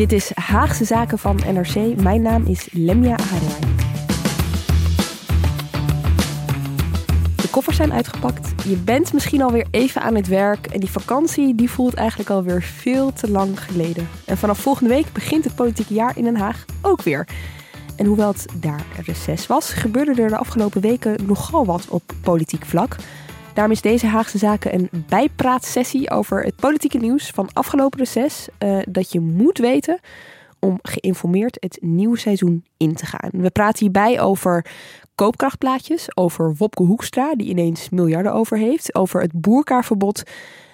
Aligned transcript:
Dit 0.00 0.12
is 0.12 0.30
Haagse 0.34 0.84
Zaken 0.84 1.18
van 1.18 1.40
NRC. 1.52 2.00
Mijn 2.02 2.22
naam 2.22 2.46
is 2.46 2.68
Lemia 2.72 3.16
Aharwai. 3.16 3.60
De 7.36 7.48
koffers 7.50 7.76
zijn 7.76 7.92
uitgepakt. 7.92 8.64
Je 8.64 8.76
bent 8.76 9.12
misschien 9.12 9.42
alweer 9.42 9.66
even 9.70 10.02
aan 10.02 10.14
het 10.14 10.26
werk. 10.26 10.66
En 10.66 10.80
die 10.80 10.90
vakantie 10.90 11.54
die 11.54 11.70
voelt 11.70 11.94
eigenlijk 11.94 12.30
alweer 12.30 12.62
veel 12.62 13.12
te 13.12 13.30
lang 13.30 13.64
geleden. 13.64 14.08
En 14.24 14.38
vanaf 14.38 14.58
volgende 14.58 14.90
week 14.94 15.12
begint 15.12 15.44
het 15.44 15.54
politieke 15.54 15.94
jaar 15.94 16.16
in 16.16 16.24
Den 16.24 16.36
Haag 16.36 16.64
ook 16.82 17.02
weer. 17.02 17.28
En 17.96 18.06
hoewel 18.06 18.28
het 18.28 18.46
daar 18.54 18.86
reces 19.06 19.46
was, 19.46 19.72
gebeurde 19.72 20.22
er 20.22 20.28
de 20.28 20.36
afgelopen 20.36 20.80
weken 20.80 21.26
nogal 21.26 21.64
wat 21.64 21.88
op 21.88 22.02
politiek 22.22 22.64
vlak. 22.64 22.96
Daarom 23.54 23.72
is 23.72 23.80
deze 23.80 24.06
Haagse 24.06 24.38
Zaken 24.38 24.74
een 24.74 24.88
bijpraatsessie 25.08 26.10
over 26.10 26.42
het 26.42 26.56
politieke 26.56 26.98
nieuws 26.98 27.30
van 27.30 27.48
afgelopen 27.52 27.98
reces. 27.98 28.48
Uh, 28.58 28.78
dat 28.88 29.12
je 29.12 29.20
moet 29.20 29.58
weten 29.58 30.00
om 30.58 30.78
geïnformeerd 30.82 31.56
het 31.60 31.78
nieuwe 31.80 32.18
seizoen 32.18 32.64
in 32.76 32.94
te 32.94 33.06
gaan. 33.06 33.30
We 33.32 33.50
praten 33.50 33.78
hierbij 33.78 34.20
over 34.20 34.66
koopkrachtplaatjes, 35.14 36.16
over 36.16 36.54
Wopke 36.58 36.82
Hoekstra, 36.82 37.34
die 37.34 37.48
ineens 37.48 37.88
miljarden 37.88 38.32
over 38.32 38.58
heeft, 38.58 38.94
over 38.94 39.20
het 39.20 39.32
boerkaarverbod 39.32 40.22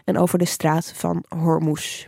en 0.04 0.18
over 0.18 0.38
de 0.38 0.44
straat 0.44 0.92
van 0.96 1.24
Hormuz. 1.28 2.06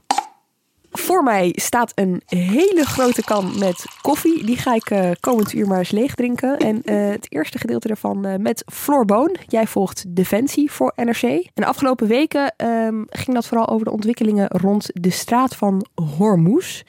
Voor 0.90 1.22
mij 1.22 1.52
staat 1.54 1.92
een 1.94 2.22
hele 2.26 2.84
grote 2.84 3.22
kan 3.22 3.58
met 3.58 3.84
koffie. 4.02 4.44
Die 4.44 4.56
ga 4.56 4.74
ik 4.74 4.90
uh, 4.90 5.10
komend 5.20 5.52
uur 5.52 5.66
maar 5.66 5.78
eens 5.78 5.90
leeg 5.90 6.14
drinken. 6.14 6.58
En 6.58 6.82
uh, 6.84 7.10
het 7.10 7.26
eerste 7.32 7.58
gedeelte 7.58 7.86
daarvan 7.86 8.26
uh, 8.26 8.34
met 8.36 8.64
Floor 8.72 9.04
Boon. 9.04 9.36
Jij 9.46 9.66
volgt 9.66 10.04
Defensie 10.08 10.70
voor 10.70 10.92
NRC. 10.96 11.22
En 11.22 11.50
de 11.54 11.66
afgelopen 11.66 12.06
weken 12.06 12.54
um, 12.56 13.06
ging 13.10 13.34
dat 13.34 13.46
vooral 13.46 13.68
over 13.68 13.84
de 13.84 13.92
ontwikkelingen 13.92 14.48
rond 14.48 14.90
de 14.92 15.10
straat 15.10 15.56
van 15.56 15.86
Hormuz. 16.18 16.82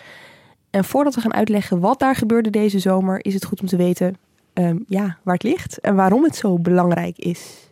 En 0.69 0.85
voordat 0.85 1.15
we 1.15 1.21
gaan 1.21 1.33
uitleggen 1.33 1.79
wat 1.79 1.99
daar 1.99 2.15
gebeurde 2.15 2.49
deze 2.49 2.79
zomer, 2.79 3.25
is 3.25 3.33
het 3.33 3.45
goed 3.45 3.61
om 3.61 3.67
te 3.67 3.77
weten 3.77 4.17
um, 4.53 4.83
ja, 4.87 5.17
waar 5.23 5.33
het 5.33 5.43
ligt 5.43 5.79
en 5.79 5.95
waarom 5.95 6.23
het 6.23 6.35
zo 6.35 6.57
belangrijk 6.57 7.17
is. 7.17 7.68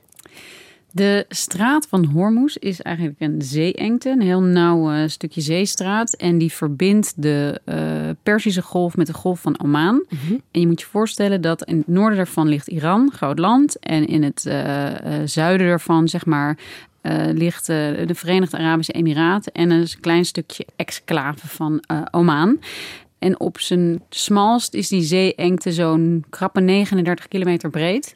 De 0.91 1.25
straat 1.29 1.87
van 1.87 2.05
Hormuz 2.05 2.55
is 2.55 2.81
eigenlijk 2.81 3.19
een 3.19 3.41
zeeengte, 3.41 4.09
een 4.09 4.21
heel 4.21 4.41
nauw 4.41 4.91
uh, 4.91 5.07
stukje 5.07 5.41
zeestraat. 5.41 6.13
En 6.13 6.37
die 6.37 6.51
verbindt 6.51 7.13
de 7.21 7.61
uh, 7.65 7.75
Perzische 8.23 8.61
golf 8.61 8.97
met 8.97 9.07
de 9.07 9.13
golf 9.13 9.41
van 9.41 9.59
Oman. 9.63 9.93
Mm 9.93 10.19
-hmm. 10.27 10.41
En 10.51 10.59
je 10.59 10.67
moet 10.67 10.79
je 10.79 10.85
voorstellen 10.85 11.41
dat 11.41 11.63
in 11.63 11.77
het 11.77 11.87
noorden 11.87 12.17
daarvan 12.17 12.47
ligt 12.47 12.67
Iran, 12.67 13.11
groot 13.13 13.39
land. 13.39 13.79
En 13.79 14.07
in 14.07 14.23
het 14.23 14.45
uh, 14.47 14.87
zuiden 15.25 15.67
daarvan, 15.67 16.07
zeg 16.07 16.25
maar, 16.25 16.57
ligt 17.33 17.65
de 17.65 18.13
Verenigde 18.13 18.57
Arabische 18.57 18.91
Emiraten. 18.91 19.51
En 19.51 19.69
een 19.69 19.87
klein 19.99 20.25
stukje 20.25 20.65
exclave 20.75 21.47
van 21.47 21.83
Oman. 22.11 22.59
En 23.19 23.39
op 23.39 23.59
zijn 23.59 24.01
smalst 24.09 24.73
is 24.73 24.87
die 24.87 25.01
zeeengte 25.01 25.71
zo'n 25.71 26.25
krappe 26.29 26.61
39 26.61 27.27
kilometer 27.27 27.69
breed. 27.69 28.15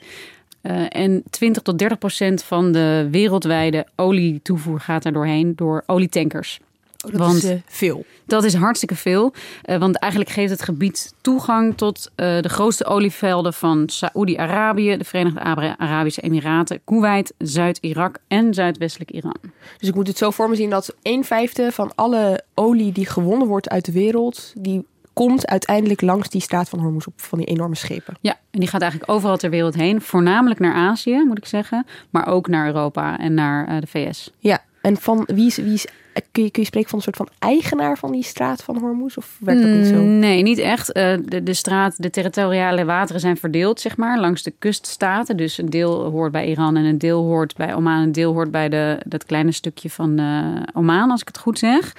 Uh, 0.64 0.86
en 0.90 1.24
20 1.30 1.62
tot 1.62 1.78
30 1.78 1.98
procent 1.98 2.44
van 2.44 2.72
de 2.72 3.08
wereldwijde 3.12 3.86
olietoevoer 3.96 4.80
gaat 4.80 5.06
er 5.06 5.14
doorheen 5.14 5.56
door 5.56 5.84
olietankers. 5.86 6.60
Oh, 7.06 7.12
dat 7.12 7.20
want 7.20 7.44
is 7.44 7.50
uh, 7.50 7.56
veel. 7.66 8.06
Dat 8.26 8.44
is 8.44 8.54
hartstikke 8.54 8.96
veel. 8.96 9.34
Uh, 9.66 9.78
want 9.78 9.98
eigenlijk 9.98 10.32
geeft 10.32 10.50
het 10.50 10.62
gebied 10.62 11.14
toegang 11.22 11.78
tot 11.78 12.12
de 12.16 12.50
grootste 12.50 12.86
olievelden 12.86 13.54
van 13.54 13.90
Saoedi-Arabië, 13.90 14.98
de 14.98 15.04
Verenigde 15.04 15.40
Arabische 15.78 16.22
Emiraten, 16.22 16.82
Kuwait, 16.84 17.34
Zuid-Irak 17.38 18.18
en 18.28 18.54
zuidwestelijk 18.54 19.12
Iran. 19.12 19.38
Dus 19.78 19.90
ik 19.90 19.96
moet 19.96 20.08
het 20.08 20.18
zo 20.18 20.32
voor 20.32 20.50
me 20.50 20.56
zien 20.56 20.70
dat 20.70 20.96
een 21.02 21.24
vijfde 21.24 21.72
van 21.72 21.92
alle 21.96 22.44
olie 22.54 22.92
die 22.92 23.06
gewonnen 23.06 23.48
wordt 23.48 23.70
uit 23.70 23.86
de 23.86 23.92
wereld, 23.92 24.54
die 24.58 24.86
komt 25.28 25.48
uiteindelijk 25.48 26.02
langs 26.02 26.30
die 26.30 26.42
straat 26.42 26.70
van 26.70 26.80
Hormuz 26.80 27.06
op 27.06 27.14
van 27.16 27.38
die 27.38 27.48
enorme 27.48 27.76
schepen. 27.76 28.18
Ja, 28.22 28.40
en 28.52 28.60
die 28.60 28.70
gaat 28.70 28.82
eigenlijk 28.82 29.12
overal 29.12 29.38
ter 29.38 29.50
wereld 29.50 29.76
heen. 29.76 30.02
Voornamelijk 30.02 30.60
naar 30.60 30.74
Azië, 30.74 31.24
moet 31.28 31.38
ik 31.38 31.46
zeggen. 31.46 31.86
Maar 32.10 32.28
ook 32.28 32.48
naar 32.48 32.66
Europa 32.66 33.20
en 33.20 33.34
naar 33.34 33.70
uh, 33.70 33.80
de 33.80 33.88
VS. 33.88 34.32
Ja, 34.40 34.64
en 34.82 34.98
van 34.98 35.24
wie 35.34 35.46
is, 35.46 35.56
wie 35.56 35.74
is 35.74 35.88
kun, 36.32 36.44
je, 36.44 36.52
kun 36.52 36.62
je 36.62 36.68
spreken 36.68 36.90
van 36.90 36.98
een 36.98 37.04
soort 37.04 37.16
van 37.16 37.30
eigenaar 37.40 37.98
van 37.98 38.12
die 38.12 38.24
straat 38.24 38.64
van 38.64 38.78
Hormuz? 38.78 39.18
Of 39.18 39.38
werkt 39.40 39.62
dat 39.62 39.72
niet 39.72 39.88
zo? 39.88 40.02
Nee, 40.02 40.42
niet 40.42 40.58
echt. 40.58 40.98
Uh, 40.98 41.14
de, 41.26 41.44
de 41.44 41.54
straat, 41.54 42.02
de 42.02 42.10
territoriale 42.10 42.86
wateren 42.86 43.22
zijn 43.22 43.38
verdeeld, 43.38 43.80
zeg 43.80 43.98
maar, 43.98 44.20
langs 44.20 44.44
de 44.44 44.54
kuststaten. 44.60 45.38
Dus 45.38 45.58
een 45.58 45.70
deel 45.70 46.10
hoort 46.10 46.32
bij 46.32 46.48
Iran 46.48 46.78
en 46.78 46.84
een 46.84 46.98
deel 46.98 47.24
hoort 47.24 47.56
bij 47.56 47.76
Oman. 47.76 48.02
Een 48.02 48.12
deel 48.12 48.34
hoort 48.34 48.52
bij 48.52 48.70
de, 48.70 49.00
dat 49.06 49.26
kleine 49.26 49.52
stukje 49.52 49.90
van 49.90 50.20
uh, 50.20 50.62
Oman, 50.74 51.12
als 51.12 51.22
ik 51.22 51.28
het 51.28 51.38
goed 51.38 51.60
zeg. 51.60 51.96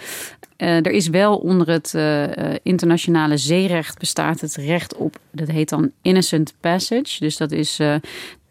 Uh, 0.59 0.77
er 0.77 0.91
is 0.91 1.09
wel 1.09 1.37
onder 1.37 1.69
het 1.69 1.95
internationale 2.63 3.37
zeerecht 3.37 3.99
bestaat 3.99 4.41
het 4.41 4.55
recht 4.55 4.95
op, 4.95 5.17
dat 5.31 5.49
heet 5.49 5.69
dan 5.69 5.91
innocent 6.03 6.55
passage. 6.61 7.17
Dus 7.19 7.37
dat 7.37 7.53
is 7.53 7.81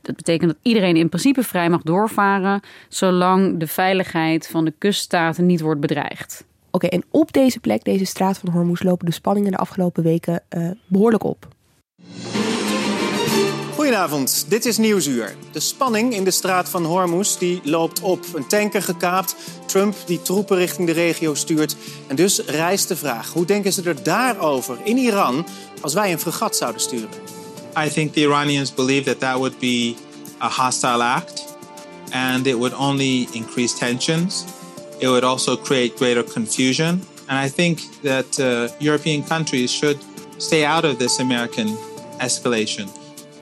dat 0.02 0.16
betekent 0.16 0.52
dat 0.52 0.60
iedereen 0.62 0.96
in 0.96 1.10
principe 1.10 1.44
vrij 1.44 1.70
mag 1.70 1.82
doorvaren, 1.82 2.62
zolang 2.90 3.60
de 3.60 3.68
veiligheid 3.68 4.48
van 4.48 4.66
de 4.66 4.74
kuststaten 4.78 5.46
niet 5.46 5.62
wordt 5.62 5.82
bedreigd. 5.82 6.46
Oké, 6.72 6.86
okay, 6.86 7.00
en 7.00 7.06
op 7.10 7.34
deze 7.34 7.60
plek, 7.60 7.84
deze 7.84 8.06
straat 8.06 8.38
van 8.38 8.50
Hormuz, 8.50 8.82
lopen 8.82 9.06
de 9.06 9.12
spanningen 9.12 9.52
de 9.52 9.58
afgelopen 9.58 10.04
weken 10.04 10.44
uh, 10.50 10.72
behoorlijk 10.88 11.24
op. 11.24 11.48
Goedenavond, 13.76 14.46
dit 14.50 14.66
is 14.66 14.78
Nieuwsuur. 14.78 15.36
De 15.52 15.60
spanning 15.60 16.14
in 16.14 16.24
de 16.24 16.32
straat 16.32 16.70
van 16.70 16.86
Hormuz 16.86 17.38
die 17.38 17.62
loopt 17.64 18.02
op. 18.02 18.26
Een 18.34 18.48
tanker 18.48 18.82
gekaapt, 18.82 19.36
Trump 19.66 19.96
die 20.06 20.22
troepen 20.22 20.58
richting 20.58 20.88
de 20.88 20.94
regio 20.94 21.34
stuurt. 21.34 21.76
En 22.08 22.16
dus 22.16 22.46
rijst 22.46 22.88
de 22.88 22.96
vraag, 22.96 23.34
hoe 23.34 23.46
denken 23.46 23.74
ze 23.74 23.84
er 23.84 24.04
daarover 24.04 24.78
in 24.84 24.98
Iran 24.98 25.46
als 25.82 25.94
wij 25.94 26.12
een 26.12 26.20
fregat 26.20 26.56
zouden 26.56 26.82
sturen? 26.82 27.31
I 27.76 27.90
think 27.90 28.14
the 28.14 28.24
Iranians 28.24 28.72
believe 28.72 29.06
that 29.06 29.20
that 29.20 29.40
would 29.40 29.60
be 29.60 29.96
a 30.42 30.50
hostile 30.50 31.02
act 31.02 31.42
and 32.14 32.48
it 32.48 32.58
would 32.58 32.74
only 32.74 33.28
increase 33.34 33.74
tensions. 33.78 34.46
It 35.00 35.08
would 35.08 35.24
also 35.24 35.56
create 35.56 35.98
greater 35.98 36.24
confusion. 36.24 37.02
And 37.28 37.46
I 37.46 37.50
think 37.50 37.80
that 38.02 38.40
uh, 38.40 38.68
European 38.80 39.24
countries 39.24 39.72
should 39.72 39.98
stay 40.38 40.66
out 40.66 40.86
of 40.86 40.98
this 40.98 41.20
American 41.20 41.78
escalation. 42.20 42.88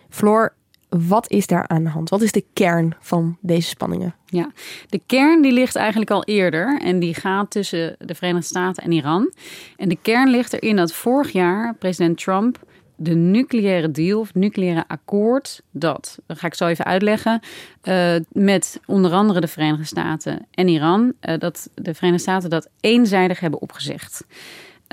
Floor, 0.09 0.53
wat 0.89 1.29
is 1.29 1.47
daar 1.47 1.67
aan 1.67 1.83
de 1.83 1.89
hand? 1.89 2.09
Wat 2.09 2.21
is 2.21 2.31
de 2.31 2.45
kern 2.53 2.95
van 2.99 3.37
deze 3.41 3.67
spanningen? 3.67 4.15
Ja, 4.25 4.51
de 4.89 5.01
kern 5.05 5.41
die 5.41 5.51
ligt 5.51 5.75
eigenlijk 5.75 6.11
al 6.11 6.23
eerder 6.23 6.79
en 6.81 6.99
die 6.99 7.13
gaat 7.13 7.51
tussen 7.51 7.95
de 7.99 8.15
Verenigde 8.15 8.47
Staten 8.47 8.83
en 8.83 8.91
Iran. 8.91 9.33
En 9.77 9.89
de 9.89 9.97
kern 10.01 10.29
ligt 10.29 10.53
erin 10.53 10.75
dat 10.75 10.93
vorig 10.93 11.31
jaar 11.31 11.75
president 11.75 12.17
Trump 12.17 12.59
de 12.99 13.15
nucleaire 13.15 13.91
deal, 13.91 14.19
of 14.19 14.33
nucleaire 14.33 14.83
akkoord, 14.87 15.61
dat, 15.71 16.19
ga 16.27 16.47
ik 16.47 16.53
zo 16.53 16.67
even 16.67 16.85
uitleggen, 16.85 17.39
uh, 17.83 18.15
met 18.31 18.79
onder 18.85 19.11
andere 19.11 19.39
de 19.39 19.47
Verenigde 19.47 19.85
Staten 19.85 20.47
en 20.51 20.67
Iran, 20.67 21.13
uh, 21.21 21.37
dat 21.37 21.69
de 21.75 21.93
Verenigde 21.93 22.21
Staten 22.21 22.49
dat 22.49 22.69
eenzijdig 22.79 23.39
hebben 23.39 23.61
opgezegd. 23.61 24.25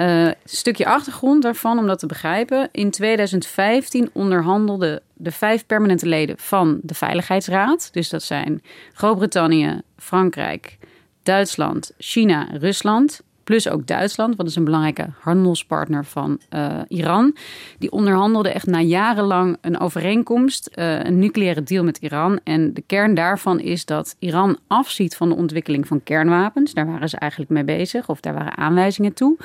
Uh, 0.01 0.31
stukje 0.45 0.87
achtergrond 0.87 1.43
daarvan, 1.43 1.79
om 1.79 1.87
dat 1.87 1.99
te 1.99 2.07
begrijpen. 2.07 2.69
In 2.73 2.91
2015 2.91 4.11
onderhandelden 4.13 5.03
de 5.15 5.31
vijf 5.31 5.67
permanente 5.67 6.07
leden 6.07 6.39
van 6.39 6.79
de 6.83 6.95
Veiligheidsraad, 6.95 7.89
dus 7.93 8.09
dat 8.09 8.23
zijn 8.23 8.63
Groot-Brittannië, 8.93 9.81
Frankrijk, 9.97 10.79
Duitsland, 11.23 11.93
China, 11.99 12.49
Rusland, 12.53 13.23
plus 13.47 13.69
ook 13.69 13.87
Duitsland, 13.87 14.37
wat 14.37 14.47
is 14.47 14.57
een 14.57 14.65
belangrijke 14.65 15.07
handelspartner 15.21 16.05
van 16.05 16.41
uh, 16.55 16.81
Iran. 16.89 17.37
Die 17.79 17.93
onderhandelde 17.93 18.49
echt 18.49 18.67
na 18.67 18.81
jarenlang 18.81 19.57
een 19.61 19.81
overeenkomst, 19.81 20.71
uh, 20.75 21.05
een 21.05 21.19
nucleaire 21.19 21.63
deal 21.63 21.85
met 21.85 21.99
Iran. 21.99 22.41
En 22.45 22.75
de 22.75 22.83
kern 22.87 23.15
daarvan 23.15 23.61
is 23.61 23.85
dat 23.85 24.17
Iran 24.19 24.59
afziet 24.67 25.17
van 25.17 25.29
de 25.29 25.35
ontwikkeling 25.35 25.87
van 25.87 26.03
kernwapens. 26.03 26.75
Daar 26.75 26.87
waren 26.87 27.09
ze 27.09 27.17
eigenlijk 27.17 27.51
mee 27.51 27.65
bezig, 27.65 28.09
of 28.09 28.21
daar 28.21 28.35
waren 28.35 28.57
aanwijzingen 28.57 29.13
toe. 29.13 29.37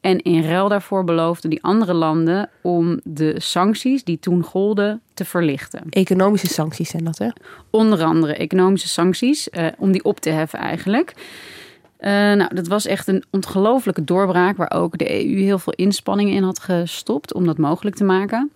En 0.00 0.18
in 0.18 0.42
ruil 0.42 0.68
daarvoor 0.68 1.04
beloofden 1.04 1.50
die 1.50 1.62
andere 1.62 1.94
landen 1.94 2.50
om 2.62 3.00
de 3.04 3.34
sancties 3.40 4.04
die 4.04 4.18
toen 4.18 4.42
golden 4.42 5.00
te 5.14 5.24
verlichten. 5.24 5.82
Economische 5.90 6.46
sancties 6.46 6.90
zijn 6.90 7.04
dat, 7.04 7.18
hè? 7.18 7.28
Onder 7.70 8.02
andere 8.02 8.34
economische 8.34 8.88
sancties, 8.88 9.48
uh, 9.48 9.66
om 9.78 9.92
die 9.92 10.04
op 10.04 10.20
te 10.20 10.30
heffen 10.30 10.58
eigenlijk. 10.58 11.14
Uh, 12.00 12.10
nou, 12.10 12.54
dat 12.54 12.66
was 12.66 12.86
echt 12.86 13.08
een 13.08 13.24
ongelofelijke 13.30 14.04
doorbraak 14.04 14.56
waar 14.56 14.72
ook 14.74 14.98
de 14.98 15.26
EU 15.26 15.38
heel 15.40 15.58
veel 15.58 15.72
inspanningen 15.72 16.34
in 16.34 16.42
had 16.42 16.58
gestopt 16.58 17.34
om 17.34 17.46
dat 17.46 17.58
mogelijk 17.58 17.96
te 17.96 18.04
maken. 18.04 18.50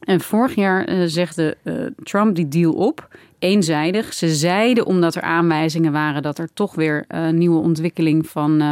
En 0.00 0.20
vorig 0.20 0.54
jaar 0.54 0.88
uh, 0.88 1.02
zegde 1.06 1.56
uh, 1.62 1.86
Trump 2.02 2.34
die 2.34 2.48
deal 2.48 2.72
op, 2.72 3.08
eenzijdig. 3.38 4.14
Ze 4.14 4.28
zeiden 4.34 4.86
omdat 4.86 5.14
er 5.14 5.22
aanwijzingen 5.22 5.92
waren 5.92 6.22
dat 6.22 6.38
er 6.38 6.48
toch 6.54 6.74
weer 6.74 7.04
een 7.08 7.38
nieuwe 7.38 7.60
ontwikkeling 7.60 8.28
van 8.28 8.62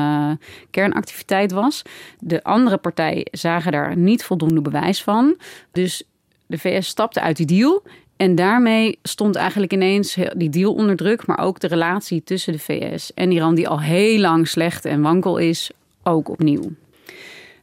kernactiviteit 0.70 1.52
was. 1.52 1.82
De 2.18 2.42
andere 2.42 2.76
partijen 2.76 3.28
zagen 3.30 3.72
daar 3.72 3.96
niet 3.96 4.24
voldoende 4.24 4.60
bewijs 4.60 5.02
van. 5.02 5.36
Dus 5.72 6.02
de 6.46 6.58
VS 6.58 6.86
stapte 6.86 7.20
uit 7.20 7.36
die 7.36 7.46
deal 7.46 7.82
en 8.16 8.34
daarmee 8.34 8.98
stond 9.02 9.36
eigenlijk 9.36 9.72
ineens 9.72 10.16
die 10.36 10.48
deal 10.48 10.74
onder 10.74 10.96
druk, 10.96 11.26
maar 11.26 11.38
ook 11.38 11.60
de 11.60 11.66
relatie 11.66 12.22
tussen 12.24 12.52
de 12.52 12.58
VS 12.58 13.14
en 13.14 13.30
Iran, 13.30 13.54
die 13.54 13.68
al 13.68 13.80
heel 13.80 14.20
lang 14.20 14.48
slecht 14.48 14.84
en 14.84 15.00
wankel 15.00 15.36
is, 15.36 15.70
ook 16.02 16.28
opnieuw. 16.28 16.70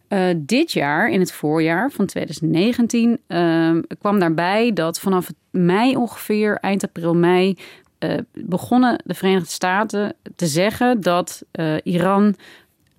Uh, 0.10 0.26
dit 0.38 0.72
jaar, 0.72 1.10
in 1.10 1.20
het 1.20 1.32
voorjaar 1.32 1.92
van 1.92 2.06
2019, 2.06 3.20
uh, 3.28 3.72
kwam 4.00 4.20
daarbij 4.20 4.74
dat 4.74 5.00
vanaf 5.00 5.32
mei 5.50 5.96
ongeveer, 5.96 6.58
eind 6.62 6.84
april, 6.84 7.16
mei, 7.16 7.58
uh, 8.00 8.14
begonnen 8.34 9.02
de 9.06 9.14
Verenigde 9.14 9.50
Staten 9.50 10.16
te 10.36 10.48
zeggen 10.48 11.02
dat 11.02 11.44
uh, 11.60 11.76
Iran 11.84 12.36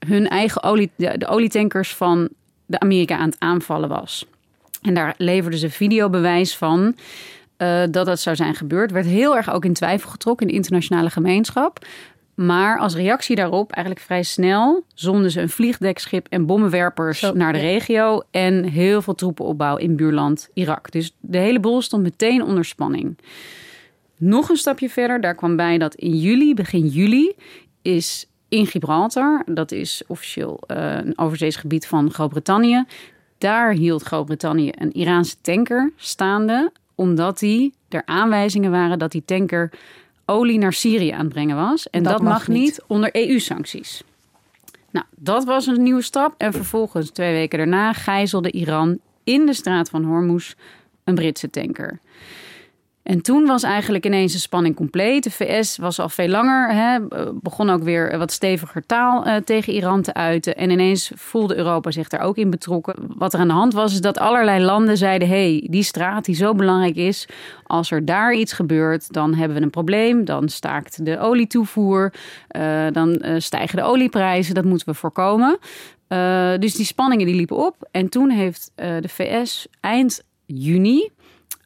hun 0.06 0.28
eigen 0.28 0.62
olie, 0.62 0.90
de, 0.96 1.18
de 1.18 1.26
olietankers 1.26 1.94
van 1.94 2.28
de 2.66 2.80
Amerika 2.80 3.16
aan 3.16 3.28
het 3.28 3.40
aanvallen 3.40 3.88
was. 3.88 4.26
En 4.82 4.94
daar 4.94 5.14
leverden 5.18 5.58
ze 5.58 5.70
videobewijs 5.70 6.56
van. 6.56 6.94
Uh, 7.58 7.82
dat 7.90 8.06
dat 8.06 8.20
zou 8.20 8.36
zijn 8.36 8.54
gebeurd. 8.54 8.90
Werd 8.90 9.06
heel 9.06 9.36
erg 9.36 9.52
ook 9.52 9.64
in 9.64 9.72
twijfel 9.72 10.10
getrokken 10.10 10.46
in 10.46 10.52
de 10.52 10.58
internationale 10.58 11.10
gemeenschap. 11.10 11.86
Maar 12.34 12.78
als 12.78 12.94
reactie 12.94 13.36
daarop, 13.36 13.72
eigenlijk 13.72 14.06
vrij 14.06 14.22
snel, 14.22 14.84
zonden 14.94 15.30
ze 15.30 15.40
een 15.40 15.48
vliegdekschip 15.48 16.26
en 16.30 16.46
bommenwerpers 16.46 17.18
Zo, 17.18 17.32
naar 17.32 17.52
de 17.52 17.58
ja. 17.58 17.64
regio. 17.64 18.22
En 18.30 18.64
heel 18.64 19.02
veel 19.02 19.14
troepenopbouw 19.14 19.76
in 19.76 19.96
buurland 19.96 20.48
Irak. 20.54 20.90
Dus 20.90 21.16
de 21.20 21.38
hele 21.38 21.60
boel 21.60 21.82
stond 21.82 22.02
meteen 22.02 22.42
onder 22.42 22.64
spanning. 22.64 23.18
Nog 24.16 24.48
een 24.48 24.56
stapje 24.56 24.90
verder, 24.90 25.20
daar 25.20 25.34
kwam 25.34 25.56
bij 25.56 25.78
dat 25.78 25.94
in 25.94 26.16
juli, 26.16 26.54
begin 26.54 26.86
juli, 26.86 27.34
is 27.82 28.28
in 28.48 28.66
Gibraltar, 28.66 29.42
dat 29.46 29.72
is 29.72 30.02
officieel 30.06 30.60
uh, 30.66 30.94
een 30.96 31.18
overzees 31.18 31.56
gebied 31.56 31.86
van 31.86 32.12
Groot-Brittannië. 32.12 32.84
Daar 33.38 33.72
hield 33.72 34.02
Groot-Brittannië 34.02 34.70
een 34.78 34.92
Iraanse 34.92 35.36
tanker 35.40 35.92
staande 35.96 36.72
omdat 36.94 37.38
die 37.38 37.74
er 37.88 38.02
aanwijzingen 38.04 38.70
waren 38.70 38.98
dat 38.98 39.12
die 39.12 39.24
tanker 39.24 39.70
olie 40.24 40.58
naar 40.58 40.72
Syrië 40.72 41.10
aan 41.10 41.24
het 41.24 41.32
brengen 41.32 41.56
was. 41.56 41.90
En 41.90 42.02
dat, 42.02 42.12
dat 42.12 42.22
mag, 42.22 42.32
mag 42.32 42.48
niet. 42.48 42.58
niet 42.58 42.82
onder 42.86 43.10
EU-sancties. 43.12 44.02
Nou, 44.90 45.06
dat 45.16 45.44
was 45.44 45.66
een 45.66 45.82
nieuwe 45.82 46.02
stap. 46.02 46.34
En 46.36 46.52
vervolgens, 46.52 47.10
twee 47.10 47.32
weken 47.32 47.58
daarna, 47.58 47.92
gijzelde 47.92 48.50
Iran 48.50 48.98
in 49.24 49.46
de 49.46 49.54
straat 49.54 49.90
van 49.90 50.04
Hormuz 50.04 50.54
een 51.04 51.14
Britse 51.14 51.50
tanker. 51.50 52.00
En 53.04 53.22
toen 53.22 53.46
was 53.46 53.62
eigenlijk 53.62 54.06
ineens 54.06 54.32
de 54.32 54.38
spanning 54.38 54.76
compleet. 54.76 55.24
De 55.24 55.30
VS 55.30 55.76
was 55.76 56.00
al 56.00 56.08
veel 56.08 56.28
langer, 56.28 56.72
hè, 56.72 56.98
begon 57.32 57.70
ook 57.70 57.82
weer 57.82 58.18
wat 58.18 58.32
steviger 58.32 58.86
taal 58.86 59.26
uh, 59.26 59.36
tegen 59.36 59.72
Iran 59.72 60.02
te 60.02 60.14
uiten. 60.14 60.56
En 60.56 60.70
ineens 60.70 61.10
voelde 61.14 61.56
Europa 61.56 61.90
zich 61.90 62.08
daar 62.08 62.20
ook 62.20 62.36
in 62.36 62.50
betrokken. 62.50 62.94
Wat 63.16 63.32
er 63.32 63.40
aan 63.40 63.48
de 63.48 63.54
hand 63.54 63.72
was, 63.72 63.92
is 63.92 64.00
dat 64.00 64.18
allerlei 64.18 64.64
landen 64.64 64.96
zeiden: 64.96 65.28
hey, 65.28 65.66
die 65.70 65.82
straat 65.82 66.24
die 66.24 66.34
zo 66.34 66.54
belangrijk 66.54 66.96
is, 66.96 67.28
als 67.64 67.90
er 67.90 68.04
daar 68.04 68.34
iets 68.34 68.52
gebeurt, 68.52 69.12
dan 69.12 69.34
hebben 69.34 69.56
we 69.56 69.62
een 69.62 69.70
probleem. 69.70 70.24
Dan 70.24 70.48
staakt 70.48 71.04
de 71.04 71.18
olietoevoer, 71.18 72.12
uh, 72.56 72.86
dan 72.92 73.18
uh, 73.24 73.34
stijgen 73.38 73.76
de 73.76 73.84
olieprijzen. 73.84 74.54
Dat 74.54 74.64
moeten 74.64 74.88
we 74.88 74.94
voorkomen. 74.94 75.58
dus 76.60 76.74
die 76.74 76.86
spanningen 76.86 77.26
die 77.26 77.36
liepen 77.36 77.66
op. 77.66 77.88
En 77.90 78.08
toen 78.08 78.30
heeft 78.30 78.72
de 78.74 79.08
VS 79.08 79.66
eind 79.80 80.22
juni 80.46 81.10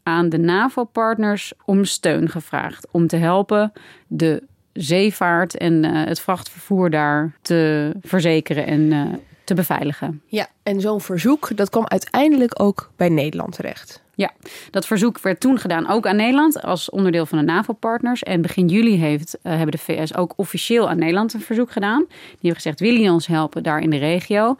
aan 0.08 0.28
de 0.28 0.38
NAVO-partners 0.38 1.52
om 1.64 1.84
steun 1.84 2.28
gevraagd. 2.28 2.87
Om 2.90 3.06
te 3.06 3.16
helpen 3.16 3.72
de 4.06 4.43
zeevaart 4.72 5.56
en 5.56 5.84
uh, 5.84 6.05
het 6.05 6.20
vrachtvervoer 6.20 6.90
daar 6.90 7.32
te 7.43 7.93
verzekeren 8.00 8.66
en 8.66 8.81
uh, 8.81 9.06
te 9.44 9.55
beveiligen. 9.55 10.22
Ja, 10.26 10.46
en 10.62 10.81
zo'n 10.81 11.00
verzoek 11.00 11.56
dat 11.56 11.70
kwam 11.70 11.87
uiteindelijk 11.87 12.60
ook 12.62 12.90
bij 12.96 13.08
Nederland 13.08 13.52
terecht. 13.52 14.02
Ja, 14.14 14.32
dat 14.70 14.87
verzoek 14.87 15.19
werd 15.20 15.40
toen 15.40 15.58
gedaan 15.58 15.88
ook 15.88 16.06
aan 16.06 16.16
Nederland 16.16 16.62
als 16.62 16.90
onderdeel 16.90 17.26
van 17.26 17.38
de 17.38 17.44
NAVO-partners. 17.44 18.22
En 18.22 18.43
begin 18.43 18.69
juli 18.69 18.96
heeft, 18.96 19.38
uh, 19.43 19.52
hebben 19.52 19.70
de 19.70 19.78
VS 19.78 20.14
ook 20.14 20.32
officieel 20.37 20.88
aan 20.88 20.99
Nederland 20.99 21.34
een 21.34 21.40
verzoek 21.40 21.70
gedaan. 21.70 22.04
Die 22.08 22.19
hebben 22.31 22.54
gezegd, 22.54 22.81
willen 22.81 22.96
jullie 22.96 23.12
ons 23.12 23.26
helpen 23.26 23.62
daar 23.62 23.81
in 23.81 23.90
de 23.90 23.96
regio? 23.96 24.56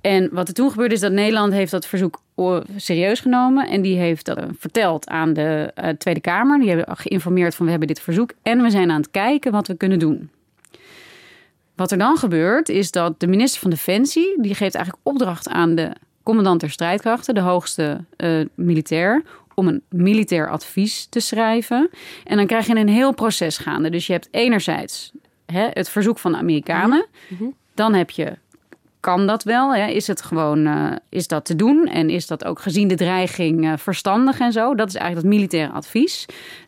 En 0.00 0.28
wat 0.32 0.48
er 0.48 0.54
toen 0.54 0.70
gebeurde 0.70 0.94
is 0.94 1.00
dat 1.00 1.12
Nederland 1.12 1.52
heeft 1.52 1.70
dat 1.70 1.86
verzoek 1.86 2.20
serieus 2.76 3.20
genomen. 3.20 3.68
En 3.68 3.82
die 3.82 3.98
heeft 3.98 4.24
dat 4.24 4.44
verteld 4.58 5.08
aan 5.08 5.32
de 5.32 5.72
uh, 5.82 5.88
Tweede 5.88 6.20
Kamer. 6.20 6.58
Die 6.58 6.68
hebben 6.68 6.96
geïnformeerd 6.96 7.54
van 7.54 7.64
we 7.64 7.70
hebben 7.70 7.88
dit 7.88 8.00
verzoek. 8.00 8.32
En 8.42 8.62
we 8.62 8.70
zijn 8.70 8.90
aan 8.90 9.00
het 9.00 9.10
kijken 9.10 9.52
wat 9.52 9.66
we 9.66 9.76
kunnen 9.76 9.98
doen. 9.98 10.30
Wat 11.74 11.90
er 11.90 11.98
dan 11.98 12.16
gebeurt 12.16 12.68
is 12.68 12.90
dat 12.90 13.20
de 13.20 13.26
minister 13.26 13.60
van 13.60 13.70
Defensie... 13.70 14.42
die 14.42 14.54
geeft 14.54 14.74
eigenlijk 14.74 15.06
opdracht 15.06 15.48
aan 15.48 15.74
de 15.74 15.92
commandant 16.22 16.60
der 16.60 16.70
strijdkrachten... 16.70 17.34
de 17.34 17.40
hoogste 17.40 18.04
uh, 18.16 18.44
militair 18.54 19.22
om 19.54 19.68
een 19.68 19.82
militair 19.88 20.50
advies 20.50 21.06
te 21.06 21.20
schrijven. 21.20 21.90
En 22.24 22.36
dan 22.36 22.46
krijg 22.46 22.66
je 22.66 22.76
een 22.76 22.88
heel 22.88 23.14
proces 23.14 23.58
gaande. 23.58 23.90
Dus 23.90 24.06
je 24.06 24.12
hebt 24.12 24.28
enerzijds 24.30 25.12
hè, 25.46 25.68
het 25.72 25.88
verzoek 25.88 26.18
van 26.18 26.32
de 26.32 26.38
Amerikanen. 26.38 27.06
Mm 27.28 27.36
-hmm. 27.36 27.54
Dan 27.74 27.94
heb 27.94 28.10
je 28.10 28.32
kan 29.06 29.26
dat 29.26 29.42
wel? 29.42 29.74
Hè? 29.74 29.86
Is 29.86 30.06
het 30.06 30.22
gewoon, 30.22 30.66
uh, 30.66 30.92
is 31.08 31.28
dat 31.28 31.44
te 31.44 31.56
doen? 31.56 31.86
En 31.86 32.10
is 32.10 32.26
dat 32.26 32.44
ook 32.44 32.60
gezien 32.60 32.88
de 32.88 32.94
dreiging 32.94 33.64
uh, 33.64 33.72
verstandig 33.76 34.40
en 34.40 34.52
zo? 34.52 34.74
Dat 34.74 34.88
is 34.88 34.94
eigenlijk 34.94 35.26
dat 35.26 35.34
militaire 35.34 35.72
advies. 35.72 36.26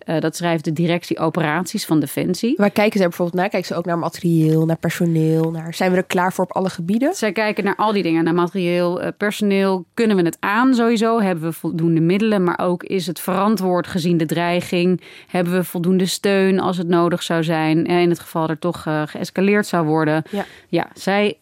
Uh, 0.08 0.20
dat 0.20 0.36
schrijft 0.36 0.64
de 0.64 0.72
directie 0.72 1.18
operaties 1.18 1.84
van 1.84 2.00
Defensie. 2.00 2.54
Waar 2.56 2.70
kijken 2.70 2.98
ze 2.98 3.08
bijvoorbeeld 3.08 3.36
naar? 3.36 3.48
Kijken 3.48 3.68
ze 3.68 3.74
ook 3.74 3.84
naar 3.84 3.98
materieel, 3.98 4.66
naar 4.66 4.78
personeel? 4.78 5.50
Naar, 5.50 5.74
zijn 5.74 5.90
we 5.90 5.96
er 5.96 6.04
klaar 6.04 6.32
voor 6.32 6.44
op 6.44 6.52
alle 6.52 6.70
gebieden? 6.70 7.14
Zij 7.14 7.32
kijken 7.32 7.64
naar 7.64 7.76
al 7.76 7.92
die 7.92 8.02
dingen. 8.02 8.24
Naar 8.24 8.34
materieel, 8.34 9.12
personeel. 9.16 9.84
Kunnen 9.94 10.16
we 10.16 10.22
het 10.22 10.36
aan 10.40 10.74
sowieso? 10.74 11.20
Hebben 11.20 11.44
we 11.44 11.52
voldoende 11.52 12.00
middelen? 12.00 12.44
Maar 12.44 12.58
ook 12.58 12.82
is 12.82 13.06
het 13.06 13.20
verantwoord 13.20 13.86
gezien 13.86 14.16
de 14.16 14.26
dreiging? 14.26 15.00
Hebben 15.26 15.52
we 15.52 15.64
voldoende 15.64 16.06
steun 16.06 16.60
als 16.60 16.76
het 16.76 16.88
nodig 16.88 17.22
zou 17.22 17.44
zijn? 17.44 17.86
In 17.86 18.08
het 18.08 18.20
geval 18.20 18.48
er 18.48 18.58
toch 18.58 18.82
geëscaleerd 19.04 19.66
zou 19.66 19.86
worden. 19.86 20.22
Ja, 20.30 20.44
ja 20.68 20.88
zij 20.94 21.36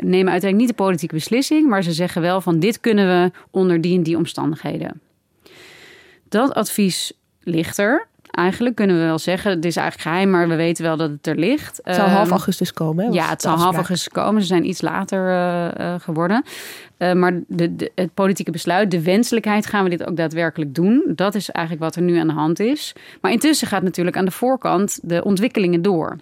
nemen 0.00 0.32
uiteindelijk 0.32 0.56
niet 0.56 0.68
de 0.68 0.74
politieke 0.74 1.14
beslissing, 1.14 1.68
maar 1.68 1.82
ze 1.82 1.92
zeggen 1.92 2.22
wel 2.22 2.40
van 2.40 2.58
dit 2.58 2.80
kunnen 2.80 3.06
we 3.06 3.38
onder 3.50 3.80
die 3.80 3.96
en 3.96 4.02
die 4.02 4.16
omstandigheden. 4.16 5.00
Dat 6.28 6.54
advies 6.54 7.12
ligt 7.40 7.78
er. 7.78 8.10
Eigenlijk 8.32 8.74
kunnen 8.74 8.98
we 8.98 9.02
wel 9.02 9.18
zeggen, 9.18 9.50
het 9.50 9.64
is 9.64 9.76
eigenlijk 9.76 10.08
geheim, 10.08 10.30
maar 10.30 10.48
we 10.48 10.54
weten 10.54 10.84
wel 10.84 10.96
dat 10.96 11.10
het 11.10 11.26
er 11.26 11.36
ligt. 11.36 11.80
Het 11.82 11.94
zal 11.94 12.06
half 12.06 12.30
augustus 12.30 12.72
komen. 12.72 13.04
Hè, 13.04 13.10
ja, 13.12 13.28
het 13.28 13.42
zal 13.42 13.56
half 13.56 13.74
augustus 13.74 14.12
komen. 14.12 14.40
Ze 14.40 14.46
zijn 14.46 14.68
iets 14.68 14.80
later 14.80 15.28
uh, 15.28 15.68
uh, 15.80 15.94
geworden. 16.00 16.44
Uh, 16.98 17.12
maar 17.12 17.40
de, 17.46 17.76
de, 17.76 17.92
het 17.94 18.14
politieke 18.14 18.50
besluit, 18.50 18.90
de 18.90 19.02
wenselijkheid, 19.02 19.66
gaan 19.66 19.84
we 19.84 19.90
dit 19.90 20.06
ook 20.06 20.16
daadwerkelijk 20.16 20.74
doen? 20.74 21.12
Dat 21.14 21.34
is 21.34 21.50
eigenlijk 21.50 21.84
wat 21.84 21.96
er 21.96 22.02
nu 22.02 22.16
aan 22.16 22.26
de 22.26 22.32
hand 22.32 22.60
is. 22.60 22.92
Maar 23.20 23.32
intussen 23.32 23.68
gaat 23.68 23.82
natuurlijk 23.82 24.16
aan 24.16 24.24
de 24.24 24.30
voorkant 24.30 24.98
de 25.02 25.24
ontwikkelingen 25.24 25.82
door. 25.82 26.16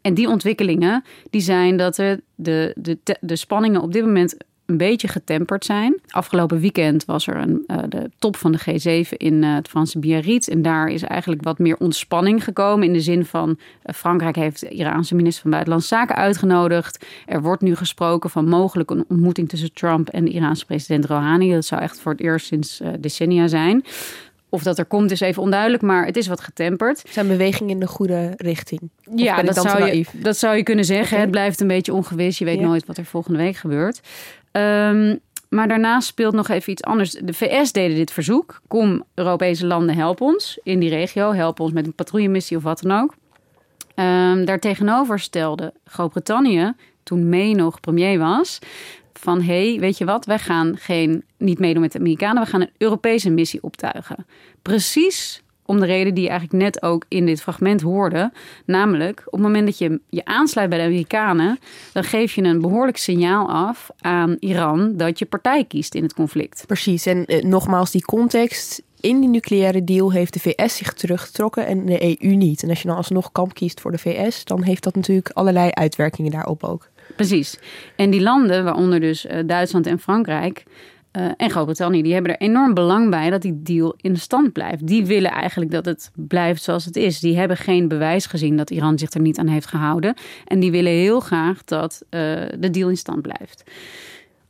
En 0.00 0.14
die 0.14 0.28
ontwikkelingen 0.28 1.04
die 1.30 1.40
zijn 1.40 1.76
dat 1.76 1.96
de, 1.96 2.22
de, 2.34 2.98
de 3.20 3.36
spanningen 3.36 3.80
op 3.80 3.92
dit 3.92 4.04
moment 4.04 4.36
een 4.66 4.76
beetje 4.76 5.08
getemperd 5.08 5.64
zijn. 5.64 6.00
Afgelopen 6.08 6.60
weekend 6.60 7.04
was 7.04 7.26
er 7.26 7.36
een, 7.36 7.64
uh, 7.66 7.76
de 7.88 8.10
top 8.18 8.36
van 8.36 8.52
de 8.52 8.58
G7 8.60 9.08
in 9.16 9.42
uh, 9.42 9.54
het 9.54 9.68
Franse 9.68 9.98
Biarritz. 9.98 10.48
En 10.48 10.62
daar 10.62 10.88
is 10.88 11.02
eigenlijk 11.02 11.42
wat 11.42 11.58
meer 11.58 11.76
ontspanning 11.76 12.44
gekomen. 12.44 12.86
In 12.86 12.92
de 12.92 13.00
zin 13.00 13.24
van 13.24 13.48
uh, 13.48 13.94
Frankrijk 13.94 14.36
heeft 14.36 14.60
de 14.60 14.68
Iraanse 14.68 15.14
minister 15.14 15.42
van 15.42 15.50
Buitenlandse 15.50 15.88
Zaken 15.88 16.16
uitgenodigd. 16.16 17.06
Er 17.26 17.42
wordt 17.42 17.62
nu 17.62 17.74
gesproken 17.74 18.30
van 18.30 18.48
mogelijk 18.48 18.90
een 18.90 19.04
ontmoeting 19.08 19.48
tussen 19.48 19.72
Trump 19.72 20.08
en 20.08 20.24
de 20.24 20.30
Iraanse 20.30 20.64
president 20.64 21.04
Rouhani. 21.04 21.52
Dat 21.52 21.64
zou 21.64 21.82
echt 21.82 22.00
voor 22.00 22.12
het 22.12 22.20
eerst 22.20 22.46
sinds 22.46 22.80
decennia 23.00 23.46
zijn 23.46 23.84
Of 24.48 24.62
dat 24.62 24.78
er 24.78 24.84
komt 24.84 25.10
is 25.10 25.20
even 25.20 25.42
onduidelijk, 25.42 25.82
maar 25.82 26.06
het 26.06 26.16
is 26.16 26.26
wat 26.26 26.40
getemperd. 26.40 27.02
Zijn 27.10 27.28
bewegingen 27.28 27.70
in 27.70 27.80
de 27.80 27.86
goede 27.86 28.32
richting? 28.36 28.80
Of 29.04 29.18
Ja, 29.18 29.42
dat 29.42 29.54
zou, 29.54 29.78
je, 29.78 29.84
naïef? 29.84 30.10
dat 30.14 30.36
zou 30.36 30.56
je 30.56 30.62
kunnen 30.62 30.84
zeggen. 30.84 31.20
Het 31.20 31.30
blijft 31.30 31.60
een 31.60 31.66
beetje 31.66 31.94
ongewis. 31.94 32.38
Je 32.38 32.44
weet 32.44 32.58
Ja. 32.58 32.66
nooit 32.66 32.86
wat 32.86 32.96
er 32.96 33.04
volgende 33.04 33.38
week 33.38 33.56
gebeurt. 33.56 34.00
Ehm, 34.56 35.16
maar 35.48 35.68
daarnaast 35.68 36.08
speelt 36.08 36.34
nog 36.34 36.48
even 36.48 36.72
iets 36.72 36.82
anders. 36.82 37.10
De 37.10 37.32
VS 37.32 37.72
deden 37.72 37.96
dit 37.96 38.12
verzoek. 38.12 38.60
Kom, 38.68 39.04
Europese 39.14 39.66
landen, 39.66 39.94
help 39.94 40.20
ons 40.20 40.58
in 40.62 40.78
die 40.78 40.88
regio. 40.88 41.32
Help 41.32 41.60
ons 41.60 41.72
met 41.72 41.86
een 41.86 41.94
patrouillemissie 41.94 42.56
of 42.56 42.62
wat 42.62 42.80
dan 42.82 43.00
ook. 43.02 43.14
Ehm 43.94 44.44
daartegenover 44.44 45.18
stelde 45.18 45.72
Groot-Brittannië, 45.84 46.72
toen 47.02 47.28
May 47.28 47.52
nog 47.52 47.80
premier 47.80 48.18
was... 48.18 48.58
van 49.12 49.42
hé, 49.42 49.70
hey, 49.70 49.80
weet 49.80 49.98
je 49.98 50.04
wat, 50.04 50.24
wij 50.24 50.38
gaan 50.38 50.76
geen, 50.76 51.24
niet 51.38 51.58
meedoen 51.58 51.82
met 51.82 51.92
de 51.92 51.98
Amerikanen... 51.98 52.42
we 52.42 52.48
gaan 52.48 52.60
een 52.60 52.72
Europese 52.78 53.30
missie 53.30 53.62
optuigen. 53.62 54.26
Precies 54.62 55.42
om 55.66 55.80
de 55.80 55.86
reden 55.86 56.14
die 56.14 56.22
je 56.22 56.30
eigenlijk 56.30 56.62
net 56.62 56.82
ook 56.82 57.04
in 57.08 57.26
dit 57.26 57.42
fragment 57.42 57.80
hoorde. 57.80 58.32
Namelijk, 58.64 59.22
op 59.26 59.32
het 59.32 59.42
moment 59.42 59.66
dat 59.66 59.78
je 59.78 60.00
je 60.08 60.24
aansluit 60.24 60.68
bij 60.68 60.78
de 60.78 60.84
Amerikanen... 60.84 61.58
dan 61.92 62.04
geef 62.04 62.34
je 62.34 62.42
een 62.42 62.60
behoorlijk 62.60 62.96
signaal 62.96 63.50
af 63.50 63.90
aan 64.00 64.36
Iran... 64.40 64.96
dat 64.96 65.18
je 65.18 65.26
partij 65.26 65.64
kiest 65.64 65.94
in 65.94 66.02
het 66.02 66.14
conflict. 66.14 66.64
Precies. 66.66 67.06
En 67.06 67.24
eh, 67.24 67.42
nogmaals, 67.42 67.90
die 67.90 68.04
context. 68.04 68.82
In 69.00 69.20
die 69.20 69.28
nucleaire 69.28 69.84
deal 69.84 70.12
heeft 70.12 70.32
de 70.32 70.40
VS 70.40 70.76
zich 70.76 70.92
teruggetrokken 70.92 71.66
en 71.66 71.86
de 71.86 72.22
EU 72.22 72.34
niet. 72.34 72.62
En 72.62 72.68
als 72.68 72.82
je 72.82 72.88
dan 72.88 72.96
alsnog 72.96 73.32
kamp 73.32 73.54
kiest 73.54 73.80
voor 73.80 73.90
de 73.90 73.98
VS, 73.98 74.44
dan 74.44 74.62
heeft 74.62 74.82
dat 74.82 74.94
natuurlijk 74.94 75.30
allerlei 75.30 75.70
uitwerkingen 75.70 76.30
daarop 76.30 76.64
ook. 76.64 76.88
Precies. 77.16 77.58
En 77.96 78.10
die 78.10 78.20
landen, 78.20 78.64
waaronder 78.64 79.00
dus 79.00 79.26
eh, 79.26 79.38
Duitsland 79.46 79.86
en 79.86 79.98
Frankrijk 79.98 80.64
eh, 81.16 81.30
en 81.36 81.50
Groot-Brittannië, 81.50 82.02
die 82.02 82.12
hebben 82.12 82.32
er 82.32 82.46
enorm 82.46 82.74
belang 82.74 83.10
bij 83.10 83.30
dat 83.30 83.42
die 83.42 83.62
deal 83.62 83.94
in 83.96 84.16
stand 84.16 84.52
blijft. 84.52 84.86
Die 84.86 85.06
willen 85.06 85.30
eigenlijk 85.30 85.70
dat 85.70 85.84
het 85.84 86.10
blijft 86.14 86.62
zoals 86.62 86.84
het 86.84 86.96
is. 86.96 87.20
Die 87.20 87.36
hebben 87.36 87.56
geen 87.56 87.88
bewijs 87.88 88.26
gezien 88.26 88.56
dat 88.56 88.70
Iran 88.70 88.98
zich 88.98 89.12
er 89.12 89.20
niet 89.20 89.38
aan 89.38 89.46
heeft 89.46 89.66
gehouden. 89.66 90.14
En 90.44 90.60
die 90.60 90.70
willen 90.70 90.92
heel 90.92 91.20
graag 91.20 91.64
dat 91.64 92.02
eh, 92.08 92.20
de 92.58 92.70
deal 92.70 92.88
in 92.88 92.96
stand 92.96 93.22
blijft. 93.22 93.64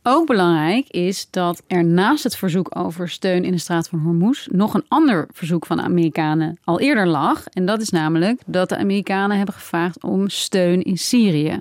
Ook 0.03 0.27
belangrijk 0.27 0.87
is 0.89 1.27
dat 1.29 1.63
er 1.67 1.85
naast 1.85 2.23
het 2.23 2.35
verzoek 2.35 2.77
over 2.77 3.09
steun 3.09 3.43
in 3.43 3.51
de 3.51 3.57
straat 3.57 3.89
van 3.89 3.99
Hormuz 3.99 4.47
nog 4.51 4.73
een 4.73 4.85
ander 4.87 5.27
verzoek 5.33 5.65
van 5.65 5.77
de 5.77 5.83
Amerikanen 5.83 6.57
al 6.63 6.79
eerder 6.79 7.07
lag. 7.07 7.45
En 7.47 7.65
dat 7.65 7.81
is 7.81 7.89
namelijk 7.89 8.41
dat 8.45 8.69
de 8.69 8.77
Amerikanen 8.77 9.37
hebben 9.37 9.55
gevraagd 9.55 10.03
om 10.03 10.29
steun 10.29 10.81
in 10.81 10.97
Syrië. 10.97 11.59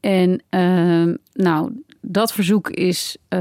En 0.00 0.42
ehm, 0.48 1.14
nou, 1.32 1.72
dat 2.10 2.32
verzoek 2.32 2.70
is. 2.70 3.16
eh, 3.28 3.38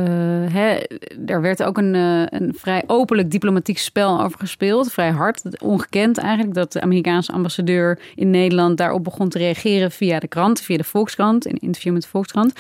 hè, 0.49 0.77
er 1.25 1.41
werd 1.41 1.63
ook 1.63 1.77
een, 1.77 1.95
eh, 1.95 2.39
een 2.39 2.53
vrij 2.57 2.83
openlijk 2.87 3.31
diplomatiek 3.31 3.77
spel 3.77 4.21
over 4.21 4.39
gespeeld. 4.39 4.91
Vrij 4.91 5.11
hard. 5.11 5.61
Ongekend 5.61 6.17
eigenlijk 6.17 6.53
dat 6.53 6.71
de 6.71 6.81
Amerikaanse 6.81 7.31
ambassadeur 7.31 7.99
in 8.15 8.29
Nederland 8.29 8.77
daarop 8.77 9.03
begon 9.03 9.29
te 9.29 9.37
reageren 9.37 9.91
via 9.91 10.19
de 10.19 10.27
krant, 10.27 10.61
via 10.61 10.77
de 10.77 10.83
Volkskrant, 10.83 11.45
in 11.45 11.51
een 11.51 11.67
interview 11.67 11.93
met 11.93 12.01
de 12.01 12.07
Volkskrant. 12.07 12.53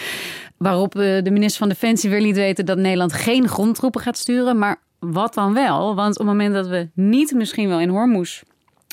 Waarop 0.57 0.95
eh, 0.95 1.23
de 1.23 1.31
minister 1.31 1.59
van 1.59 1.69
Defensie 1.69 2.09
weer 2.09 2.21
liet 2.21 2.35
weten 2.35 2.65
dat 2.65 2.77
Nederland 2.77 3.13
geen 3.13 3.47
grondtroepen 3.47 4.01
gaat 4.01 4.17
sturen. 4.17 4.57
Maar 4.57 4.79
wat 4.99 5.33
dan 5.33 5.53
wel? 5.53 5.95
Want 5.95 6.19
op 6.19 6.25
het 6.25 6.35
moment 6.35 6.53
dat 6.53 6.67
we 6.67 6.89
niet 6.93 7.33
misschien 7.33 7.67
wel 7.67 7.79
in 7.79 7.89
Hormuz 7.89 8.41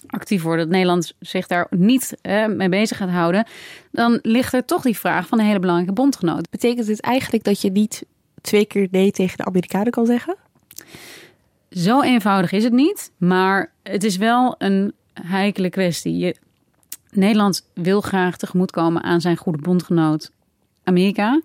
actief 0.07 0.43
worden, 0.43 0.65
dat 0.65 0.75
Nederland 0.75 1.15
zich 1.21 1.47
daar 1.47 1.67
niet 1.71 2.17
eh, 2.23 2.47
mee 2.47 2.69
bezig 2.69 2.97
gaat 2.97 3.11
houden, 3.11 3.47
dan 3.91 4.19
ligt 4.23 4.53
er 4.53 4.65
toch 4.65 4.83
die 4.83 4.99
vraag 4.99 5.27
van 5.27 5.39
een 5.39 5.47
hele 5.47 5.59
belangrijke 5.59 5.95
bondgenoot. 5.95 6.51
Betekent 6.51 6.87
dit 6.87 7.01
eigenlijk 7.01 7.45
dat 7.45 7.61
je 7.61 7.71
niet 7.71 8.05
twee 8.41 8.65
keer 8.65 8.89
nee 8.91 9.11
tegen 9.11 9.37
de 9.37 9.45
Amerikanen 9.45 9.93
kan 9.93 10.07
zeggen? 10.07 10.37
Zo 11.71 12.03
eenvoudig 12.03 12.53
is 12.53 12.65
het 12.65 12.73
niet, 12.73 13.11
maar 13.17 13.73
het 13.83 14.05
is 14.05 14.17
wel 14.17 14.55
een 14.59 14.93
heikele 15.13 15.71
kwestie. 15.71 16.17
Je, 16.17 16.37
Nederland 17.11 17.69
wil 17.75 18.01
graag 18.01 18.37
tegemoetkomen 18.37 19.03
aan 19.03 19.21
zijn 19.21 19.37
goede 19.37 19.59
bondgenoot 19.59 20.31
Amerika 20.85 21.43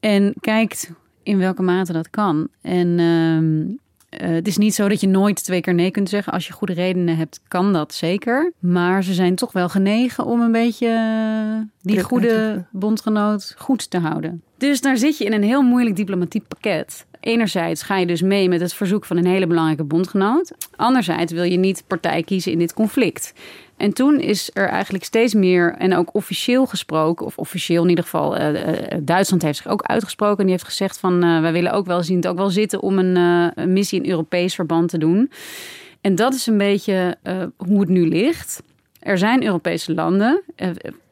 en 0.00 0.34
kijkt 0.40 0.90
in 1.22 1.38
welke 1.38 1.62
mate 1.62 1.92
dat 1.92 2.10
kan. 2.10 2.48
En 2.60 2.98
ehm, 2.98 3.83
eh, 4.18 4.28
het 4.28 4.46
is 4.46 4.56
niet 4.56 4.74
zo 4.74 4.88
dat 4.88 5.00
je 5.00 5.08
nooit 5.08 5.44
twee 5.44 5.60
keer 5.60 5.74
nee 5.74 5.90
kunt 5.90 6.08
zeggen. 6.08 6.32
Als 6.32 6.46
je 6.46 6.52
goede 6.52 6.72
redenen 6.72 7.16
hebt, 7.16 7.40
kan 7.48 7.72
dat 7.72 7.94
zeker. 7.94 8.52
Maar 8.58 9.04
ze 9.04 9.14
zijn 9.14 9.34
toch 9.34 9.52
wel 9.52 9.68
genegen 9.68 10.24
om 10.24 10.40
een 10.40 10.52
beetje 10.52 10.88
eh, 10.88 11.66
die 11.82 12.02
goede 12.02 12.64
bondgenoot 12.72 13.54
goed 13.58 13.90
te 13.90 13.98
houden. 13.98 14.42
Dus 14.58 14.80
daar 14.80 14.96
zit 14.96 15.18
je 15.18 15.24
in 15.24 15.32
een 15.32 15.42
heel 15.42 15.62
moeilijk 15.62 15.96
diplomatiek 15.96 16.48
pakket. 16.48 17.06
Enerzijds 17.24 17.82
ga 17.82 17.96
je 17.96 18.06
dus 18.06 18.22
mee 18.22 18.48
met 18.48 18.60
het 18.60 18.74
verzoek 18.74 19.04
van 19.04 19.16
een 19.16 19.26
hele 19.26 19.46
belangrijke 19.46 19.84
bondgenoot. 19.84 20.52
Anderzijds 20.76 21.32
wil 21.32 21.42
je 21.42 21.56
niet 21.56 21.84
partij 21.86 22.22
kiezen 22.22 22.52
in 22.52 22.58
dit 22.58 22.74
conflict. 22.74 23.32
En 23.76 23.92
toen 23.92 24.20
is 24.20 24.50
er 24.52 24.68
eigenlijk 24.68 25.04
steeds 25.04 25.34
meer, 25.34 25.74
en 25.78 25.94
ook 25.94 26.14
officieel 26.14 26.66
gesproken, 26.66 27.26
of 27.26 27.38
officieel 27.38 27.82
in 27.82 27.88
ieder 27.88 28.04
geval, 28.04 28.36
eh, 28.36 28.92
eh, 28.92 28.98
Duitsland 29.02 29.42
heeft 29.42 29.56
zich 29.56 29.66
ook 29.66 29.82
uitgesproken. 29.82 30.38
En 30.38 30.42
die 30.42 30.52
heeft 30.52 30.64
gezegd 30.64 30.98
van, 30.98 31.22
eh, 31.22 31.40
wij 31.40 31.52
willen 31.52 31.72
ook 31.72 31.86
wel 31.86 32.02
zien 32.02 32.16
het 32.16 32.26
ook 32.26 32.36
wel 32.36 32.50
zitten 32.50 32.80
om 32.80 32.98
een, 32.98 33.16
eh, 33.16 33.62
een 33.64 33.72
missie 33.72 34.02
in 34.02 34.10
Europees 34.10 34.54
verband 34.54 34.88
te 34.88 34.98
doen. 34.98 35.30
En 36.00 36.14
dat 36.14 36.34
is 36.34 36.46
een 36.46 36.58
beetje 36.58 37.16
hoe 37.56 37.80
het 37.80 37.88
nu 37.88 38.08
ligt. 38.08 38.62
Er 38.98 39.18
zijn 39.18 39.44
Europese 39.44 39.94
landen. 39.94 40.42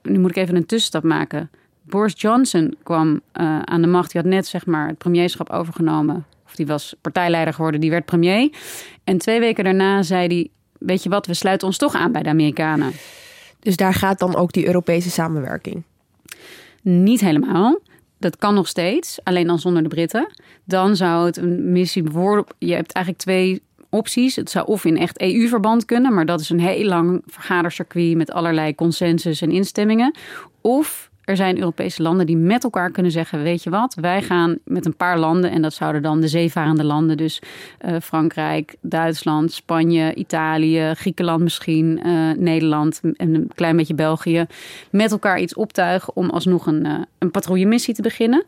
nu 0.03 0.19
moet 0.19 0.31
ik 0.31 0.37
even 0.37 0.57
een 0.57 0.67
tussenstap 0.67 1.03
maken. 1.03 1.51
Boris 1.93 2.15
Johnson 2.17 2.75
kwam 2.83 3.21
eh, 3.33 3.59
aan 3.61 3.83
de 3.83 3.89
macht. 3.89 4.13
Die 4.13 4.21
had 4.21 4.31
net 4.31 4.47
zeg 4.47 4.67
maar, 4.67 4.89
het 4.89 4.99
premierschap 4.99 5.51
overgenomen. 5.51 6.27
Of 6.45 6.55
die 6.55 6.67
was 6.67 6.95
partijleider 7.01 7.55
geworden. 7.55 7.81
Die 7.81 7.91
werd 7.91 8.05
premier. 8.05 8.51
En 9.05 9.19
twee 9.19 9.41
weken 9.41 9.65
daarna 9.65 10.03
zei 10.03 10.27
hij... 10.27 10.49
Weet 10.79 11.03
je 11.03 11.09
wat, 11.09 11.27
we 11.27 11.35
sluiten 11.35 11.67
ons 11.67 11.77
toch 11.77 11.95
aan 11.95 12.13
bij 12.13 12.23
de 12.23 12.29
Amerikanen. 12.29 12.93
Dus 13.61 13.77
daar 13.77 13.95
gaat 13.95 14.19
dan 14.19 14.37
ook 14.37 14.53
die 14.53 14.67
Europese 14.67 15.11
samenwerking. 15.11 15.83
Niet 16.83 17.21
helemaal. 17.21 17.79
Dat 18.19 18.37
kan 18.37 18.55
nog 18.55 18.69
steeds, 18.69 19.19
alleen 19.23 19.47
dan 19.47 19.59
zonder 19.59 19.83
de 19.83 19.89
Britten. 19.89 20.27
Dan 20.65 20.97
zou 20.97 21.27
het 21.27 21.37
een 21.37 21.73
missie 21.73 22.05
worden. 22.05 22.45
Je 22.59 22.75
hebt 22.75 22.93
eigenlijk 22.93 23.25
twee 23.25 23.63
opties. 23.89 24.37
Het 24.37 24.51
zou 24.51 24.67
of 24.67 24.85
in 24.85 24.99
echt 24.99 25.21
EU-verband 25.21 25.85
kunnen, 25.85 26.15
maar 26.15 26.27
dat 26.27 26.41
is 26.41 26.51
een 26.51 26.61
heel 26.61 26.85
lang 26.85 27.23
vergadercircuit 27.27 28.17
met 28.17 28.33
allerlei 28.33 28.75
consensus 28.75 29.41
en 29.41 29.51
instemmingen. 29.51 30.15
Of 30.61 31.11
er 31.25 31.37
zijn 31.37 31.59
Europese 31.59 32.03
landen 32.03 32.27
die 32.27 32.37
met 32.37 32.65
elkaar 32.65 32.91
kunnen 32.91 33.13
zeggen: 33.13 33.43
Weet 33.43 33.63
je 33.63 33.71
wat, 33.71 33.95
wij 33.95 34.23
gaan 34.23 34.59
met 34.65 34.87
een 34.87 34.97
paar 34.97 35.19
landen, 35.19 35.51
en 35.51 35.63
dat 35.63 35.73
zouden 35.73 36.03
dan 36.03 36.21
de 36.21 36.29
zeevarende 36.29 36.85
landen, 36.85 37.17
dus 37.17 37.43
eh, 37.79 37.97
Frankrijk, 38.03 38.75
Duitsland, 38.81 39.53
Spanje, 39.53 40.15
Italië, 40.15 40.93
Griekenland 40.95 41.43
misschien, 41.43 42.03
eh, 42.03 42.31
Nederland 42.31 43.01
en 43.17 43.35
een 43.35 43.51
klein 43.55 43.77
beetje 43.77 43.95
België, 43.95 44.47
met 44.91 45.11
elkaar 45.11 45.41
iets 45.41 45.55
optuigen 45.55 46.17
om 46.17 46.31
alsnog 46.31 46.67
een, 46.67 46.87
eh, 46.87 46.95
een 47.19 47.31
patrouillemissie 47.31 47.95
te 47.95 48.03
beginnen. 48.03 48.45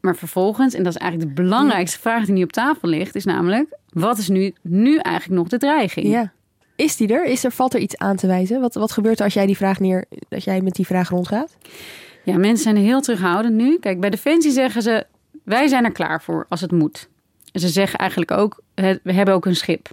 Maar 0.00 0.16
vervolgens, 0.16 0.74
en 0.74 0.82
dat 0.82 0.94
is 0.94 0.98
eigenlijk 0.98 1.36
de 1.36 1.42
belangrijkste 1.42 1.98
vraag 1.98 2.24
die 2.24 2.34
nu 2.34 2.42
op 2.42 2.52
tafel 2.52 2.88
ligt, 2.88 3.14
is 3.14 3.24
namelijk: 3.24 3.76
wat 3.92 4.18
is 4.18 4.28
nu, 4.28 4.54
nu 4.62 4.96
eigenlijk 4.96 5.40
nog 5.40 5.48
de 5.48 5.58
dreiging? 5.58 6.06
Ja. 6.06 6.32
Is 6.80 6.96
die 6.96 7.08
er? 7.08 7.24
Is 7.24 7.44
er? 7.44 7.52
Valt 7.52 7.74
er 7.74 7.80
iets 7.80 7.96
aan 7.96 8.16
te 8.16 8.26
wijzen? 8.26 8.60
Wat, 8.60 8.74
wat 8.74 8.92
gebeurt 8.92 9.18
er 9.18 9.24
als 9.24 9.34
jij 9.34 9.46
die 9.46 9.56
vraag 9.56 9.80
neer, 9.80 10.04
als 10.28 10.44
jij 10.44 10.60
met 10.60 10.74
die 10.74 10.86
vraag 10.86 11.08
rondgaat? 11.08 11.56
Ja, 12.24 12.36
mensen 12.36 12.62
zijn 12.62 12.76
heel 12.76 13.00
terughoudend 13.00 13.54
nu. 13.54 13.78
Kijk, 13.78 14.00
bij 14.00 14.10
Defensie 14.10 14.50
zeggen 14.50 14.82
ze: 14.82 15.06
wij 15.44 15.68
zijn 15.68 15.84
er 15.84 15.92
klaar 15.92 16.22
voor 16.22 16.46
als 16.48 16.60
het 16.60 16.72
moet. 16.72 17.08
Ze 17.52 17.68
zeggen 17.68 17.98
eigenlijk 17.98 18.30
ook: 18.30 18.62
we 18.74 19.12
hebben 19.12 19.34
ook 19.34 19.46
een 19.46 19.56
schip. 19.56 19.88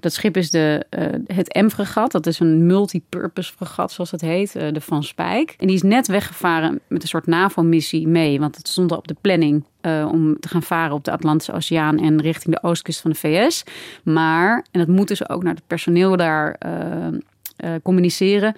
Dat 0.00 0.12
schip 0.12 0.36
is 0.36 0.50
de, 0.50 0.86
eh, 0.90 1.06
het 1.26 1.54
M-fregat. 1.54 2.12
Dat 2.12 2.26
is 2.26 2.40
een 2.40 2.66
multipurpose 2.66 3.52
fregat, 3.52 3.92
zoals 3.92 4.10
het 4.10 4.20
heet, 4.20 4.56
eh, 4.56 4.72
de 4.72 4.80
Van 4.80 5.02
Spijk. 5.04 5.54
En 5.58 5.66
die 5.66 5.76
is 5.76 5.82
net 5.82 6.06
weggevaren 6.06 6.80
met 6.88 7.02
een 7.02 7.08
soort 7.08 7.26
NAVO-missie 7.26 8.08
mee. 8.08 8.40
Want 8.40 8.56
het 8.56 8.68
stond 8.68 8.92
op 8.92 9.08
de 9.08 9.16
planning 9.20 9.64
eh, 9.80 10.08
om 10.12 10.40
te 10.40 10.48
gaan 10.48 10.62
varen 10.62 10.94
op 10.94 11.04
de 11.04 11.10
Atlantische 11.10 11.52
Oceaan 11.52 11.98
en 11.98 12.20
richting 12.20 12.54
de 12.54 12.62
oostkust 12.62 13.00
van 13.00 13.10
de 13.10 13.16
VS. 13.16 13.64
Maar, 14.02 14.66
en 14.70 14.80
dat 14.80 14.88
moeten 14.88 15.16
ze 15.16 15.28
ook 15.28 15.42
naar 15.42 15.54
het 15.54 15.66
personeel 15.66 16.16
daar 16.16 16.58
communiceren. 17.82 18.54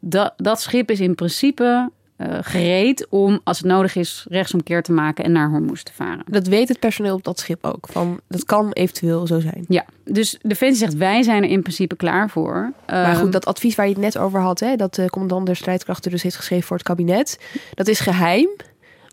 Dat, 0.00 0.32
dat 0.36 0.60
schip 0.60 0.90
is 0.90 1.00
in 1.00 1.14
principe 1.14 1.90
eh, 2.20 2.38
gereed 2.40 3.06
om, 3.08 3.40
als 3.44 3.58
het 3.58 3.66
nodig 3.66 3.96
is, 3.96 4.26
rechtsomkeer 4.28 4.82
te 4.82 4.92
maken 4.92 5.24
en 5.24 5.32
naar 5.32 5.50
Hormuz 5.50 5.82
te 5.82 5.92
varen. 5.92 6.22
Dat 6.26 6.46
weet 6.46 6.68
het 6.68 6.78
personeel 6.78 7.14
op 7.14 7.24
dat 7.24 7.38
schip 7.38 7.64
ook. 7.64 7.86
Van, 7.90 8.20
dat 8.28 8.44
kan 8.44 8.72
eventueel 8.72 9.26
zo 9.26 9.40
zijn. 9.40 9.64
Ja, 9.68 9.84
dus 10.04 10.38
Defensie 10.42 10.78
zegt 10.78 10.94
wij 10.94 11.22
zijn 11.22 11.42
er 11.42 11.48
in 11.48 11.62
principe 11.62 11.96
klaar 11.96 12.30
voor. 12.30 12.72
Maar 12.86 13.04
Ehm, 13.04 13.16
goed, 13.16 13.32
dat 13.32 13.46
advies 13.46 13.74
waar 13.74 13.86
je 13.86 13.92
het 13.92 14.02
net 14.02 14.18
over 14.18 14.40
had, 14.40 14.60
hè, 14.60 14.76
dat 14.76 14.94
de 14.94 15.10
commandant 15.10 15.46
der 15.46 15.56
strijdkrachten 15.56 16.10
dus 16.10 16.22
heeft 16.22 16.36
geschreven 16.36 16.66
voor 16.66 16.76
het 16.76 16.86
kabinet, 16.86 17.38
dat 17.74 17.88
is 17.88 18.00
geheim. 18.00 18.48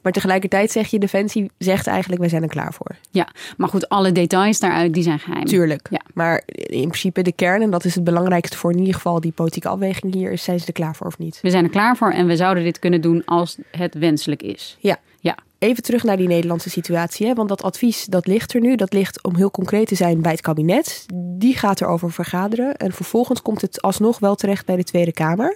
Maar 0.08 0.16
tegelijkertijd 0.16 0.72
zeg 0.72 0.88
je, 0.88 1.00
Defensie 1.00 1.52
zegt 1.58 1.88
eigenlijk, 1.88 2.22
wij 2.22 2.30
zijn 2.30 2.44
er 2.44 2.50
klaar 2.50 2.74
voor. 2.74 2.96
Ja, 3.12 3.28
maar 3.58 3.70
goed, 3.70 3.90
alle 3.90 4.12
details 4.12 4.60
daaruit, 4.60 4.94
die 4.94 5.04
zijn 5.04 5.20
geheim. 5.20 5.46
Tuurlijk. 5.46 5.88
Ja. 5.90 6.02
Maar 6.14 6.44
in 6.46 6.88
principe 6.88 7.22
de 7.22 7.32
kern, 7.32 7.62
en 7.62 7.70
dat 7.70 7.86
is 7.86 7.96
het 7.96 8.04
belangrijkste 8.04 8.58
voor 8.58 8.72
in 8.72 8.80
ieder 8.80 8.94
geval 8.94 9.22
die 9.22 9.32
politieke 9.32 9.68
afweging 9.68 10.14
hier, 10.14 10.32
is 10.32 10.44
zijn 10.44 10.60
ze 10.60 10.66
er 10.66 10.74
klaar 10.74 10.96
voor 10.96 11.08
of 11.08 11.18
niet? 11.18 11.40
We 11.42 11.50
zijn 11.50 11.64
er 11.64 11.70
klaar 11.70 11.98
voor 11.98 12.12
en 12.12 12.28
we 12.28 12.36
zouden 12.36 12.64
dit 12.64 12.80
kunnen 12.80 13.02
doen 13.02 13.26
als 13.26 13.58
het 13.72 13.96
wenselijk 13.96 14.44
is. 14.44 14.78
Ja. 14.80 14.98
Ja. 15.20 15.38
Even 15.60 15.84
terug 15.84 16.04
naar 16.04 16.18
die 16.18 16.28
Nederlandse 16.28 16.70
situatie. 16.70 17.28
Hè? 17.28 17.34
Want 17.34 17.50
dat 17.50 17.64
advies 17.64 18.06
dat 18.06 18.28
ligt 18.28 18.54
er 18.54 18.62
nu. 18.62 18.76
Dat 18.76 18.94
ligt, 18.94 19.24
om 19.24 19.36
heel 19.36 19.52
concreet 19.52 19.88
te 19.88 19.96
zijn, 19.96 20.22
bij 20.22 20.32
het 20.32 20.42
kabinet. 20.42 21.06
Die 21.14 21.58
gaat 21.58 21.82
erover 21.82 22.12
vergaderen. 22.12 22.76
En 22.76 22.92
vervolgens 22.92 23.42
komt 23.42 23.62
het 23.62 23.82
alsnog 23.82 24.20
wel 24.20 24.36
terecht 24.36 24.66
bij 24.66 24.76
de 24.76 24.84
Tweede 24.84 25.14
Kamer. 25.14 25.56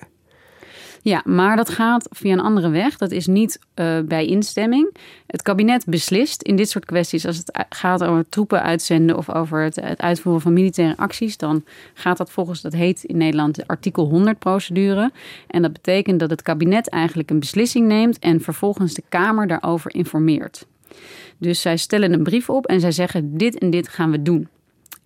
Ja, 1.04 1.22
maar 1.26 1.56
dat 1.56 1.70
gaat 1.70 2.08
via 2.12 2.34
een 2.34 2.40
andere 2.40 2.70
weg. 2.70 2.98
Dat 2.98 3.12
is 3.12 3.28
niet 3.28 3.60
uh, 3.76 4.00
bij 4.00 4.26
instemming. 4.26 4.96
Het 5.28 5.42
kabinet 5.42 5.86
beslist 5.86 6.42
in 6.42 6.56
dit 6.56 6.70
soort 6.70 6.86
kwesties, 6.86 7.26
als 7.26 7.38
het 7.38 7.66
gaat 7.70 8.04
over 8.04 8.30
troepen 8.30 8.62
uitzenden 8.62 9.18
of 9.18 9.30
over 9.30 9.64
het, 9.64 9.76
het 9.76 10.02
uitvoeren 10.02 10.42
van 10.42 10.54
militaire 10.54 10.98
acties, 10.98 11.38
dan 11.38 11.64
gaat 11.94 12.18
dat 12.18 12.32
volgens, 12.32 12.62
dat 12.62 12.74
heet 12.74 13.04
in 13.04 13.18
Nederland 13.18 13.56
de 13.56 13.68
artikel 13.68 14.06
100 14.06 14.40
procedure. 14.40 15.12
En 15.48 15.62
dat 15.62 15.74
betekent 15.74 16.20
dat 16.20 16.30
het 16.30 16.42
kabinet 16.42 16.90
eigenlijk 16.90 17.30
een 17.30 17.40
beslissing 17.40 17.88
neemt 17.88 18.20
en 18.20 18.42
vervolgens 18.42 18.94
de 18.94 19.04
Kamer 19.10 19.48
daarover 19.48 19.94
informeert. 19.94 20.66
Dus 21.38 21.62
zij 21.62 21.78
stellen 21.78 22.14
een 22.14 22.24
brief 22.24 22.50
op 22.50 22.66
en 22.66 22.80
zij 22.80 22.92
zeggen: 22.92 23.38
dit 23.38 23.58
en 23.58 23.70
dit 23.70 23.88
gaan 23.88 24.12
we 24.12 24.22
doen. 24.22 24.48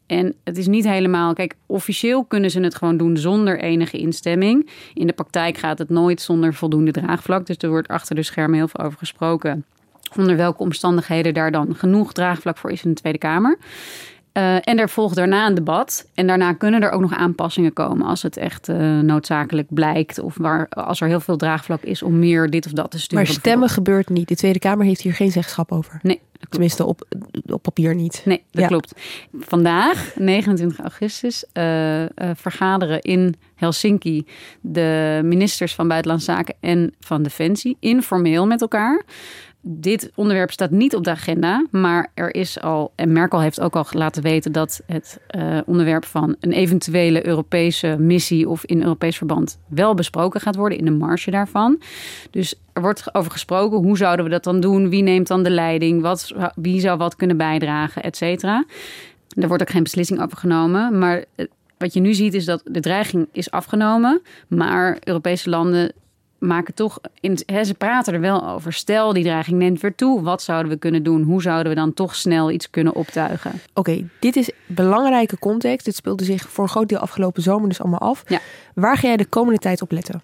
En 0.07 0.35
het 0.43 0.57
is 0.57 0.67
niet 0.67 0.85
helemaal. 0.85 1.33
Kijk, 1.33 1.55
officieel 1.65 2.25
kunnen 2.25 2.51
ze 2.51 2.59
het 2.59 2.75
gewoon 2.75 2.97
doen 2.97 3.17
zonder 3.17 3.59
enige 3.59 3.97
instemming. 3.97 4.69
In 4.93 5.07
de 5.07 5.13
praktijk 5.13 5.57
gaat 5.57 5.77
het 5.77 5.89
nooit 5.89 6.21
zonder 6.21 6.53
voldoende 6.53 6.91
draagvlak. 6.91 7.45
Dus 7.45 7.57
er 7.57 7.69
wordt 7.69 7.87
achter 7.87 8.15
de 8.15 8.23
schermen 8.23 8.57
heel 8.57 8.67
veel 8.67 8.85
over 8.85 8.97
gesproken. 8.97 9.65
Onder 10.17 10.37
welke 10.37 10.63
omstandigheden 10.63 11.33
daar 11.33 11.51
dan 11.51 11.75
genoeg 11.75 12.13
draagvlak 12.13 12.57
voor 12.57 12.71
is 12.71 12.83
in 12.83 12.89
de 12.89 12.99
Tweede 12.99 13.17
Kamer. 13.17 13.57
Uh, 14.37 14.55
en 14.55 14.79
er 14.79 14.89
volgt 14.89 15.15
daarna 15.15 15.47
een 15.47 15.53
debat. 15.53 16.09
En 16.13 16.27
daarna 16.27 16.53
kunnen 16.53 16.81
er 16.81 16.91
ook 16.91 17.01
nog 17.01 17.13
aanpassingen 17.13 17.73
komen 17.73 18.07
als 18.07 18.21
het 18.21 18.37
echt 18.37 18.69
uh, 18.69 18.99
noodzakelijk 18.99 19.67
blijkt. 19.69 20.19
Of 20.19 20.37
waar, 20.37 20.69
als 20.69 21.01
er 21.01 21.07
heel 21.07 21.19
veel 21.19 21.37
draagvlak 21.37 21.81
is 21.81 22.03
om 22.03 22.19
meer 22.19 22.49
dit 22.49 22.65
of 22.65 22.71
dat 22.71 22.91
te 22.91 22.99
sturen. 22.99 23.25
Maar 23.25 23.33
stemmen 23.33 23.69
gebeurt 23.69 24.09
niet. 24.09 24.27
De 24.27 24.35
Tweede 24.35 24.59
Kamer 24.59 24.85
heeft 24.85 25.01
hier 25.01 25.13
geen 25.13 25.31
zeggenschap 25.31 25.71
over. 25.71 25.99
Nee. 26.01 26.21
Tenminste, 26.49 26.85
op, 26.85 27.07
op 27.45 27.61
papier 27.61 27.95
niet. 27.95 28.21
Nee, 28.25 28.43
dat 28.51 28.61
ja. 28.61 28.67
klopt. 28.67 28.93
Vandaag, 29.39 30.11
29 30.15 30.79
augustus, 30.79 31.45
uh, 31.53 32.03
vergaderen 32.33 33.01
in 33.01 33.35
Helsinki 33.55 34.27
de 34.61 35.21
ministers 35.23 35.75
van 35.75 35.87
Buitenlandse 35.87 36.31
Zaken 36.31 36.55
en 36.59 36.93
van 36.99 37.23
Defensie 37.23 37.77
informeel 37.79 38.45
met 38.47 38.61
elkaar 38.61 39.03
dit 39.67 40.11
onderwerp 40.15 40.51
staat 40.51 40.71
niet 40.71 40.95
op 40.95 41.03
de 41.03 41.09
agenda, 41.09 41.65
maar 41.71 42.11
er 42.13 42.35
is 42.35 42.61
al, 42.61 42.91
en 42.95 43.11
Merkel 43.11 43.41
heeft 43.41 43.61
ook 43.61 43.75
al 43.75 43.85
laten 43.91 44.23
weten 44.23 44.51
dat 44.51 44.81
het 44.85 45.19
uh, 45.29 45.59
onderwerp 45.65 46.05
van 46.05 46.35
een 46.39 46.51
eventuele 46.51 47.27
Europese 47.27 47.95
missie 47.99 48.49
of 48.49 48.65
in 48.65 48.81
Europees 48.81 49.17
verband 49.17 49.59
wel 49.67 49.93
besproken 49.93 50.41
gaat 50.41 50.55
worden 50.55 50.77
in 50.77 50.85
de 50.85 50.91
marge 50.91 51.31
daarvan. 51.31 51.81
Dus 52.31 52.55
er 52.73 52.81
wordt 52.81 53.15
over 53.15 53.31
gesproken, 53.31 53.77
hoe 53.77 53.97
zouden 53.97 54.25
we 54.25 54.31
dat 54.31 54.43
dan 54.43 54.59
doen? 54.59 54.89
Wie 54.89 55.03
neemt 55.03 55.27
dan 55.27 55.43
de 55.43 55.49
leiding? 55.49 56.01
Wat, 56.01 56.33
wie 56.55 56.79
zou 56.79 56.97
wat 56.97 57.15
kunnen 57.15 57.37
bijdragen, 57.37 58.03
et 58.03 58.17
cetera? 58.17 58.65
Er 59.29 59.47
wordt 59.47 59.63
ook 59.63 59.69
geen 59.69 59.83
beslissing 59.83 60.21
over 60.21 60.37
genomen, 60.37 60.97
maar 60.99 61.25
wat 61.77 61.93
je 61.93 61.99
nu 61.99 62.13
ziet 62.13 62.33
is 62.33 62.45
dat 62.45 62.61
de 62.65 62.79
dreiging 62.79 63.27
is 63.31 63.51
afgenomen, 63.51 64.21
maar 64.47 64.97
Europese 65.03 65.49
landen 65.49 65.93
maken 66.47 66.73
toch. 66.73 66.99
In, 67.19 67.37
hè, 67.45 67.63
ze 67.63 67.73
praten 67.73 68.13
er 68.13 68.19
wel 68.19 68.47
over. 68.47 68.73
Stel, 68.73 69.13
die 69.13 69.23
dreiging 69.23 69.57
neemt 69.57 69.81
weer 69.81 69.95
toe. 69.95 70.21
Wat 70.21 70.41
zouden 70.41 70.71
we 70.71 70.77
kunnen 70.77 71.03
doen? 71.03 71.21
Hoe 71.21 71.41
zouden 71.41 71.69
we 71.69 71.77
dan 71.77 71.93
toch 71.93 72.15
snel 72.15 72.51
iets 72.51 72.69
kunnen 72.69 72.95
optuigen? 72.95 73.51
Oké, 73.51 73.79
okay, 73.79 74.07
dit 74.19 74.35
is 74.35 74.51
belangrijke 74.65 75.39
context. 75.39 75.85
Dit 75.85 75.95
speelde 75.95 76.23
zich 76.23 76.49
voor 76.49 76.63
een 76.63 76.69
groot 76.69 76.89
deel 76.89 76.97
afgelopen 76.97 77.41
zomer 77.41 77.69
dus 77.69 77.81
allemaal 77.81 77.99
af. 77.99 78.23
Ja. 78.27 78.39
Waar 78.73 78.97
ga 78.97 79.07
jij 79.07 79.17
de 79.17 79.25
komende 79.25 79.59
tijd 79.59 79.81
op 79.81 79.91
letten? 79.91 80.21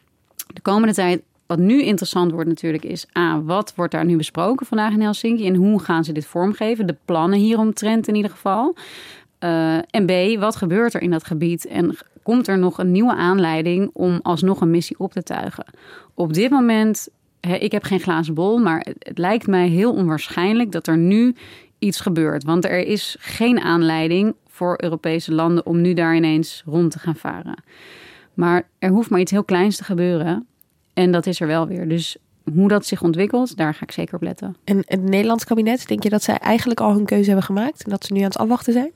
De 0.54 0.62
komende 0.62 0.94
tijd. 0.94 1.22
Wat 1.46 1.60
nu 1.60 1.84
interessant 1.84 2.32
wordt 2.32 2.48
natuurlijk 2.48 2.84
is 2.84 3.06
A, 3.18 3.42
wat 3.42 3.74
wordt 3.76 3.92
daar 3.92 4.06
nu 4.06 4.18
besproken 4.18 4.66
vandaag 4.66 4.94
in 4.94 5.02
Helsinki 5.02 5.48
en 5.48 5.56
hoe 5.56 5.80
gaan 5.80 6.04
ze 6.04 6.12
dit 6.12 6.26
vormgeven? 6.26 6.88
De 6.88 6.96
plannen 7.06 7.40
hieromtrent 7.40 8.08
in 8.08 8.16
ieder 8.16 8.32
geval. 8.32 8.76
Uh, 9.40 9.76
en 9.76 10.06
B, 10.06 10.40
wat 10.40 10.56
gebeurt 10.56 10.94
er 10.94 11.02
in 11.02 11.12
dat 11.12 11.24
gebied 11.24 11.66
en 11.66 11.98
komt 12.24 12.48
er 12.48 12.58
nog 12.58 12.78
een 12.78 12.92
nieuwe 12.92 13.16
aanleiding 13.16 13.90
om 13.94 14.20
alsnog 14.24 14.62
een 14.62 14.70
missie 14.70 15.00
op 15.00 15.12
te 15.12 15.24
tuigen? 15.24 15.66
Op 16.14 16.34
dit 16.34 16.50
moment, 16.50 17.08
ik 17.40 17.72
heb 17.72 17.84
geen 17.84 18.00
glazen 18.00 18.34
bol, 18.34 18.58
maar 18.58 18.80
het, 18.80 18.96
het 19.00 19.18
lijkt 19.18 19.48
mij 19.48 19.68
heel 19.68 19.94
onwaarschijnlijk 19.94 20.72
dat 20.72 20.88
er 20.88 20.98
nu 20.98 21.36
iets 21.80 22.00
gebeurt. 22.00 22.44
Want 22.44 22.66
er 22.66 22.88
is 22.88 23.16
geen 23.20 23.60
aanleiding 23.60 24.36
voor 24.48 24.78
Europese 24.84 25.34
landen 25.34 25.66
om 25.66 25.82
nu 25.82 25.94
daar 25.94 26.16
ineens 26.16 26.64
rond 26.66 26.92
te 26.92 27.00
gaan 27.00 27.16
varen. 27.16 27.64
Maar 28.34 28.68
er 28.80 28.90
hoeft 28.90 29.10
maar 29.10 29.20
iets 29.20 29.32
heel 29.32 29.44
kleins 29.44 29.78
te 29.78 29.84
gebeuren 29.84 30.48
en 30.94 31.12
dat 31.12 31.26
is 31.26 31.40
er 31.40 31.48
wel 31.48 31.68
weer. 31.68 31.88
Dus 31.88 32.18
hoe 32.54 32.68
dat 32.68 32.86
zich 32.86 33.02
ontwikkelt, 33.04 33.58
daar 33.58 33.74
ga 33.74 33.84
ik 33.84 33.92
zeker 33.92 34.16
op 34.16 34.22
letten. 34.22 34.56
En 34.64 34.84
het 34.86 35.02
Nederlands 35.02 35.44
kabinet, 35.44 35.88
denk 35.88 36.04
je 36.04 36.10
dat 36.10 36.24
zij 36.24 36.38
eigenlijk 36.38 36.80
al 36.80 36.94
hun 36.94 37.06
keuze 37.06 37.26
hebben 37.26 37.46
gemaakt 37.46 37.84
en 37.84 37.90
dat 37.90 38.06
ze 38.06 38.14
nu 38.14 38.20
aan 38.20 38.26
het 38.26 38.38
afwachten 38.38 38.74
zijn? 38.74 38.92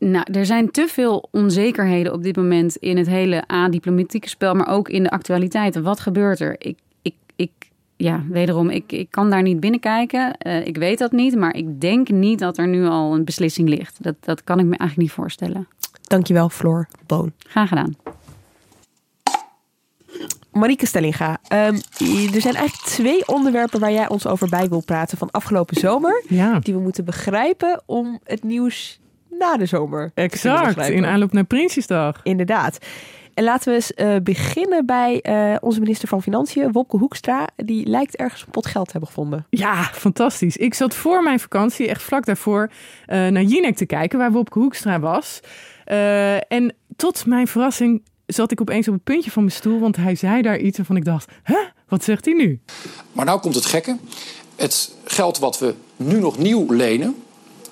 Nou, 0.00 0.24
er 0.32 0.46
zijn 0.46 0.70
te 0.70 0.86
veel 0.88 1.28
onzekerheden 1.30 2.12
op 2.12 2.22
dit 2.22 2.36
moment 2.36 2.76
in 2.76 2.96
het 2.96 3.06
hele 3.06 3.44
A-diplomatieke 3.52 4.28
spel, 4.28 4.54
maar 4.54 4.68
ook 4.68 4.88
in 4.88 5.02
de 5.02 5.10
actualiteiten. 5.10 5.82
Wat 5.82 6.00
gebeurt 6.00 6.40
er? 6.40 6.54
Ik, 6.58 6.78
ik, 7.02 7.14
ik, 7.36 7.50
ja, 7.96 8.24
wederom, 8.28 8.70
ik, 8.70 8.92
ik 8.92 9.10
kan 9.10 9.30
daar 9.30 9.42
niet 9.42 9.60
binnenkijken. 9.60 10.36
Uh, 10.46 10.66
ik 10.66 10.76
weet 10.76 10.98
dat 10.98 11.12
niet, 11.12 11.36
maar 11.36 11.54
ik 11.54 11.80
denk 11.80 12.08
niet 12.08 12.38
dat 12.38 12.58
er 12.58 12.68
nu 12.68 12.86
al 12.86 13.14
een 13.14 13.24
beslissing 13.24 13.68
ligt. 13.68 14.02
Dat, 14.02 14.14
dat 14.20 14.44
kan 14.44 14.58
ik 14.58 14.64
me 14.64 14.76
eigenlijk 14.76 15.08
niet 15.08 15.12
voorstellen. 15.12 15.68
Dankjewel, 16.02 16.48
Floor 16.48 16.88
Boon. 17.06 17.32
Graag 17.38 17.68
gedaan. 17.68 17.96
Marieke 20.52 20.86
Stellinga, 20.86 21.38
um, 21.52 21.74
er 22.34 22.40
zijn 22.40 22.54
eigenlijk 22.54 22.84
twee 22.84 23.28
onderwerpen 23.28 23.80
waar 23.80 23.92
jij 23.92 24.08
ons 24.08 24.26
over 24.26 24.48
bij 24.48 24.68
wil 24.68 24.82
praten 24.82 25.18
van 25.18 25.30
afgelopen 25.30 25.76
zomer. 25.76 26.24
Ja. 26.28 26.58
Die 26.58 26.74
we 26.74 26.80
moeten 26.80 27.04
begrijpen 27.04 27.82
om 27.86 28.20
het 28.24 28.42
nieuws 28.42 28.99
na 29.38 29.56
de 29.56 29.66
zomer. 29.66 30.10
Exact, 30.14 30.88
in 30.88 31.06
aanloop 31.06 31.32
naar 31.32 31.44
Prinsjesdag. 31.44 32.20
Inderdaad. 32.22 32.78
En 33.34 33.44
laten 33.44 33.68
we 33.68 33.74
eens 33.74 33.92
uh, 33.96 34.16
beginnen 34.22 34.86
bij 34.86 35.20
uh, 35.22 35.56
onze 35.60 35.80
minister 35.80 36.08
van 36.08 36.22
Financiën, 36.22 36.72
Wopke 36.72 36.96
Hoekstra. 36.96 37.48
Die 37.56 37.86
lijkt 37.86 38.16
ergens 38.16 38.42
een 38.42 38.50
pot 38.50 38.66
geld 38.66 38.84
te 38.84 38.90
hebben 38.90 39.08
gevonden. 39.08 39.46
Ja, 39.50 39.82
fantastisch. 39.84 40.56
Ik 40.56 40.74
zat 40.74 40.94
voor 40.94 41.22
mijn 41.22 41.40
vakantie, 41.40 41.88
echt 41.88 42.02
vlak 42.02 42.24
daarvoor, 42.24 42.70
uh, 43.08 43.28
naar 43.28 43.42
Jinek 43.42 43.76
te 43.76 43.86
kijken, 43.86 44.18
waar 44.18 44.32
Wopke 44.32 44.58
Hoekstra 44.58 45.00
was. 45.00 45.40
en 46.48 46.74
tot 46.96 47.26
mijn 47.26 47.46
verrassing 47.46 48.02
zat 48.26 48.50
ik 48.50 48.60
opeens 48.60 48.88
op 48.88 48.94
het 48.94 49.04
puntje 49.04 49.30
van 49.30 49.42
mijn 49.42 49.54
stoel, 49.54 49.80
want 49.80 49.96
hij 49.96 50.14
zei 50.14 50.42
daar 50.42 50.58
iets 50.58 50.76
waarvan 50.76 50.96
ik 50.96 51.04
dacht, 51.04 51.32
hè, 51.42 51.58
wat 51.88 52.04
zegt 52.04 52.24
hij 52.24 52.34
nu? 52.34 52.60
Maar 53.12 53.24
nou 53.24 53.40
komt 53.40 53.54
het 53.54 53.66
gekke. 53.66 53.96
Het 54.56 54.94
geld 55.04 55.38
wat 55.38 55.58
we 55.58 55.74
nu 55.96 56.18
nog 56.18 56.38
nieuw 56.38 56.72
lenen, 56.72 57.16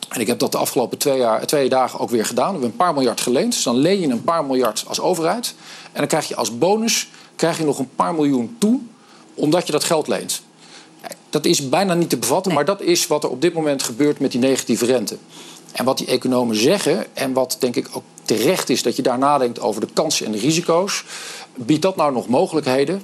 en 0.09 0.21
ik 0.21 0.27
heb 0.27 0.39
dat 0.39 0.53
de 0.53 0.59
afgelopen 0.59 0.99
twee, 0.99 1.19
jaar, 1.19 1.47
twee 1.47 1.69
dagen 1.69 2.01
ook 2.01 2.11
weer 2.11 2.25
gedaan. 2.25 2.47
We 2.47 2.53
hebben 2.53 2.71
een 2.71 2.77
paar 2.77 2.95
miljard 2.95 3.21
geleend. 3.21 3.53
Dus 3.53 3.63
dan 3.63 3.77
leen 3.77 4.01
je 4.01 4.09
een 4.09 4.25
paar 4.25 4.45
miljard 4.45 4.85
als 4.87 5.01
overheid. 5.01 5.55
En 5.93 5.99
dan 5.99 6.07
krijg 6.07 6.29
je 6.29 6.37
als 6.37 6.59
bonus 6.59 7.09
krijg 7.37 7.59
je 7.59 7.65
nog 7.65 7.79
een 7.79 7.91
paar 7.97 8.15
miljoen 8.15 8.57
toe, 8.59 8.81
omdat 9.35 9.67
je 9.67 9.73
dat 9.73 9.85
geld 9.85 10.09
leent. 10.09 10.43
Dat 11.31 11.45
is 11.45 11.69
bijna 11.69 11.95
niet 11.95 12.11
te 12.11 12.17
bevatten, 12.17 12.55
maar 12.55 12.65
dat 12.65 12.81
is 12.81 13.07
wat 13.07 13.25
er 13.25 13.31
op 13.31 13.41
dit 13.41 13.55
moment 13.55 13.83
gebeurt 13.83 14.21
met 14.21 14.33
die 14.33 14.41
negatieve 14.41 14.85
rente. 14.85 15.17
En 15.73 15.85
wat 15.85 15.99
die 15.99 16.07
economen 16.07 16.57
zeggen, 16.57 17.17
en 17.17 17.33
wat 17.33 17.57
denk 17.59 17.77
ik 17.77 17.89
ook 17.93 18.03
terecht 18.25 18.71
is 18.71 18.83
dat 18.83 18.97
je 18.97 19.03
daar 19.03 19.19
nadenkt 19.19 19.61
over 19.61 19.81
de 19.81 19.89
kansen 19.93 20.27
en 20.27 20.33
de 20.33 20.39
risico's, 20.39 21.05
biedt 21.55 21.83
dat 21.83 21.97
nou 21.97 22.13
nog 22.13 22.29
mogelijkheden 22.29 23.03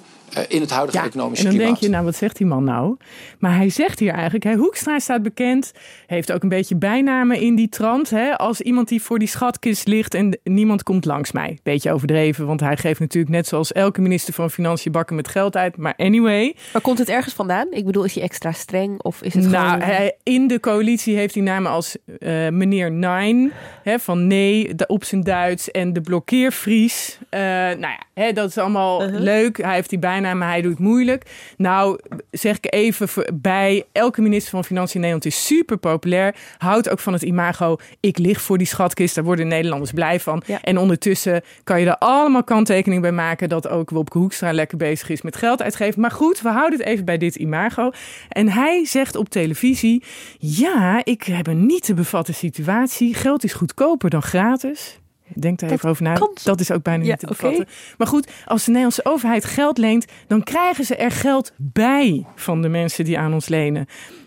in 0.48 0.60
het 0.60 0.70
huidige 0.70 0.98
ja, 0.98 1.04
economische 1.04 1.44
en 1.44 1.50
dan 1.50 1.58
klimaat. 1.58 1.80
denk 1.80 1.90
je, 1.90 1.96
nou 1.96 2.04
wat 2.04 2.16
zegt 2.16 2.36
die 2.36 2.46
man 2.46 2.64
nou? 2.64 2.96
Maar 3.38 3.56
hij 3.56 3.68
zegt 3.68 3.98
hier 3.98 4.12
eigenlijk, 4.12 4.44
hè, 4.44 4.54
Hoekstra 4.54 4.98
staat 4.98 5.22
bekend, 5.22 5.72
heeft 6.06 6.32
ook 6.32 6.42
een 6.42 6.48
beetje 6.48 6.76
bijnamen 6.76 7.40
in 7.40 7.54
die 7.54 7.68
trant. 7.68 8.10
Hè, 8.10 8.36
als 8.38 8.60
iemand 8.60 8.88
die 8.88 9.02
voor 9.02 9.18
die 9.18 9.28
schatkist 9.28 9.86
ligt 9.86 10.14
en 10.14 10.38
niemand 10.42 10.82
komt 10.82 11.04
langs 11.04 11.32
mij. 11.32 11.58
Beetje 11.62 11.92
overdreven, 11.92 12.46
want 12.46 12.60
hij 12.60 12.76
geeft 12.76 13.00
natuurlijk 13.00 13.34
net 13.34 13.46
zoals 13.46 13.72
elke 13.72 14.00
minister 14.00 14.34
van 14.34 14.50
Financiën 14.50 14.92
bakken 14.92 15.16
met 15.16 15.28
geld 15.28 15.56
uit. 15.56 15.76
Maar 15.76 15.94
anyway. 15.96 16.56
Maar 16.72 16.82
komt 16.82 16.98
het 16.98 17.08
ergens 17.08 17.34
vandaan? 17.34 17.66
Ik 17.70 17.84
bedoel, 17.84 18.04
is 18.04 18.14
hij 18.14 18.22
extra 18.22 18.52
streng 18.52 19.02
of 19.02 19.22
is 19.22 19.34
het 19.34 19.50
nou, 19.50 19.66
gewoon... 19.66 19.80
hij, 19.80 20.16
in 20.22 20.46
de 20.46 20.60
coalitie 20.60 21.16
heeft 21.16 21.34
hij 21.34 21.42
namen 21.42 21.70
als 21.70 21.96
uh, 22.06 22.48
meneer 22.48 22.90
Nine, 22.90 23.50
hè, 23.82 23.98
van 23.98 24.26
nee, 24.26 24.74
de, 24.74 24.86
op 24.86 25.04
zijn 25.04 25.22
Duits 25.22 25.70
en 25.70 25.92
de 25.92 26.00
blokkeervries. 26.00 27.18
Uh, 27.30 27.40
nou 27.40 27.80
ja, 27.80 28.02
hè, 28.14 28.32
dat 28.32 28.48
is 28.48 28.58
allemaal 28.58 29.02
uh 29.02 29.10
-huh. 29.10 29.20
leuk. 29.20 29.62
Hij 29.62 29.74
heeft 29.74 29.90
die 29.90 29.98
bijnamen 29.98 30.13
maar 30.20 30.48
hij 30.48 30.62
doet 30.62 30.78
moeilijk. 30.78 31.24
Nou, 31.56 31.98
zeg 32.30 32.56
ik 32.56 32.74
even 32.74 33.08
bij, 33.34 33.84
elke 33.92 34.22
minister 34.22 34.50
van 34.50 34.64
Financiën 34.64 34.94
in 34.94 35.00
Nederland 35.00 35.24
is 35.24 35.46
super 35.46 35.76
populair. 35.76 36.34
Houdt 36.58 36.90
ook 36.90 37.00
van 37.00 37.12
het 37.12 37.22
imago, 37.22 37.76
ik 38.00 38.18
lig 38.18 38.40
voor 38.40 38.58
die 38.58 38.66
schatkist, 38.66 39.14
daar 39.14 39.24
worden 39.24 39.48
Nederlanders 39.48 39.92
blij 39.92 40.20
van. 40.20 40.42
En 40.62 40.78
ondertussen 40.78 41.42
kan 41.64 41.80
je 41.80 41.86
er 41.86 41.98
allemaal 41.98 42.44
kanttekening 42.44 43.02
bij 43.02 43.12
maken 43.12 43.48
dat 43.48 43.68
ook 43.68 43.90
Wopke 43.90 44.18
Hoekstra 44.18 44.52
lekker 44.52 44.78
bezig 44.78 45.08
is 45.08 45.22
met 45.22 45.36
geld 45.36 45.62
uitgeven. 45.62 46.00
Maar 46.00 46.10
goed, 46.10 46.40
we 46.40 46.48
houden 46.48 46.78
het 46.78 46.88
even 46.88 47.04
bij 47.04 47.18
dit 47.18 47.34
imago. 47.34 47.90
En 48.28 48.48
hij 48.48 48.84
zegt 48.84 49.16
op 49.16 49.28
televisie, 49.28 50.02
ja, 50.38 51.00
ik 51.04 51.22
heb 51.22 51.46
een 51.46 51.66
niet 51.66 51.82
te 51.82 51.94
bevatten 51.94 52.34
situatie. 52.34 53.14
Geld 53.14 53.44
is 53.44 53.52
goedkoper 53.52 54.10
dan 54.10 54.22
gratis. 54.22 54.98
Denk 55.34 55.58
daar 55.58 55.70
even 55.70 55.88
over 55.88 56.02
na. 56.02 56.28
Dat 56.42 56.60
is 56.60 56.70
ook 56.70 56.82
bijna 56.82 57.04
niet 57.04 57.18
te 57.18 57.26
bevatten. 57.26 57.66
Maar 57.98 58.06
goed, 58.06 58.30
als 58.44 58.60
de 58.60 58.66
Nederlandse 58.66 59.04
overheid 59.04 59.44
geld 59.44 59.78
leent, 59.78 60.06
dan 60.26 60.42
krijgen 60.42 60.84
ze 60.84 60.96
er 60.96 61.10
geld 61.10 61.52
bij 61.56 62.26
van 62.34 62.62
de 62.62 62.68
mensen 62.68 63.04
die 63.04 63.18
aan 63.18 63.34
ons 63.34 63.48
lenen. 63.48 63.86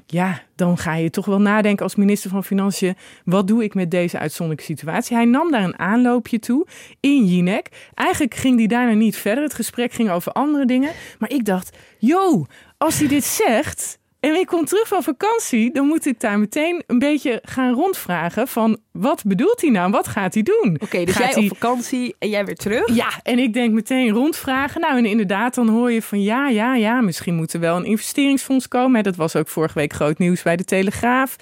Ja, 0.09 0.41
dan 0.55 0.77
ga 0.77 0.95
je 0.95 1.09
toch 1.09 1.25
wel 1.25 1.41
nadenken 1.41 1.83
als 1.83 1.95
minister 1.95 2.29
van 2.29 2.43
Financiën. 2.43 2.95
Wat 3.25 3.47
doe 3.47 3.63
ik 3.63 3.73
met 3.73 3.91
deze 3.91 4.19
uitzonderlijke 4.19 4.73
situatie? 4.73 5.15
Hij 5.15 5.25
nam 5.25 5.51
daar 5.51 5.63
een 5.63 5.79
aanloopje 5.79 6.39
toe 6.39 6.67
in 6.99 7.25
Jinek. 7.25 7.89
Eigenlijk 7.93 8.35
ging 8.35 8.57
hij 8.57 8.67
daarna 8.67 8.93
niet 8.93 9.15
verder. 9.15 9.43
Het 9.43 9.53
gesprek 9.53 9.91
ging 9.91 10.09
over 10.09 10.31
andere 10.31 10.65
dingen. 10.65 10.91
Maar 11.19 11.29
ik 11.29 11.45
dacht, 11.45 11.77
yo, 11.97 12.45
als 12.77 12.99
hij 12.99 13.07
dit 13.07 13.23
zegt, 13.23 13.99
en 14.27 14.39
ik 14.39 14.45
kom 14.45 14.65
terug 14.65 14.87
van 14.87 15.03
vakantie, 15.03 15.71
dan 15.71 15.87
moet 15.87 16.05
ik 16.05 16.19
daar 16.19 16.39
meteen 16.39 16.83
een 16.87 16.99
beetje 16.99 17.39
gaan 17.43 17.73
rondvragen 17.73 18.47
van 18.47 18.77
wat 18.91 19.23
bedoelt 19.25 19.61
hij 19.61 19.69
nou? 19.69 19.91
Wat 19.91 20.07
gaat 20.07 20.33
hij 20.33 20.43
doen? 20.43 20.77
Oké, 20.79 21.03
dus 21.03 21.15
gaat 21.15 21.35
jij 21.35 21.43
op 21.43 21.57
vakantie 21.57 22.15
en 22.19 22.29
jij 22.29 22.45
weer 22.45 22.55
terug? 22.55 22.95
Ja, 22.95 23.09
en 23.23 23.39
ik 23.39 23.53
denk 23.53 23.73
meteen 23.73 24.09
rondvragen. 24.09 24.81
Nou, 24.81 24.97
en 24.97 25.05
inderdaad, 25.05 25.55
dan 25.55 25.69
hoor 25.69 25.91
je 25.91 26.01
van 26.01 26.21
ja, 26.21 26.47
ja, 26.47 26.75
ja, 26.75 27.01
misschien 27.01 27.35
moet 27.35 27.53
er 27.53 27.59
wel 27.59 27.75
een 27.75 27.85
investeringsfonds 27.85 28.67
komen. 28.67 29.03
Dat 29.03 29.15
was 29.15 29.35
ook 29.35 29.47
vorige 29.47 29.79
week 29.79 29.93
groot 29.93 30.17
nieuws 30.17 30.41
bij 30.41 30.55
de 30.55 30.63
Telegraaf. 30.63 31.35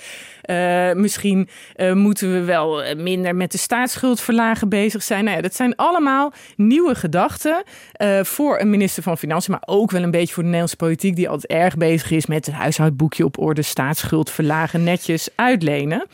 Uh, 0.49 0.93
misschien 0.93 1.47
uh, 1.75 1.93
moeten 1.93 2.31
we 2.31 2.43
wel 2.43 2.83
eh, 2.83 2.95
minder 2.95 3.35
met 3.35 3.51
de 3.51 3.57
staatsschuldverlagen 3.57 4.69
bezig 4.69 5.03
zijn. 5.03 5.23
Nou 5.23 5.35
ja, 5.35 5.41
dat 5.41 5.55
zijn 5.55 5.75
allemaal 5.75 6.33
nieuwe 6.55 6.95
gedachten 6.95 7.63
uh, 8.01 8.23
voor 8.23 8.59
een 8.59 8.69
minister 8.69 9.03
van 9.03 9.17
Financiën, 9.17 9.51
maar 9.51 9.75
ook 9.75 9.91
wel 9.91 10.03
een 10.03 10.11
beetje 10.11 10.33
voor 10.33 10.43
de 10.43 10.49
Nederlandse 10.49 10.75
politiek, 10.75 11.15
die 11.15 11.29
altijd 11.29 11.51
erg 11.51 11.77
bezig 11.77 12.11
is 12.11 12.25
met 12.25 12.45
het 12.45 12.55
huishoudboekje 12.55 13.25
op 13.25 13.37
orde, 13.39 13.61
staatsschuld 13.61 14.29
verlagen, 14.29 14.83
netjes 14.83 15.29
uitlenen. 15.35 16.07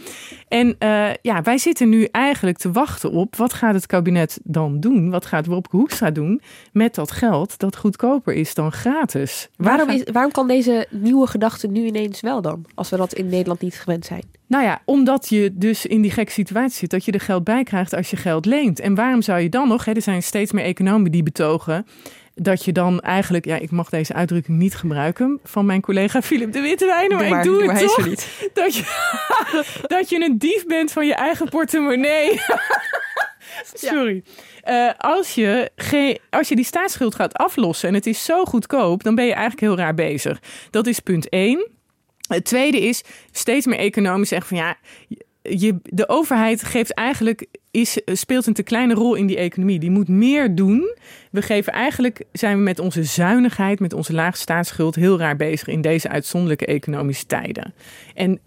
En 0.48 0.76
ja, 1.22 1.42
wij 1.42 1.58
zitten 1.58 1.90
nu 1.90 2.08
eigenlijk 2.12 2.58
te 2.58 2.72
wachten 2.72 3.12
op 3.12 3.36
wat 3.36 3.54
gaat 3.54 3.74
het 3.74 3.86
kabinet 3.86 4.40
dan 4.44 4.80
doen? 4.80 5.10
Wat 5.10 5.26
gaat 5.26 5.46
Wopke 5.46 5.76
Hoekstra 5.76 6.12
doen 6.12 6.42
met 6.72 6.96
dat 6.96 7.12
geld 7.12 7.60
dat 7.60 7.78
goedkoper 7.78 8.34
is 8.34 8.54
dan 8.54 8.72
gratis? 8.72 9.50
Waarom, 9.56 9.90
is, 9.90 10.04
waarom 10.12 10.32
kan 10.32 10.48
deze 10.48 10.88
nieuwe 10.90 11.28
gedachte 11.28 11.68
nu 11.68 11.86
ineens 11.86 12.22
wel 12.22 12.42
dan, 12.42 12.66
als 12.76 12.90
we 12.90 12.98
dat 12.98 13.14
in 13.14 13.30
Nederland 13.30 13.62
niet 13.62 13.80
gewend 13.80 14.06
zijn? 14.06 14.21
Nou 14.52 14.64
ja, 14.64 14.82
omdat 14.86 15.30
je 15.30 15.50
dus 15.54 15.86
in 15.86 16.02
die 16.02 16.12
gekke 16.12 16.32
situatie 16.32 16.78
zit 16.78 16.90
dat 16.90 17.06
je 17.06 17.12
er 17.12 17.20
geld 17.20 17.44
bij 17.44 17.64
krijgt 17.64 17.94
als 17.94 18.10
je 18.10 18.18
geld 18.18 18.46
leent. 18.46 18.80
En 18.80 18.96
waarom 18.96 19.22
zou 19.22 19.40
je 19.40 19.50
dan 19.50 19.68
nog, 19.68 19.86
hè, 19.86 19.92
er 19.92 20.02
zijn 20.02 20.24
steeds 20.24 20.52
meer 20.52 20.64
economen 20.64 21.12
die 21.12 21.24
betogen 21.24 21.88
dat 22.36 22.66
je 22.66 22.72
dan 22.72 23.00
eigenlijk, 23.00 23.46
ja, 23.46 23.56
ik 23.56 23.72
mag 23.72 23.90
deze 23.90 24.14
uitdrukking 24.14 24.58
niet 24.58 24.76
gebruiken 24.76 25.40
van 25.44 25.66
mijn 25.66 25.82
collega 25.82 26.22
Philip 26.22 26.52
de 26.52 26.62
Wittewijn, 26.62 27.12
maar, 27.12 27.38
ik 27.38 27.44
doe 27.44 27.72
het 27.72 27.80
toch. 27.80 28.06
Niet. 28.08 28.28
Dat 28.54 28.76
je, 28.76 28.84
dat 29.96 30.10
je 30.10 30.24
een 30.24 30.38
dief 30.38 30.66
bent 30.66 30.92
van 30.92 31.08
je 31.08 31.16
eigen 31.16 31.50
portemonnee. 31.50 32.40
Sorry. 33.74 34.24
Uh, 34.70 34.92
als, 34.98 35.36
je 35.36 35.72
als 36.30 36.50
je 36.50 36.56
die 36.56 36.66
staatsschuld 36.66 37.16
gaat 37.16 37.34
aflossen 37.34 37.90
en 37.90 37.96
het 37.96 38.06
is 38.06 38.26
zo 38.26 38.46
goedkoop, 38.46 39.04
dan 39.04 39.16
ben 39.16 39.26
je 39.26 39.34
eigenlijk 39.34 39.62
heel 39.62 39.78
raar 39.78 39.94
bezig. 39.94 40.40
Dat 40.70 40.88
is 40.88 41.00
punt 41.00 41.30
1. 41.30 41.80
Het 42.36 42.46
tweede 42.46 42.82
is 42.82 43.04
steeds 43.32 43.66
meer 43.66 43.80
economisch 43.80 44.30
zeggen 44.30 44.48
van 44.48 44.58
ja, 44.58 44.78
de 45.84 46.10
overheid 46.10 46.64
geeft 46.64 46.94
eigenlijk, 46.94 47.46
is, 47.72 48.02
speelt 48.06 48.48
een 48.48 48.54
te 48.54 48.64
kleine 48.64 48.94
rol 48.94 49.16
in 49.16 49.26
die 49.26 49.38
economie. 49.38 49.80
Die 49.80 49.92
moet 49.92 50.08
meer 50.08 50.56
doen. 50.56 50.96
We 51.32 51.42
geven 51.42 51.74
eigenlijk, 51.74 52.24
zijn 52.32 52.58
we 52.58 52.64
met 52.64 52.80
onze 52.80 53.04
zuinigheid, 53.04 53.80
met 53.80 53.94
onze 53.94 54.14
lage 54.14 54.38
staatsschuld 54.38 54.96
heel 54.96 55.18
raar 55.18 55.36
bezig 55.36 55.68
in 55.68 55.82
deze 55.82 56.10
uitzonderlijke 56.10 56.66
economische 56.66 57.26
tijden. 57.26 57.74
En 58.14 58.40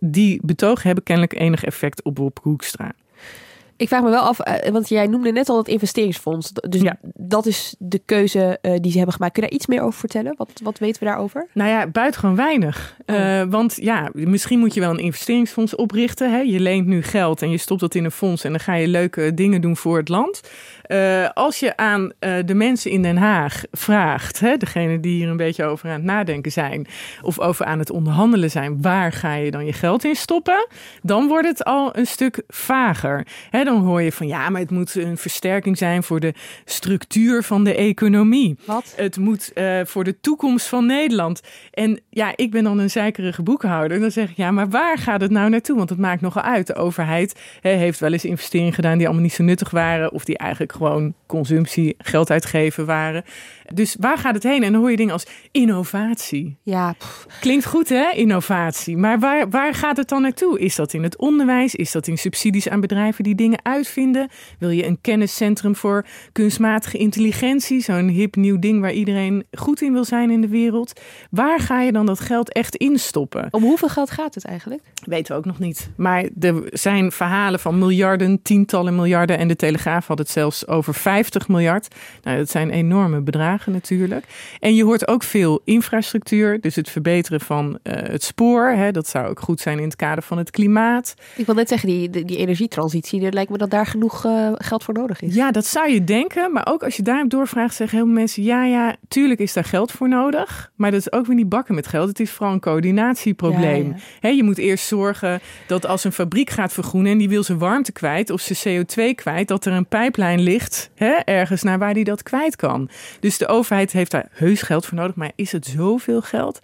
die 0.00 0.40
betogen 0.42 0.86
hebben 0.86 1.04
kennelijk 1.04 1.40
enig 1.40 1.64
effect 1.64 2.02
op 2.02 2.14
Bob 2.14 2.38
Hoekstra. 2.42 2.92
Ik 3.78 3.88
vraag 3.88 4.02
me 4.02 4.10
wel 4.10 4.20
af, 4.20 4.40
eh, 4.40 4.70
want 4.70 4.88
jij 4.88 5.06
noemde 5.06 5.32
net 5.32 5.48
al 5.48 5.56
het 5.56 5.68
investeringsfonds. 5.68 6.52
Dus 6.52 6.80
ja. 6.80 6.98
dat 7.14 7.46
is 7.46 7.74
de 7.78 8.00
keuze 8.04 8.58
uh, 8.62 8.72
die 8.80 8.90
ze 8.90 8.96
hebben 8.96 9.14
gemaakt. 9.14 9.32
Kun 9.32 9.42
je 9.42 9.48
daar 9.48 9.58
iets 9.58 9.66
meer 9.66 9.82
over 9.82 9.98
vertellen? 9.98 10.34
Wat, 10.36 10.60
wat 10.62 10.78
weten 10.78 11.02
we 11.02 11.08
daarover? 11.08 11.46
Nou 11.54 11.70
ja, 11.70 11.86
buitengewoon 11.86 12.36
weinig. 12.36 12.96
Oh. 13.06 13.16
Uh, 13.16 13.42
want 13.48 13.76
ja, 13.76 14.10
misschien 14.12 14.58
moet 14.58 14.74
je 14.74 14.80
wel 14.80 14.90
een 14.90 14.98
investeringsfonds 14.98 15.74
oprichten. 15.74 16.30
Hè? 16.30 16.38
Je 16.38 16.60
leent 16.60 16.86
nu 16.86 17.02
geld 17.02 17.42
en 17.42 17.50
je 17.50 17.58
stopt 17.58 17.80
dat 17.80 17.94
in 17.94 18.04
een 18.04 18.10
fonds 18.10 18.44
en 18.44 18.50
dan 18.50 18.60
ga 18.60 18.74
je 18.74 18.88
leuke 18.88 19.34
dingen 19.34 19.60
doen 19.60 19.76
voor 19.76 19.96
het 19.96 20.08
land. 20.08 20.40
Uh, 20.88 21.28
als 21.34 21.60
je 21.60 21.76
aan 21.76 22.02
uh, 22.20 22.36
de 22.44 22.54
mensen 22.54 22.90
in 22.90 23.02
Den 23.02 23.16
Haag 23.16 23.62
vraagt, 23.70 24.40
hè, 24.40 24.56
degene 24.56 25.00
die 25.00 25.14
hier 25.14 25.28
een 25.28 25.36
beetje 25.36 25.64
over 25.64 25.88
aan 25.88 25.94
het 25.94 26.02
nadenken 26.02 26.52
zijn, 26.52 26.86
of 27.22 27.38
over 27.38 27.64
aan 27.64 27.78
het 27.78 27.90
onderhandelen 27.90 28.50
zijn, 28.50 28.82
waar 28.82 29.12
ga 29.12 29.34
je 29.34 29.50
dan 29.50 29.66
je 29.66 29.72
geld 29.72 30.04
in 30.04 30.14
stoppen? 30.14 30.66
Dan 31.02 31.28
wordt 31.28 31.48
het 31.48 31.64
al 31.64 31.96
een 31.96 32.06
stuk 32.06 32.42
vager. 32.48 33.26
Hè, 33.50 33.64
dan 33.64 33.84
hoor 33.84 34.02
je 34.02 34.12
van 34.12 34.26
ja, 34.26 34.48
maar 34.48 34.60
het 34.60 34.70
moet 34.70 34.94
een 34.94 35.16
versterking 35.16 35.78
zijn 35.78 36.02
voor 36.02 36.20
de 36.20 36.34
structuur 36.64 37.42
van 37.42 37.64
de 37.64 37.74
economie. 37.74 38.58
Wat? 38.64 38.92
Het 38.96 39.16
moet 39.16 39.50
uh, 39.54 39.80
voor 39.84 40.04
de 40.04 40.20
toekomst 40.20 40.66
van 40.66 40.86
Nederland. 40.86 41.40
En 41.70 42.00
ja, 42.10 42.32
ik 42.36 42.50
ben 42.50 42.64
dan 42.64 42.78
een 42.78 42.90
zeikerige 42.90 43.42
boekhouder. 43.42 44.00
Dan 44.00 44.10
zeg 44.10 44.30
ik 44.30 44.36
ja, 44.36 44.50
maar 44.50 44.68
waar 44.68 44.98
gaat 44.98 45.20
het 45.20 45.30
nou 45.30 45.50
naartoe? 45.50 45.76
Want 45.76 45.88
het 45.88 45.98
maakt 45.98 46.20
nogal 46.20 46.42
uit. 46.42 46.66
De 46.66 46.74
overheid 46.74 47.40
hè, 47.60 47.70
heeft 47.70 48.00
wel 48.00 48.12
eens 48.12 48.24
investeringen 48.24 48.72
gedaan 48.72 48.96
die 48.96 49.06
allemaal 49.06 49.24
niet 49.24 49.32
zo 49.32 49.42
nuttig 49.42 49.70
waren, 49.70 50.12
of 50.12 50.24
die 50.24 50.38
eigenlijk 50.38 50.72
gewoon 50.78 51.14
consumptie, 51.26 51.94
geld 51.98 52.30
uitgeven 52.30 52.86
waren. 52.86 53.24
Dus 53.74 53.96
waar 54.00 54.18
gaat 54.18 54.34
het 54.34 54.42
heen? 54.42 54.62
En 54.62 54.72
dan 54.72 54.80
hoor 54.80 54.90
je 54.90 54.96
dingen 54.96 55.12
als 55.12 55.26
innovatie. 55.52 56.56
Ja. 56.62 56.94
Klinkt 57.40 57.66
goed 57.66 57.88
hè, 57.88 58.10
innovatie. 58.10 58.96
Maar 58.96 59.18
waar, 59.18 59.50
waar 59.50 59.74
gaat 59.74 59.96
het 59.96 60.08
dan 60.08 60.22
naartoe? 60.22 60.58
Is 60.58 60.74
dat 60.74 60.92
in 60.92 61.02
het 61.02 61.16
onderwijs? 61.16 61.74
Is 61.74 61.92
dat 61.92 62.06
in 62.06 62.18
subsidies 62.18 62.68
aan 62.68 62.80
bedrijven 62.80 63.24
die 63.24 63.34
dingen 63.34 63.58
uitvinden? 63.62 64.28
Wil 64.58 64.70
je 64.70 64.86
een 64.86 65.00
kenniscentrum 65.00 65.76
voor 65.76 66.06
kunstmatige 66.32 66.98
intelligentie? 66.98 67.80
Zo'n 67.80 68.08
hip 68.08 68.36
nieuw 68.36 68.58
ding 68.58 68.80
waar 68.80 68.92
iedereen 68.92 69.46
goed 69.52 69.82
in 69.82 69.92
wil 69.92 70.04
zijn 70.04 70.30
in 70.30 70.40
de 70.40 70.48
wereld. 70.48 71.00
Waar 71.30 71.60
ga 71.60 71.80
je 71.80 71.92
dan 71.92 72.06
dat 72.06 72.20
geld 72.20 72.52
echt 72.52 72.76
instoppen? 72.76 73.48
Om 73.50 73.62
hoeveel 73.62 73.88
geld 73.88 74.10
gaat 74.10 74.34
het 74.34 74.44
eigenlijk? 74.44 74.82
Weten 75.04 75.32
we 75.32 75.38
ook 75.38 75.46
nog 75.46 75.58
niet. 75.58 75.90
Maar 75.96 76.24
er 76.40 76.62
zijn 76.64 77.12
verhalen 77.12 77.60
van 77.60 77.78
miljarden, 77.78 78.42
tientallen 78.42 78.94
miljarden. 78.94 79.38
En 79.38 79.48
de 79.48 79.56
Telegraaf 79.56 80.06
had 80.06 80.18
het 80.18 80.30
zelfs 80.30 80.66
over 80.66 80.94
50 80.94 81.48
miljard. 81.48 81.94
Nou, 82.22 82.36
dat 82.36 82.50
zijn 82.50 82.70
enorme 82.70 83.20
bedragen 83.20 83.57
natuurlijk. 83.66 84.24
En 84.60 84.74
je 84.74 84.84
hoort 84.84 85.08
ook 85.08 85.22
veel 85.22 85.60
infrastructuur, 85.64 86.60
dus 86.60 86.74
het 86.74 86.90
verbeteren 86.90 87.40
van 87.40 87.78
uh, 87.82 87.94
het 87.94 88.22
spoor. 88.22 88.66
Hè, 88.66 88.90
dat 88.90 89.08
zou 89.08 89.26
ook 89.26 89.40
goed 89.40 89.60
zijn 89.60 89.78
in 89.78 89.84
het 89.84 89.96
kader 89.96 90.22
van 90.22 90.38
het 90.38 90.50
klimaat. 90.50 91.14
Ik 91.36 91.46
wil 91.46 91.54
net 91.54 91.68
zeggen, 91.68 91.88
die, 91.88 92.10
die 92.24 92.36
energietransitie, 92.36 93.24
er 93.24 93.32
lijkt 93.32 93.50
me 93.50 93.58
dat 93.58 93.70
daar 93.70 93.86
genoeg 93.86 94.24
uh, 94.26 94.52
geld 94.54 94.84
voor 94.84 94.94
nodig 94.94 95.20
is. 95.20 95.34
Ja, 95.34 95.50
dat 95.50 95.66
zou 95.66 95.90
je 95.90 96.04
denken. 96.04 96.52
Maar 96.52 96.66
ook 96.70 96.82
als 96.82 96.96
je 96.96 97.02
daarop 97.02 97.30
doorvraagt, 97.30 97.74
zeggen 97.74 97.96
heel 97.98 98.06
veel 98.06 98.16
mensen, 98.16 98.42
ja, 98.42 98.64
ja, 98.64 98.96
tuurlijk 99.08 99.40
is 99.40 99.52
daar 99.52 99.64
geld 99.64 99.92
voor 99.92 100.08
nodig. 100.08 100.72
Maar 100.76 100.90
dat 100.90 101.00
is 101.00 101.12
ook 101.12 101.26
weer 101.26 101.36
niet 101.36 101.48
bakken 101.48 101.74
met 101.74 101.86
geld. 101.86 102.08
Het 102.08 102.20
is 102.20 102.30
vooral 102.30 102.54
een 102.54 102.60
coördinatieprobleem. 102.60 103.86
Ja, 103.86 103.94
ja. 103.96 104.02
Hè, 104.20 104.28
je 104.28 104.42
moet 104.42 104.58
eerst 104.58 104.86
zorgen 104.86 105.40
dat 105.66 105.86
als 105.86 106.04
een 106.04 106.12
fabriek 106.12 106.50
gaat 106.50 106.72
vergroenen 106.72 107.12
en 107.12 107.18
die 107.18 107.28
wil 107.28 107.42
zijn 107.42 107.58
warmte 107.58 107.92
kwijt 107.92 108.30
of 108.30 108.40
zijn 108.40 108.86
CO2 108.86 109.14
kwijt, 109.14 109.48
dat 109.48 109.64
er 109.64 109.72
een 109.72 109.86
pijplijn 109.86 110.40
ligt 110.40 110.90
hè, 110.94 111.12
ergens 111.24 111.62
naar 111.62 111.78
waar 111.78 111.94
die 111.94 112.04
dat 112.04 112.22
kwijt 112.22 112.56
kan. 112.56 112.88
Dus 113.20 113.38
de 113.38 113.47
overheid 113.48 113.92
heeft 113.92 114.10
daar 114.10 114.28
heus 114.32 114.62
geld 114.62 114.86
voor 114.86 114.98
nodig. 114.98 115.14
Maar 115.14 115.32
is 115.36 115.52
het 115.52 115.66
zoveel 115.66 116.20
geld? 116.22 116.60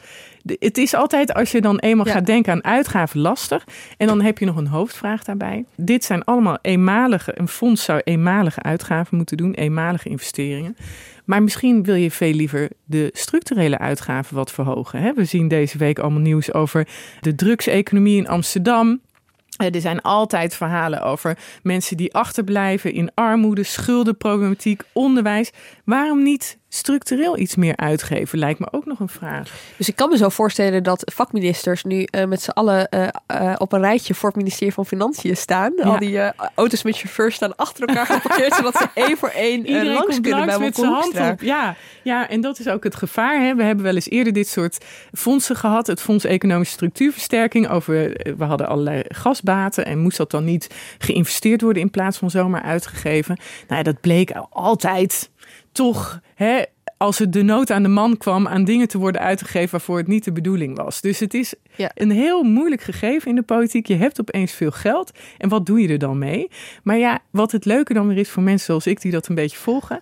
het 0.58 0.78
is 0.78 0.94
altijd 0.94 1.34
als 1.34 1.52
je 1.52 1.60
dan 1.60 1.78
eenmaal 1.78 2.04
gaat 2.04 2.26
denken 2.26 2.52
aan 2.52 2.64
uitgaven 2.64 3.20
lastig. 3.20 3.64
En 3.96 4.06
dan 4.06 4.20
heb 4.20 4.38
je 4.38 4.44
nog 4.44 4.56
een 4.56 4.66
hoofdvraag 4.66 5.24
daarbij. 5.24 5.64
Dit 5.76 6.04
zijn 6.04 6.24
allemaal 6.24 6.58
eenmalige, 6.62 7.38
een 7.38 7.48
fonds 7.48 7.84
zou 7.84 8.00
eenmalige 8.04 8.62
uitgaven 8.62 9.16
moeten 9.16 9.36
doen, 9.36 9.54
eenmalige 9.54 10.08
investeringen. 10.08 10.76
Maar 11.24 11.42
misschien 11.42 11.82
wil 11.82 11.94
je 11.94 12.10
veel 12.10 12.32
liever 12.32 12.68
de 12.84 13.10
structurele 13.12 13.78
uitgaven 13.78 14.36
wat 14.36 14.52
verhogen. 14.52 15.14
We 15.14 15.24
zien 15.24 15.48
deze 15.48 15.78
week 15.78 15.98
allemaal 15.98 16.20
nieuws 16.20 16.52
over 16.52 16.88
de 17.20 17.34
drugseconomie 17.34 18.16
in 18.16 18.28
Amsterdam. 18.28 19.00
Er 19.56 19.80
zijn 19.80 20.00
altijd 20.00 20.54
verhalen 20.54 21.02
over 21.02 21.38
mensen 21.62 21.96
die 21.96 22.14
achterblijven 22.14 22.92
in 22.92 23.10
armoede, 23.14 23.62
schuldenproblematiek, 23.62 24.82
onderwijs. 24.92 25.50
Waarom 25.84 26.22
niet 26.22 26.58
structureel 26.74 27.38
iets 27.38 27.56
meer 27.56 27.76
uitgeven? 27.76 28.38
Lijkt 28.38 28.58
me 28.58 28.66
ook 28.70 28.86
nog 28.86 29.00
een 29.00 29.08
vraag. 29.08 29.50
Dus 29.76 29.88
ik 29.88 29.96
kan 29.96 30.08
me 30.08 30.16
zo 30.16 30.28
voorstellen 30.28 30.82
dat 30.82 31.12
vakministers 31.14 31.84
nu 31.84 32.06
uh, 32.10 32.24
met 32.24 32.42
z'n 32.42 32.50
allen 32.50 32.88
uh, 32.90 33.06
uh, 33.40 33.54
op 33.58 33.72
een 33.72 33.80
rijtje 33.80 34.14
voor 34.14 34.28
het 34.28 34.38
ministerie 34.38 34.74
van 34.74 34.86
Financiën 34.86 35.36
staan. 35.36 35.72
Ja. 35.76 35.82
Al 35.82 35.98
die 35.98 36.20
auto's 36.54 36.82
met 36.82 36.96
chauffeurs 36.96 37.34
staan 37.34 37.56
achter 37.56 37.88
elkaar 37.88 38.06
geparkeerd, 38.20 38.54
zodat 38.54 38.76
ze 38.76 38.88
één 38.94 39.16
voor 39.16 39.28
één 39.28 39.86
langs 39.86 40.20
kunnen 40.20 40.46
bij 40.46 40.58
met 40.58 40.76
zijn 40.76 40.92
hand 40.92 41.20
op. 41.20 41.40
Ja, 41.40 41.76
ja, 42.02 42.28
en 42.28 42.40
dat 42.40 42.58
is 42.58 42.68
ook 42.68 42.84
het 42.84 42.94
gevaar. 42.94 43.40
Hè. 43.40 43.54
We 43.54 43.62
hebben 43.62 43.84
wel 43.84 43.94
eens 43.94 44.10
eerder 44.10 44.32
dit 44.32 44.48
soort 44.48 44.84
fondsen 45.12 45.56
gehad. 45.56 45.86
Het 45.86 46.00
Fonds 46.00 46.24
Economische 46.24 46.74
Structuurversterking. 46.74 47.68
Over, 47.68 47.94
we 48.36 48.44
hadden 48.44 48.68
allerlei 48.68 49.02
gasbaten 49.08 49.86
en 49.86 49.98
moest 49.98 50.16
dat 50.16 50.30
dan 50.30 50.44
niet 50.44 50.70
geïnvesteerd 50.98 51.60
worden 51.60 51.82
in 51.82 51.90
plaats 51.90 52.18
van 52.18 52.30
zomaar 52.30 52.62
uitgegeven. 52.62 53.36
Nou, 53.68 53.82
dat 53.82 54.00
bleek 54.00 54.32
altijd 54.50 55.30
toch, 55.72 56.20
hè, 56.34 56.62
als 56.96 57.18
het 57.18 57.32
de 57.32 57.42
nood 57.42 57.70
aan 57.70 57.82
de 57.82 57.88
man 57.88 58.16
kwam, 58.16 58.48
aan 58.48 58.64
dingen 58.64 58.88
te 58.88 58.98
worden 58.98 59.20
uitgegeven 59.20 59.70
waarvoor 59.70 59.96
het 59.96 60.06
niet 60.06 60.24
de 60.24 60.32
bedoeling 60.32 60.76
was. 60.76 61.00
Dus 61.00 61.18
het 61.18 61.34
is 61.34 61.54
ja. 61.76 61.90
een 61.94 62.10
heel 62.10 62.42
moeilijk 62.42 62.82
gegeven 62.82 63.28
in 63.28 63.34
de 63.34 63.42
politiek. 63.42 63.86
Je 63.86 63.96
hebt 63.96 64.20
opeens 64.20 64.52
veel 64.52 64.70
geld. 64.70 65.10
En 65.38 65.48
wat 65.48 65.66
doe 65.66 65.80
je 65.80 65.88
er 65.88 65.98
dan 65.98 66.18
mee? 66.18 66.48
Maar 66.82 66.98
ja, 66.98 67.18
wat 67.30 67.52
het 67.52 67.64
leuke 67.64 67.94
dan 67.94 68.06
weer 68.08 68.18
is 68.18 68.30
voor 68.30 68.42
mensen 68.42 68.66
zoals 68.66 68.86
ik 68.86 69.00
die 69.00 69.12
dat 69.12 69.28
een 69.28 69.34
beetje 69.34 69.56
volgen. 69.56 70.00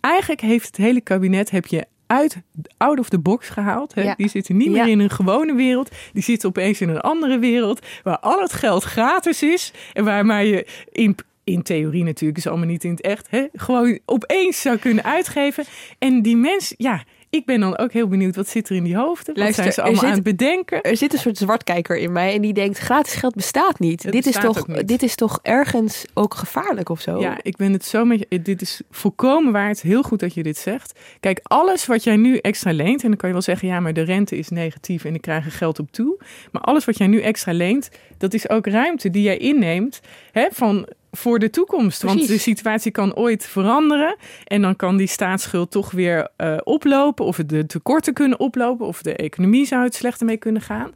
Eigenlijk 0.00 0.40
heeft 0.40 0.66
het 0.66 0.76
hele 0.76 1.00
kabinet 1.00 1.50
heb 1.50 1.66
je 1.66 1.86
uit 2.06 2.36
out 2.76 2.98
of 2.98 3.08
the 3.08 3.18
box 3.18 3.48
gehaald. 3.48 3.94
Hè? 3.94 4.02
Ja. 4.02 4.14
Die 4.14 4.28
zitten 4.28 4.56
niet 4.56 4.70
meer 4.70 4.88
in 4.88 5.00
een 5.00 5.10
gewone 5.10 5.54
wereld. 5.54 5.90
Die 6.12 6.22
zitten 6.22 6.48
opeens 6.48 6.80
in 6.80 6.88
een 6.88 7.00
andere 7.00 7.38
wereld 7.38 7.86
waar 8.02 8.18
al 8.18 8.40
het 8.40 8.52
geld 8.52 8.82
gratis 8.82 9.42
is 9.42 9.72
en 9.92 10.04
waar 10.04 10.26
maar 10.26 10.44
je 10.44 10.66
in 10.90 11.16
in 11.50 11.62
theorie 11.62 12.04
natuurlijk, 12.04 12.38
is 12.38 12.46
allemaal 12.46 12.66
niet 12.66 12.84
in 12.84 12.90
het 12.90 13.00
echt, 13.00 13.30
hè, 13.30 13.46
gewoon 13.52 13.98
opeens 14.04 14.60
zou 14.60 14.76
kunnen 14.76 15.04
uitgeven. 15.04 15.64
En 15.98 16.22
die 16.22 16.36
mens, 16.36 16.74
ja, 16.76 17.04
ik 17.30 17.44
ben 17.44 17.60
dan 17.60 17.78
ook 17.78 17.92
heel 17.92 18.08
benieuwd, 18.08 18.36
wat 18.36 18.48
zit 18.48 18.68
er 18.68 18.76
in 18.76 18.84
die 18.84 18.96
hoofden? 18.96 19.34
Wat 19.34 19.54
zijn 19.54 19.72
ze 19.72 19.82
allemaal 19.82 20.00
zit, 20.00 20.08
aan 20.08 20.14
het 20.14 20.24
bedenken? 20.24 20.82
Er 20.82 20.96
zit 20.96 21.12
een 21.12 21.18
soort 21.18 21.38
zwartkijker 21.38 21.96
in 21.96 22.12
mij 22.12 22.34
en 22.34 22.40
die 22.40 22.52
denkt, 22.52 22.78
gratis 22.78 23.14
geld 23.14 23.34
bestaat 23.34 23.78
niet. 23.78 24.12
dit, 24.12 24.26
is 24.26 24.34
toch, 24.34 24.64
dit 24.64 25.02
is 25.02 25.14
toch 25.14 25.38
ergens 25.42 26.04
ook 26.14 26.34
gevaarlijk 26.34 26.88
of 26.88 27.00
zo? 27.00 27.20
Ja, 27.20 27.38
ik 27.42 27.56
ben 27.56 27.72
het 27.72 27.84
zo 27.84 28.04
met 28.04 28.26
je, 28.28 28.42
dit 28.42 28.62
is 28.62 28.80
volkomen 28.90 29.52
waar. 29.52 29.68
Het 29.68 29.76
is 29.76 29.82
heel 29.82 30.02
goed 30.02 30.20
dat 30.20 30.34
je 30.34 30.42
dit 30.42 30.56
zegt. 30.56 30.98
Kijk, 31.20 31.40
alles 31.42 31.86
wat 31.86 32.04
jij 32.04 32.16
nu 32.16 32.36
extra 32.36 32.72
leent, 32.72 33.02
en 33.02 33.08
dan 33.08 33.16
kan 33.16 33.28
je 33.28 33.34
wel 33.34 33.44
zeggen, 33.44 33.68
ja, 33.68 33.80
maar 33.80 33.94
de 33.94 34.02
rente 34.02 34.38
is 34.38 34.48
negatief 34.48 35.04
en 35.04 35.14
ik 35.14 35.20
krijg 35.20 35.44
er 35.44 35.52
geld 35.52 35.78
op 35.78 35.92
toe. 35.92 36.18
Maar 36.52 36.62
alles 36.62 36.84
wat 36.84 36.98
jij 36.98 37.06
nu 37.06 37.20
extra 37.20 37.52
leent, 37.52 37.90
dat 38.18 38.34
is 38.34 38.48
ook 38.48 38.66
ruimte 38.66 39.10
die 39.10 39.22
jij 39.22 39.36
inneemt 39.36 40.00
hè, 40.32 40.46
van 40.50 40.88
voor 41.10 41.38
de 41.38 41.50
toekomst. 41.50 42.02
Want 42.02 42.26
de 42.26 42.38
situatie 42.38 42.90
kan 42.90 43.14
ooit 43.14 43.46
veranderen. 43.46 44.16
En 44.44 44.62
dan 44.62 44.76
kan 44.76 44.96
die 44.96 45.06
staatsschuld 45.06 45.70
toch 45.70 45.90
weer 45.90 46.28
uh, 46.38 46.56
oplopen. 46.64 47.24
Of 47.24 47.36
de 47.36 47.66
tekorten 47.66 48.12
kunnen 48.12 48.40
oplopen. 48.40 48.86
Of 48.86 49.02
de 49.02 49.16
economie 49.16 49.66
zou 49.66 49.84
het 49.84 49.94
slechter 49.94 50.26
mee 50.26 50.36
kunnen 50.36 50.62
gaan. 50.62 50.90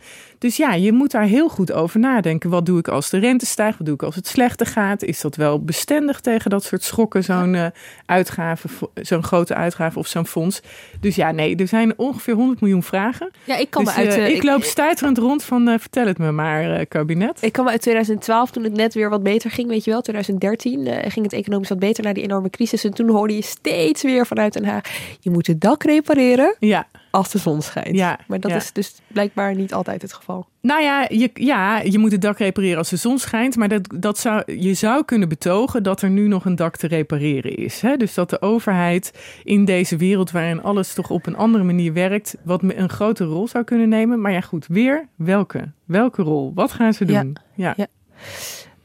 Dus 0.44 0.56
ja, 0.56 0.74
je 0.74 0.92
moet 0.92 1.10
daar 1.10 1.24
heel 1.24 1.48
goed 1.48 1.72
over 1.72 2.00
nadenken. 2.00 2.50
Wat 2.50 2.66
doe 2.66 2.78
ik 2.78 2.88
als 2.88 3.10
de 3.10 3.18
rente 3.18 3.46
stijgt? 3.46 3.78
Wat 3.78 3.86
doe 3.86 3.94
ik 3.94 4.02
als 4.02 4.14
het 4.14 4.26
slechter 4.26 4.66
gaat? 4.66 5.02
Is 5.02 5.20
dat 5.20 5.36
wel 5.36 5.60
bestendig 5.60 6.20
tegen 6.20 6.50
dat 6.50 6.64
soort 6.64 6.82
schokken? 6.82 7.24
Zo'n 7.24 7.54
uh, 7.54 7.66
uitgave, 8.06 8.68
zo'n 8.94 9.22
grote 9.22 9.54
uitgave 9.54 9.98
of 9.98 10.06
zo'n 10.06 10.26
fonds. 10.26 10.60
Dus 11.00 11.16
ja, 11.16 11.30
nee, 11.30 11.56
er 11.56 11.68
zijn 11.68 11.98
ongeveer 11.98 12.34
100 12.34 12.60
miljoen 12.60 12.82
vragen. 12.82 13.30
Ja, 13.44 13.56
ik 13.56 13.70
kan 13.70 13.84
dus, 13.84 13.96
me 13.96 14.02
uit... 14.02 14.16
Uh, 14.16 14.28
ik, 14.28 14.36
ik 14.36 14.42
loop 14.42 14.62
stuiterend 14.62 15.18
rond 15.18 15.44
van 15.44 15.78
vertel 15.80 16.06
het 16.06 16.18
me 16.18 16.30
maar, 16.30 16.86
kabinet. 16.86 17.42
Ik 17.42 17.52
kan 17.52 17.64
me 17.64 17.70
uit 17.70 17.82
2012, 17.82 18.50
toen 18.50 18.64
het 18.64 18.76
net 18.76 18.94
weer 18.94 19.10
wat 19.10 19.22
beter 19.22 19.50
ging, 19.50 19.68
weet 19.68 19.84
je 19.84 19.90
wel 19.90 20.00
2013 20.00 20.86
uh, 20.86 20.96
ging 20.98 21.24
het 21.24 21.32
economisch 21.32 21.68
wat 21.68 21.78
beter 21.78 22.04
na 22.04 22.12
die 22.12 22.22
enorme 22.22 22.50
crisis. 22.50 22.84
En 22.84 22.94
toen 22.94 23.08
hoorde 23.08 23.34
je 23.34 23.42
steeds 23.42 24.02
weer 24.02 24.26
vanuit 24.26 24.52
Den 24.52 24.64
Haag: 24.64 24.82
je 25.20 25.30
moet 25.30 25.46
het 25.46 25.60
dak 25.60 25.82
repareren 25.82 26.56
ja. 26.58 26.86
Als 27.14 27.30
de 27.30 27.38
zon 27.38 27.62
schijnt. 27.62 27.96
Ja, 27.96 28.18
maar 28.26 28.40
dat 28.40 28.50
ja. 28.50 28.56
is 28.56 28.72
dus 28.72 28.94
blijkbaar 29.06 29.54
niet 29.54 29.74
altijd 29.74 30.02
het 30.02 30.12
geval. 30.12 30.46
Nou 30.60 30.82
ja 30.82 31.06
je, 31.08 31.30
ja, 31.34 31.80
je 31.80 31.98
moet 31.98 32.12
het 32.12 32.20
dak 32.20 32.38
repareren 32.38 32.78
als 32.78 32.90
de 32.90 32.96
zon 32.96 33.18
schijnt. 33.18 33.56
Maar 33.56 33.68
dat, 33.68 33.94
dat 33.94 34.18
zou, 34.18 34.52
je 34.58 34.74
zou 34.74 35.04
kunnen 35.04 35.28
betogen 35.28 35.82
dat 35.82 36.02
er 36.02 36.10
nu 36.10 36.28
nog 36.28 36.44
een 36.44 36.56
dak 36.56 36.76
te 36.76 36.86
repareren 36.86 37.56
is. 37.56 37.80
Hè? 37.80 37.96
Dus 37.96 38.14
dat 38.14 38.30
de 38.30 38.42
overheid 38.42 39.12
in 39.44 39.64
deze 39.64 39.96
wereld 39.96 40.30
waarin 40.30 40.62
alles 40.62 40.94
toch 40.94 41.10
op 41.10 41.26
een 41.26 41.36
andere 41.36 41.64
manier 41.64 41.92
werkt, 41.92 42.36
wat 42.42 42.62
een 42.62 42.90
grote 42.90 43.24
rol 43.24 43.48
zou 43.48 43.64
kunnen 43.64 43.88
nemen. 43.88 44.20
Maar 44.20 44.32
ja, 44.32 44.40
goed, 44.40 44.66
weer 44.66 45.08
welke? 45.16 45.72
Welke 45.84 46.22
rol? 46.22 46.52
Wat 46.54 46.72
gaan 46.72 46.92
ze 46.92 47.04
doen? 47.04 47.36
ja. 47.54 47.74
ja. 47.76 47.86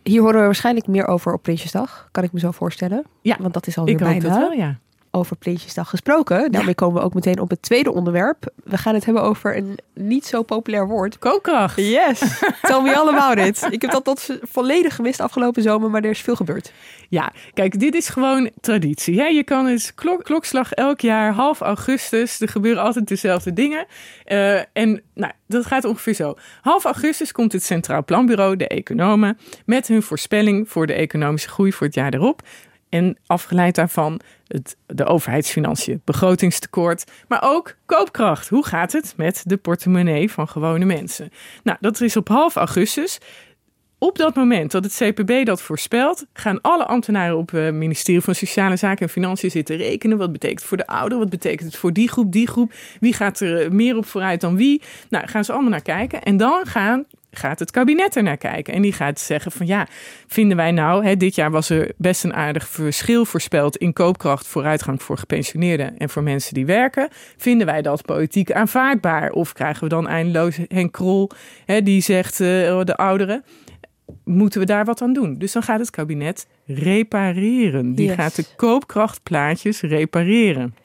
Hier 0.04 0.22
horen 0.22 0.40
we 0.40 0.46
waarschijnlijk 0.46 0.88
meer 0.88 1.08
over 1.08 1.34
op 1.34 1.42
Prinsjesdag, 1.42 2.08
kan 2.12 2.24
ik 2.24 2.32
me 2.32 2.40
zo 2.40 2.52
voorstellen. 2.52 3.06
Ja, 3.22 3.38
want 3.40 3.54
dat 3.54 3.68
is 3.68 3.78
alweer 3.78 3.94
ik 3.94 4.00
bijna. 4.00 4.20
Dat 4.20 4.38
wel, 4.38 4.52
ja. 4.52 4.80
Over 5.12 5.36
Prinsjesdag 5.36 5.90
gesproken. 5.90 6.52
Daarmee 6.52 6.76
komen 6.76 7.00
we 7.00 7.06
ook 7.06 7.14
meteen 7.14 7.40
op 7.40 7.50
het 7.50 7.62
tweede 7.62 7.94
onderwerp. 7.94 8.52
We 8.64 8.78
gaan 8.78 8.94
het 8.94 9.06
hebben 9.06 9.24
over 9.24 9.58
een 9.58 9.78
niet 9.94 10.26
zo 10.26 10.44
populair 10.44 10.88
woord. 10.88 11.20
Kookkracht. 11.20 11.76
Yes. 11.76 12.20
Tell 12.62 12.82
me 12.82 12.98
all 12.98 13.08
about 13.08 13.48
it. 13.48 13.68
Ik 13.70 13.82
heb 13.82 13.92
dat 13.92 14.04
tot 14.04 14.30
volledig 14.42 14.96
gemist 14.96 15.20
afgelopen 15.20 15.62
zomer, 15.62 15.90
maar 15.90 16.04
er 16.04 16.10
is 16.10 16.22
veel 16.22 16.36
gebeurd. 16.36 16.72
Ja, 17.10 17.32
kijk, 17.54 17.80
dit 17.80 17.96
is 17.96 18.10
gewoon 18.10 18.50
traditie. 18.62 19.20
Hè? 19.20 19.26
Je 19.26 19.44
kan 19.44 19.66
het 19.66 19.92
klok, 19.96 20.24
klokslag 20.24 20.72
elk 20.74 21.02
jaar, 21.02 21.34
half 21.34 21.62
augustus. 21.62 22.40
Er 22.40 22.50
gebeuren 22.50 22.84
altijd 22.84 23.08
dezelfde 23.08 23.54
dingen. 23.54 23.86
Uh, 24.26 24.60
en 24.74 25.02
nou, 25.14 25.32
dat 25.48 25.66
gaat 25.66 25.86
ongeveer 25.86 26.14
zo. 26.14 26.34
Half 26.62 26.84
augustus 26.86 27.32
komt 27.32 27.52
het 27.52 27.64
Centraal 27.64 28.04
Planbureau, 28.04 28.56
de 28.56 28.68
economen, 28.68 29.38
met 29.66 29.88
hun 29.88 30.04
voorspelling 30.04 30.70
voor 30.70 30.88
de 30.88 30.94
economische 30.94 31.50
groei 31.50 31.74
voor 31.74 31.86
het 31.86 31.96
jaar 31.96 32.14
erop. 32.14 32.42
En 32.90 33.18
afgeleid 33.26 33.76
daarvan 33.76 34.20
het, 34.48 34.78
de 34.86 35.06
overheidsfinanciën, 35.06 36.02
begrotingstekort, 36.06 37.12
maar 37.28 37.42
ook 37.44 37.76
koopkracht. 37.86 38.50
Hoe 38.50 38.66
gaat 38.66 38.92
het 38.92 39.14
met 39.18 39.44
de 39.46 39.58
portemonnee 39.58 40.32
van 40.32 40.48
gewone 40.48 40.86
mensen? 40.86 41.30
Nou, 41.64 41.78
dat 41.82 42.02
is 42.02 42.18
op 42.18 42.28
half 42.28 42.56
augustus. 42.56 43.20
Op 44.02 44.18
dat 44.18 44.36
moment 44.36 44.72
dat 44.72 44.84
het 44.84 44.96
CPB 44.96 45.46
dat 45.46 45.62
voorspelt, 45.62 46.26
gaan 46.34 46.62
alle 46.62 46.86
ambtenaren 46.86 47.38
op 47.38 47.50
het 47.52 47.74
ministerie 47.74 48.22
van 48.22 48.36
Sociale 48.36 48.76
Zaken 48.76 49.06
en 49.06 49.12
Financiën 49.12 49.52
zitten 49.52 49.78
rekenen. 49.78 50.18
Wat 50.18 50.32
betekent 50.32 50.60
het 50.60 50.68
voor 50.68 50.78
de 50.78 50.88
ouderen? 50.88 51.20
Wat 51.20 51.30
betekent 51.30 51.72
het 51.72 51.76
voor 51.76 51.94
die 51.94 52.10
groep, 52.10 52.32
die 52.32 52.48
groep? 52.48 52.74
Wie 53.00 53.14
gaat 53.14 53.40
er 53.40 53.74
meer 53.74 53.98
op 53.98 54.06
vooruit 54.06 54.42
dan 54.42 54.56
wie? 54.56 54.82
Nou, 55.10 55.28
gaan 55.28 55.44
ze 55.44 55.52
allemaal 55.52 55.70
naar 55.72 55.82
kijken. 55.82 56.24
En 56.24 56.38
dan 56.38 56.66
gaan 56.66 57.06
gaat 57.32 57.60
het 57.60 57.72
kabinet 57.72 58.16
er 58.16 58.24
naar 58.24 58.38
kijken. 58.38 58.74
En 58.74 58.82
die 58.82 58.94
gaat 58.94 59.20
zeggen 59.20 59.52
van 59.52 59.66
ja, 59.66 59.88
vinden 60.28 60.58
wij 60.58 60.72
nou, 60.72 61.06
hè, 61.06 61.18
dit 61.18 61.36
jaar 61.36 61.52
was 61.52 61.70
er 61.70 61.92
best 61.98 62.24
een 62.24 62.34
aardig 62.34 62.68
verschil 62.68 63.26
voorspeld 63.26 63.78
in 63.78 63.94
koopkracht 63.94 64.48
vooruitgang 64.48 65.04
voor 65.04 65.18
gepensioneerden 65.18 65.98
en 65.98 66.10
voor 66.10 66.24
mensen 66.24 66.54
die 66.54 66.66
werken. 66.66 67.10
Vinden 67.38 67.68
wij 67.68 67.82
dat 67.82 68.06
politiek 68.06 68.52
aanvaardbaar? 68.52 69.32
Of 69.32 69.54
krijgen 69.54 69.84
we 69.84 69.90
dan 69.90 70.08
eindeloos 70.08 70.58
Henk 70.68 70.92
Krol, 70.92 71.30
hè, 71.66 71.84
die 71.84 72.02
zegt 72.02 72.40
uh, 72.40 72.48
de 72.84 72.96
ouderen, 72.96 73.44
moeten 74.24 74.60
we 74.60 74.66
daar 74.66 74.86
wat 74.86 75.02
aan 75.02 75.14
doen? 75.14 75.38
Dus 75.38 75.52
dan 75.52 75.64
gaat 75.64 75.80
het 75.80 75.90
kabinet 75.90 76.48
repareren. 76.66 77.96
Die 77.96 78.08
Yes. 78.08 78.16
gaat 78.16 78.36
de 78.36 78.46
koopkrachtplaatjes 78.56 79.82
repareren. 79.82 80.76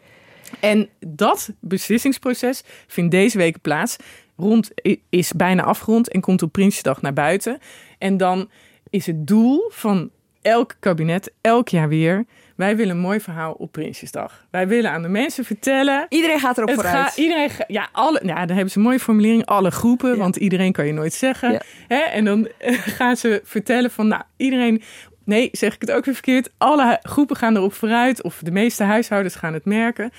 En 0.61 0.89
dat 1.07 1.53
beslissingsproces 1.61 2.63
vindt 2.87 3.11
deze 3.11 3.39
week 3.39 3.61
plaats. 3.61 3.97
Rond, 4.37 4.71
is 5.09 5.33
bijna 5.33 5.63
afgerond 5.63 6.09
en 6.09 6.21
komt 6.21 6.43
op 6.43 6.53
Prinsjesdag 6.53 7.03
naar 7.03 7.13
buiten. 7.13 7.59
En 7.99 8.17
dan 8.17 8.51
is 8.91 9.07
het 9.07 9.27
doel 9.27 9.71
van 9.71 10.11
elk 10.43 10.77
kabinet, 10.81 11.33
elk 11.41 11.69
jaar 11.69 11.89
weer... 11.89 12.25
wij 12.57 12.77
willen 12.77 12.95
een 12.97 13.03
mooi 13.03 13.21
verhaal 13.21 13.53
op 13.53 13.73
Prinsjesdag. 13.73 14.47
Wij 14.51 14.69
willen 14.69 14.91
aan 14.91 15.03
de 15.03 15.09
mensen 15.09 15.45
vertellen... 15.45 16.07
Iedereen 16.09 16.39
gaat 16.41 16.59
erop 16.59 16.71
vooruit. 16.75 16.97
Gaat, 16.97 17.17
iedereen, 17.17 17.51
ja, 17.67 17.89
alle, 17.93 18.21
ja, 18.25 18.35
dan 18.47 18.55
hebben 18.55 18.71
ze 18.71 18.79
een 18.79 18.85
mooie 18.85 19.01
formulering. 19.01 19.47
Alle 19.47 19.71
groepen, 19.71 20.11
Ja. 20.11 20.17
want 20.17 20.37
iedereen 20.37 20.73
kan 20.73 20.87
je 20.87 20.93
nooit 20.93 21.13
zeggen. 21.13 21.53
Ja. 21.53 21.61
Hè? 21.89 21.99
En 21.99 22.25
dan 22.25 22.49
gaan 22.99 23.17
ze 23.17 23.41
vertellen 23.45 23.91
van, 23.91 24.09
nou, 24.09 24.23
iedereen... 24.37 24.83
Nee, 25.25 25.49
zeg 25.53 25.75
ik 25.75 25.81
het 25.81 25.91
ook 25.91 26.05
weer 26.05 26.15
verkeerd. 26.15 26.51
Alle 26.59 26.99
groepen 27.03 27.37
gaan 27.37 27.57
erop 27.57 27.73
vooruit. 27.75 28.23
Of 28.23 28.41
de 28.43 28.51
meeste 28.51 28.85
huishoudens 28.85 29.35
gaan 29.35 29.55
het 29.55 29.65
merken. 29.65 30.11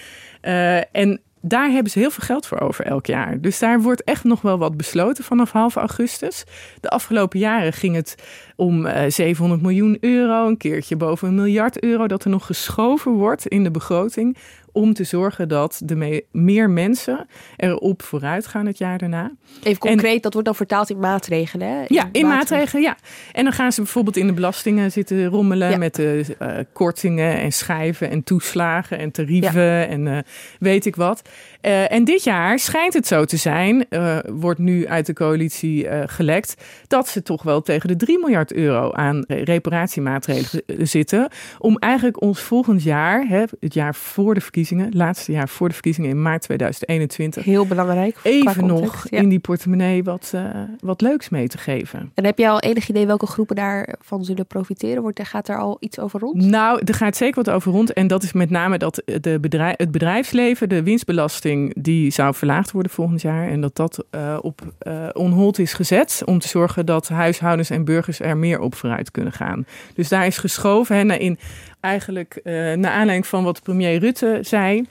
Eh, 0.42 0.96
en 0.96 1.22
daar 1.42 1.70
hebben 1.70 1.92
ze 1.92 2.00
heel 2.00 2.12
veel 2.12 2.24
geld 2.26 2.48
voor 2.48 2.60
over 2.60 2.86
elk 2.86 3.06
jaar. 3.06 3.42
Dus 3.42 3.60
daar 3.60 3.82
wordt 3.82 4.04
echt 4.04 4.24
nog 4.24 4.42
wel 4.42 4.58
wat 4.58 4.78
besloten 4.78 5.24
vanaf 5.24 5.52
half 5.52 5.76
augustus. 5.76 6.44
De 6.82 6.90
afgelopen 6.90 7.40
jaren 7.40 7.74
ging 7.74 7.96
het 7.96 8.16
om 8.56 8.86
eh 8.86 9.10
700 9.12 9.62
miljoen 9.62 9.98
euro. 10.00 10.48
Een 10.48 10.58
keertje 10.58 10.96
boven 10.96 11.28
een 11.28 11.36
miljard 11.36 11.84
euro. 11.84 12.08
Dat 12.08 12.24
er 12.24 12.30
nog 12.30 12.46
geschoven 12.46 13.12
wordt 13.12 13.48
in 13.48 13.64
de 13.64 13.72
begroting. 13.72 14.38
Om 14.72 14.94
te 14.94 15.04
zorgen 15.04 15.48
dat 15.48 15.82
de 15.84 15.96
me- 15.96 16.24
meer 16.32 16.70
mensen 16.70 17.28
erop 17.58 18.02
vooruit 18.04 18.48
gaan 18.48 18.66
het 18.66 18.78
jaar 18.78 18.98
daarna. 18.98 19.32
Even 19.64 19.80
concreet, 19.80 20.24
dat 20.24 20.32
wordt 20.34 20.48
dan 20.48 20.58
vertaald 20.58 20.90
in 20.90 21.00
maatregelen. 21.00 21.68
Hè? 21.68 21.84
Ja, 21.88 22.10
in 22.12 22.28
maatregelen, 22.28 22.84
ja. 22.84 22.98
En 23.32 23.44
dan 23.44 23.54
gaan 23.54 23.72
ze 23.72 23.82
bijvoorbeeld 23.82 24.18
in 24.18 24.28
de 24.28 24.34
belastingen 24.34 24.92
zitten 24.92 25.26
rommelen 25.26 25.70
Ja. 25.70 25.78
met 25.78 25.96
de 25.96 26.36
eh, 26.40 26.58
kortingen 26.74 27.38
en 27.40 27.52
schijven 27.54 28.10
en 28.10 28.24
toeslagen 28.24 28.98
en 28.98 29.12
tarieven 29.12 29.88
en 29.88 30.08
eh, 30.08 30.18
weet 30.60 30.86
ik 30.86 30.96
wat. 30.96 31.30
Eh, 31.66 31.92
en 31.92 32.04
dit 32.04 32.24
jaar 32.24 32.60
schijnt 32.60 32.94
het 32.94 33.08
zo 33.08 33.26
te 33.26 33.38
zijn, 33.38 33.90
eh, 33.90 34.18
wordt 34.26 34.60
nu 34.60 34.88
uit 34.88 35.06
de 35.06 35.14
coalitie 35.14 35.88
eh, 35.88 36.04
gelekt, 36.06 36.64
dat 36.88 37.08
ze 37.08 37.22
toch 37.22 37.44
wel 37.44 37.62
tegen 37.62 37.88
de 37.88 37.96
3 37.96 38.20
miljard 38.20 38.54
euro 38.54 38.92
aan 38.92 39.24
reparatiemaatregelen 39.28 40.64
zitten. 40.88 41.28
Om 41.60 41.78
eigenlijk 41.78 42.22
ons 42.22 42.40
volgend 42.40 42.84
jaar, 42.84 43.28
hè, 43.28 43.44
het 43.60 43.74
jaar 43.74 43.96
voor 43.96 44.34
de 44.34 44.42
verkiezingen, 44.42 44.90
laatste 44.92 45.32
jaar 45.32 45.50
voor 45.50 45.68
de 45.68 45.74
verkiezingen 45.74 46.10
in 46.10 46.22
maart 46.22 46.42
2021. 46.42 47.44
Heel 47.44 47.66
belangrijk. 47.66 48.18
Even 48.24 48.66
nog 48.66 49.08
in 49.10 49.30
die 49.30 49.40
portemonnee 49.40 50.04
wat, 50.04 50.34
wat 50.80 51.02
leuks 51.02 51.30
mee 51.30 51.48
te 51.48 51.58
geven. 51.58 52.12
En 52.14 52.26
heb 52.26 52.38
je 52.38 52.50
al 52.50 52.60
enig 52.60 52.90
idee 52.90 53.06
welke 53.06 53.28
groepen 53.28 53.56
daarvan 53.56 54.24
zullen 54.26 54.48
profiteren? 54.48 55.02
Wordt, 55.02 55.24
gaat 55.24 55.48
er 55.48 55.58
al 55.58 55.78
iets 55.80 56.00
over 56.00 56.20
rond? 56.20 56.36
Nou, 56.36 56.82
er 56.84 56.94
gaat 56.94 57.18
zeker 57.18 57.44
wat 57.44 57.54
over 57.54 57.72
rond. 57.72 57.94
En 57.94 58.08
dat 58.08 58.24
is 58.24 58.34
met 58.34 58.50
name 58.50 58.78
dat 58.78 59.02
de 59.22 59.38
bedrijf, 59.40 59.74
het 59.78 59.92
bedrijfsleven, 59.92 60.70
de 60.70 60.84
winstbelasting, 60.84 61.55
die 61.78 62.12
zou 62.12 62.36
verlaagd 62.36 62.72
worden 62.72 62.92
volgend 62.92 63.22
jaar. 63.22 63.48
En 63.48 63.62
dat 63.62 63.76
dat 63.76 64.06
uh, 64.12 64.38
op 64.42 64.62
uh, 64.88 65.10
onhold 65.14 65.60
is 65.60 65.74
gezet 65.74 66.22
om 66.26 66.40
te 66.40 66.48
zorgen 66.48 66.86
dat 66.86 67.08
huishoudens 67.08 67.70
en 67.70 67.86
burgers 67.86 68.20
er 68.20 68.38
meer 68.38 68.60
op 68.60 68.76
vooruit 68.76 69.12
kunnen 69.12 69.34
gaan. 69.34 69.66
Dus 69.94 70.08
daar 70.08 70.26
is 70.26 70.38
geschoven 70.38 71.10
hè, 71.10 71.16
in 71.18 71.40
eigenlijk 71.80 72.40
uh, 72.44 72.54
naar 72.54 72.92
aanleiding 72.92 73.28
van 73.28 73.44
wat 73.44 73.62
premier 73.62 74.00
Rutte 74.00 74.40
zei 74.42 74.86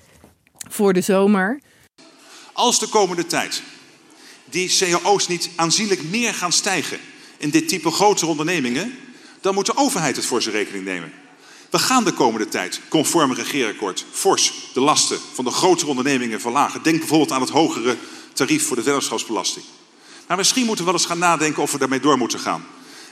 voor 0.68 0.92
de 0.92 1.00
zomer. 1.00 1.60
Als 2.52 2.78
de 2.78 2.88
komende 2.88 3.26
tijd 3.26 3.62
die 4.50 4.78
cao's 4.78 5.28
niet 5.28 5.50
aanzienlijk 5.56 6.02
meer 6.10 6.34
gaan 6.34 6.52
stijgen 6.52 6.98
in 7.36 7.50
dit 7.50 7.68
type 7.68 7.90
grotere 7.90 8.30
ondernemingen, 8.30 8.92
dan 9.40 9.54
moet 9.54 9.66
de 9.66 9.76
overheid 9.76 10.16
het 10.16 10.24
voor 10.24 10.42
zijn 10.42 10.54
rekening 10.54 10.84
nemen. 10.84 11.12
We 11.74 11.80
gaan 11.80 12.04
de 12.04 12.12
komende 12.12 12.48
tijd, 12.48 12.80
conform 12.88 13.30
een 13.30 13.36
regeerakkoord, 13.36 14.04
fors 14.10 14.52
de 14.72 14.80
lasten 14.80 15.18
van 15.32 15.44
de 15.44 15.50
grotere 15.50 15.90
ondernemingen 15.90 16.40
verlagen. 16.40 16.82
Denk 16.82 16.98
bijvoorbeeld 16.98 17.32
aan 17.32 17.40
het 17.40 17.50
hogere 17.50 17.96
tarief 18.32 18.66
voor 18.66 18.76
de 18.76 18.82
vennootschapsbelasting. 18.82 19.64
Maar 20.26 20.36
misschien 20.36 20.66
moeten 20.66 20.84
we 20.84 20.90
wel 20.90 21.00
eens 21.00 21.08
gaan 21.08 21.18
nadenken 21.18 21.62
of 21.62 21.72
we 21.72 21.78
daarmee 21.78 22.00
door 22.00 22.18
moeten 22.18 22.38
gaan. 22.38 22.64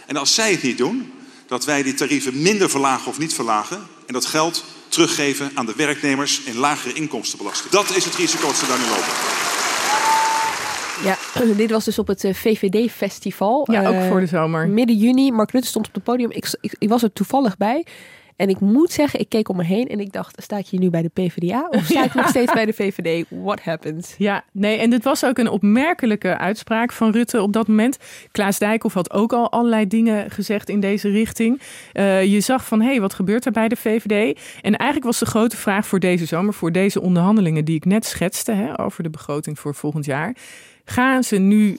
En 0.06 0.16
als 0.16 0.34
zij 0.34 0.50
het 0.50 0.62
niet 0.62 0.78
doen, 0.78 1.12
dat 1.46 1.64
wij 1.64 1.82
die 1.82 1.94
tarieven 1.94 2.42
minder 2.42 2.70
verlagen 2.70 3.10
of 3.10 3.18
niet 3.18 3.34
verlagen. 3.34 3.86
En 4.06 4.12
dat 4.12 4.26
geld 4.26 4.64
teruggeven 4.88 5.50
aan 5.54 5.66
de 5.66 5.74
werknemers 5.76 6.42
in 6.42 6.56
lagere 6.56 6.94
inkomstenbelasting. 6.94 7.70
Dat 7.70 7.96
is 7.96 8.04
het 8.04 8.14
risico 8.14 8.46
dat 8.46 8.56
ze 8.56 8.66
daar 8.66 8.78
nu 8.78 8.84
lopen. 8.84 9.12
Ja, 11.04 11.18
dit 11.62 11.70
was 11.70 11.84
dus 11.84 11.98
op 11.98 12.06
het 12.06 12.24
eh, 12.24 12.34
VVD-festival. 12.34 13.68
Ja, 13.72 13.88
ook 13.88 14.08
voor 14.08 14.20
de 14.20 14.26
zomer. 14.26 14.68
Midden 14.68 14.96
juni. 14.96 15.30
Mark 15.30 15.50
Rutte 15.50 15.68
stond 15.68 15.86
op 15.86 15.94
het 15.94 16.04
podium. 16.04 16.30
Ik, 16.30 16.56
ik, 16.60 16.74
ik 16.78 16.88
was 16.88 17.02
er 17.02 17.12
toevallig 17.12 17.56
bij. 17.56 17.86
En 18.36 18.48
ik 18.48 18.60
moet 18.60 18.92
zeggen, 18.92 19.20
ik 19.20 19.28
keek 19.28 19.48
om 19.48 19.56
me 19.56 19.64
heen 19.64 19.88
en 19.88 20.00
ik 20.00 20.12
dacht, 20.12 20.42
sta 20.42 20.58
ik 20.58 20.66
hier 20.66 20.80
nu 20.80 20.90
bij 20.90 21.02
de 21.02 21.08
PvdA 21.08 21.66
of 21.70 21.84
sta 21.84 22.04
ik 22.04 22.14
nog 22.22 22.28
steeds 22.28 22.52
bij 22.52 22.66
de 22.66 22.72
VVD? 22.72 23.26
What 23.28 23.60
happened? 23.60 24.14
Ja, 24.18 24.44
nee, 24.52 24.78
en 24.78 24.90
dit 24.90 25.04
was 25.04 25.24
ook 25.24 25.38
een 25.38 25.48
opmerkelijke 25.48 26.38
uitspraak 26.38 26.92
van 26.92 27.12
Rutte 27.12 27.42
op 27.42 27.52
dat 27.52 27.68
moment. 27.68 27.98
Klaas 28.30 28.58
Dijkhoff 28.58 28.94
had 28.94 29.12
ook 29.12 29.32
al 29.32 29.52
allerlei 29.52 29.86
dingen 29.86 30.30
gezegd 30.30 30.68
in 30.68 30.80
deze 30.80 31.08
richting. 31.08 31.60
Uh, 31.92 32.24
je 32.24 32.40
zag 32.40 32.64
van, 32.64 32.80
hé, 32.80 32.88
hey, 32.88 33.00
wat 33.00 33.14
gebeurt 33.14 33.46
er 33.46 33.52
bij 33.52 33.68
de 33.68 33.76
VVD? 33.76 34.40
En 34.62 34.76
eigenlijk 34.76 35.04
was 35.04 35.18
de 35.18 35.26
grote 35.26 35.56
vraag 35.56 35.86
voor 35.86 36.00
deze 36.00 36.26
zomer, 36.26 36.54
voor 36.54 36.72
deze 36.72 37.00
onderhandelingen 37.00 37.64
die 37.64 37.76
ik 37.76 37.84
net 37.84 38.04
schetste 38.04 38.52
hè, 38.52 38.80
over 38.80 39.02
de 39.02 39.10
begroting 39.10 39.58
voor 39.58 39.74
volgend 39.74 40.04
jaar 40.04 40.34
Gaan 40.84 41.24
ze 41.24 41.36
nu, 41.36 41.76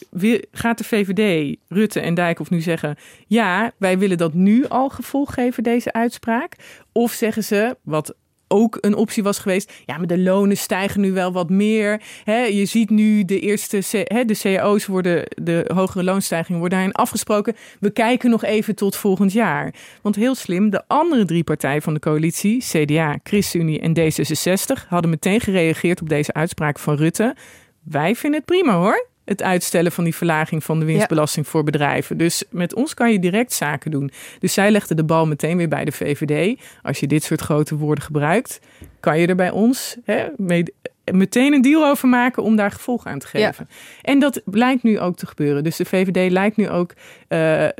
gaat 0.51 0.77
de 0.77 0.83
VVD, 0.83 1.55
Rutte 1.67 1.99
en 1.99 2.13
Dijkhoff 2.13 2.49
nu 2.49 2.61
zeggen: 2.61 2.95
ja, 3.27 3.71
wij 3.77 3.97
willen 3.97 4.17
dat 4.17 4.33
nu 4.33 4.67
al 4.67 4.89
gevolg 4.89 5.33
geven, 5.33 5.63
deze 5.63 5.93
uitspraak? 5.93 6.55
Of 6.91 7.11
zeggen 7.11 7.43
ze, 7.43 7.77
wat 7.81 8.15
ook 8.53 8.77
een 8.81 8.95
optie 8.95 9.23
was 9.23 9.39
geweest. 9.39 9.73
Ja, 9.85 9.97
maar 9.97 10.07
de 10.07 10.19
lonen 10.19 10.57
stijgen 10.57 11.01
nu 11.01 11.11
wel 11.11 11.31
wat 11.31 11.49
meer. 11.49 12.01
je 12.25 12.65
ziet 12.65 12.89
nu 12.89 13.25
de 13.25 13.39
eerste, 13.39 13.77
de 14.25 14.39
cao's 14.41 14.85
worden, 14.85 15.23
de 15.43 15.69
hogere 15.73 16.03
loonstijgingen 16.03 16.59
worden 16.59 16.77
daarin 16.77 16.95
afgesproken. 16.95 17.55
We 17.79 17.89
kijken 17.89 18.29
nog 18.29 18.43
even 18.43 18.75
tot 18.75 18.95
volgend 18.95 19.31
jaar. 19.31 19.73
Want 20.01 20.15
heel 20.15 20.35
slim, 20.35 20.69
de 20.69 20.83
andere 20.87 21.25
drie 21.25 21.43
partijen 21.43 21.81
van 21.81 21.93
de 21.93 21.99
coalitie, 21.99 22.63
CDA, 22.63 23.19
ChristenUnie 23.23 23.79
en 23.79 23.97
D66, 23.99 24.87
hadden 24.87 25.09
meteen 25.09 25.39
gereageerd 25.41 26.01
op 26.01 26.09
deze 26.09 26.33
uitspraak 26.33 26.79
van 26.79 26.95
Rutte. 26.95 27.35
Wij 27.83 28.15
vinden 28.15 28.39
het 28.39 28.49
prima 28.49 28.73
hoor. 28.73 29.07
Het 29.25 29.43
uitstellen 29.43 29.91
van 29.91 30.03
die 30.03 30.15
verlaging 30.15 30.63
van 30.63 30.79
de 30.79 30.85
winstbelasting 30.85 31.47
voor 31.47 31.63
bedrijven. 31.63 32.17
Dus 32.17 32.43
met 32.49 32.73
ons 32.75 32.93
kan 32.93 33.11
je 33.11 33.19
direct 33.19 33.53
zaken 33.53 33.91
doen. 33.91 34.11
Dus 34.39 34.53
zij 34.53 34.71
legde 34.71 34.95
de 34.95 35.03
bal 35.03 35.27
meteen 35.27 35.57
weer 35.57 35.67
bij 35.67 35.85
de 35.85 35.91
VVD. 35.91 36.59
Als 36.81 36.99
je 36.99 37.07
dit 37.07 37.23
soort 37.23 37.41
grote 37.41 37.75
woorden 37.75 38.03
gebruikt, 38.03 38.59
kan 38.99 39.19
je 39.19 39.27
er 39.27 39.35
bij 39.35 39.51
ons 39.51 39.97
hè, 40.03 40.27
mee, 40.37 40.63
meteen 41.11 41.53
een 41.53 41.61
deal 41.61 41.85
over 41.85 42.07
maken 42.07 42.43
om 42.43 42.55
daar 42.55 42.71
gevolg 42.71 43.05
aan 43.05 43.19
te 43.19 43.27
geven. 43.27 43.69
En 44.01 44.19
dat 44.19 44.41
lijkt 44.45 44.83
nu 44.83 44.99
ook 44.99 45.15
te 45.15 45.27
gebeuren. 45.27 45.63
Dus 45.63 45.75
de 45.75 45.85
VVD 45.85 46.31
lijkt 46.31 46.57
nu 46.57 46.69
ook 46.69 46.91
uh, 46.93 46.97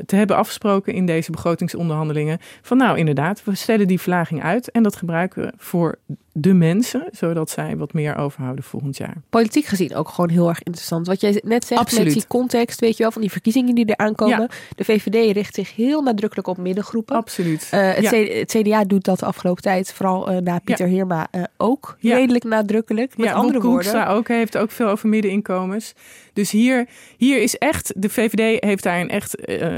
te 0.06 0.16
hebben 0.16 0.36
afgesproken 0.36 0.92
in 0.92 1.06
deze 1.06 1.30
begrotingsonderhandelingen. 1.30 2.38
Van 2.62 2.76
nou 2.76 2.98
inderdaad, 2.98 3.44
we 3.44 3.54
stellen 3.54 3.86
die 3.86 4.00
verlaging 4.00 4.42
uit 4.42 4.70
en 4.70 4.82
dat 4.82 4.96
gebruiken 4.96 5.42
we 5.42 5.52
voor 5.56 5.98
de 6.36 6.54
mensen, 6.54 7.08
zodat 7.10 7.50
zij 7.50 7.76
wat 7.76 7.92
meer 7.92 8.16
overhouden 8.16 8.64
volgend 8.64 8.96
jaar. 8.96 9.14
Politiek 9.30 9.64
gezien 9.64 9.94
ook 9.94 10.08
gewoon 10.08 10.30
heel 10.30 10.48
erg 10.48 10.62
interessant. 10.62 11.06
Wat 11.06 11.20
jij 11.20 11.40
net 11.44 11.66
zegt 11.66 11.80
Absoluut. 11.80 12.04
met 12.04 12.14
die 12.14 12.26
context, 12.26 12.80
weet 12.80 12.96
je 12.96 13.02
wel, 13.02 13.12
van 13.12 13.20
die 13.20 13.30
verkiezingen 13.30 13.74
die 13.74 13.86
er 13.86 13.96
aankomen. 13.96 14.48
De 14.76 14.84
VVD 14.84 15.32
richt 15.32 15.54
zich 15.54 15.74
heel 15.74 16.02
nadrukkelijk 16.02 16.48
op 16.48 16.56
middengroepen. 16.56 17.16
Absoluut. 17.16 17.70
Uh, 17.74 17.92
het, 17.92 18.50
CDA 18.50 18.84
doet 18.84 19.04
dat 19.04 19.18
de 19.18 19.26
afgelopen 19.26 19.62
tijd, 19.62 19.92
vooral 19.92 20.32
uh, 20.32 20.38
na 20.38 20.58
Pieter 20.58 20.86
Heerma, 20.86 21.26
uh, 21.32 21.42
ook 21.56 21.96
redelijk 22.00 22.44
nadrukkelijk. 22.44 23.16
Met 23.16 23.32
andere 23.32 23.60
woorden. 23.60 24.06
ook 24.06 24.28
heeft 24.28 24.56
ook 24.56 24.70
veel 24.70 24.88
over 24.88 25.08
middeninkomens. 25.08 25.94
Dus 26.32 26.50
hier, 26.50 26.88
hier 27.16 27.42
is 27.42 27.58
echt, 27.58 27.92
de 27.96 28.08
VVD 28.08 28.64
heeft 28.64 28.82
daar 28.82 29.00
een 29.00 29.10
echt 29.10 29.34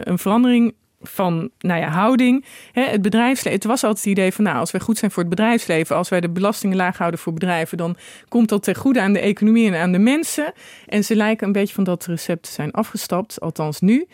een 0.08 0.18
verandering 0.18 0.74
van 1.06 1.50
nou 1.58 1.80
ja, 1.80 1.88
houding. 1.88 2.44
het 2.72 3.02
bedrijfsleven. 3.02 3.58
Het 3.58 3.68
was 3.68 3.84
altijd 3.84 4.04
het 4.04 4.12
idee 4.12 4.32
van 4.32 4.44
nou, 4.44 4.58
als 4.58 4.70
wij 4.70 4.80
goed 4.80 4.98
zijn 4.98 5.10
voor 5.10 5.22
het 5.22 5.30
bedrijfsleven, 5.30 5.96
als 5.96 6.08
wij 6.08 6.20
de 6.20 6.30
belastingen 6.30 6.76
laag 6.76 6.98
houden 6.98 7.20
voor 7.20 7.32
bedrijven, 7.32 7.76
dan 7.76 7.96
komt 8.28 8.48
dat 8.48 8.62
ten 8.62 8.74
goede 8.74 9.00
aan 9.00 9.12
de 9.12 9.20
economie 9.20 9.72
en 9.72 9.80
aan 9.80 9.92
de 9.92 9.98
mensen. 9.98 10.52
En 10.86 11.04
ze 11.04 11.16
lijken 11.16 11.46
een 11.46 11.52
beetje 11.52 11.74
van 11.74 11.84
dat 11.84 12.06
recept 12.06 12.42
te 12.42 12.50
zijn 12.50 12.70
afgestapt, 12.70 13.40
althans 13.40 13.80
nu. 13.80 14.06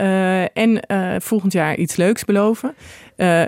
Uh, 0.00 0.56
en 0.56 0.82
uh, 0.88 1.14
volgend 1.18 1.52
jaar 1.52 1.76
iets 1.76 1.96
leuks 1.96 2.24
beloven. 2.24 2.74
Uh, 3.16 3.42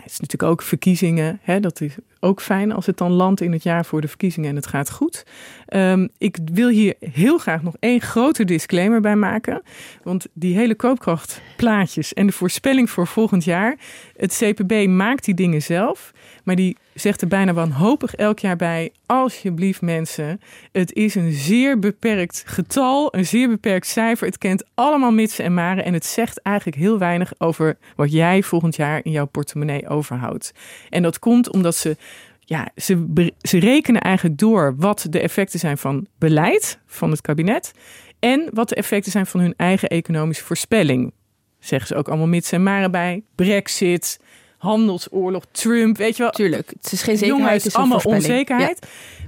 het 0.00 0.10
is 0.10 0.20
natuurlijk 0.20 0.52
ook 0.52 0.62
verkiezingen. 0.62 1.38
Hè, 1.42 1.60
dat 1.60 1.80
is 1.80 1.94
ook 2.20 2.40
fijn 2.40 2.72
als 2.72 2.86
het 2.86 2.96
dan 2.96 3.10
landt 3.10 3.40
in 3.40 3.52
het 3.52 3.62
jaar 3.62 3.84
voor 3.84 4.00
de 4.00 4.08
verkiezingen 4.08 4.50
en 4.50 4.56
het 4.56 4.66
gaat 4.66 4.90
goed. 4.90 5.26
Um, 5.68 6.08
ik 6.18 6.38
wil 6.52 6.68
hier 6.68 6.94
heel 7.00 7.38
graag 7.38 7.62
nog 7.62 7.74
één 7.78 8.00
grote 8.00 8.44
disclaimer 8.44 9.00
bij 9.00 9.16
maken. 9.16 9.62
Want 10.02 10.26
die 10.32 10.56
hele 10.56 10.74
koopkrachtplaatjes 10.74 12.14
en 12.14 12.26
de 12.26 12.32
voorspelling 12.32 12.90
voor 12.90 13.06
volgend 13.06 13.44
jaar. 13.44 13.76
Het 14.16 14.36
CPB 14.36 14.86
maakt 14.88 15.24
die 15.24 15.34
dingen 15.34 15.62
zelf. 15.62 16.12
Maar 16.44 16.56
die 16.56 16.76
zegt 16.94 17.22
er 17.22 17.28
bijna 17.28 17.52
wanhopig 17.52 18.14
elk 18.14 18.38
jaar 18.38 18.56
bij: 18.56 18.92
alsjeblieft 19.06 19.80
mensen, 19.80 20.40
het 20.72 20.92
is 20.92 21.14
een 21.14 21.32
zeer 21.32 21.78
beperkt 21.78 22.42
getal, 22.46 23.14
een 23.14 23.26
zeer 23.26 23.48
beperkt 23.48 23.86
cijfer. 23.86 24.26
Het 24.26 24.38
kent 24.38 24.64
allemaal 24.74 25.12
mitsen 25.12 25.44
en 25.44 25.54
maren 25.54 25.84
en 25.84 25.92
het 25.92 26.06
zegt 26.06 26.42
eigenlijk 26.42 26.76
heel 26.76 26.98
weinig 26.98 27.32
over 27.38 27.78
wat 27.96 28.12
jij 28.12 28.42
volgend 28.42 28.76
jaar 28.76 29.00
in 29.04 29.10
jouw 29.10 29.26
portemonnee 29.26 29.88
overhoudt. 29.88 30.52
En 30.88 31.02
dat 31.02 31.18
komt 31.18 31.52
omdat 31.52 31.76
ze 31.76 31.96
ja, 32.40 32.68
ze, 32.76 33.32
ze 33.40 33.58
rekenen 33.58 34.00
eigenlijk 34.00 34.38
door 34.38 34.74
wat 34.76 35.06
de 35.10 35.20
effecten 35.20 35.58
zijn 35.58 35.78
van 35.78 36.06
beleid 36.18 36.78
van 36.86 37.10
het 37.10 37.20
kabinet 37.20 37.72
en 38.18 38.48
wat 38.52 38.68
de 38.68 38.74
effecten 38.74 39.12
zijn 39.12 39.26
van 39.26 39.40
hun 39.40 39.54
eigen 39.56 39.88
economische 39.88 40.44
voorspelling. 40.44 41.12
Zeggen 41.58 41.86
ze 41.86 41.94
ook 41.94 42.08
allemaal 42.08 42.26
mits 42.26 42.52
en 42.52 42.62
maren 42.62 42.90
bij. 42.90 43.22
Brexit, 43.34 44.20
handelsoorlog, 44.62 45.44
Trump, 45.50 45.96
weet 45.96 46.16
je 46.16 46.22
wel. 46.22 46.32
Tuurlijk, 46.32 46.72
het 46.80 46.92
is 46.92 47.02
geen 47.02 47.18
zekerheid, 47.18 47.62
het 47.62 47.66
is 47.66 47.74
allemaal 47.74 48.00
onzekerheid. 48.04 48.86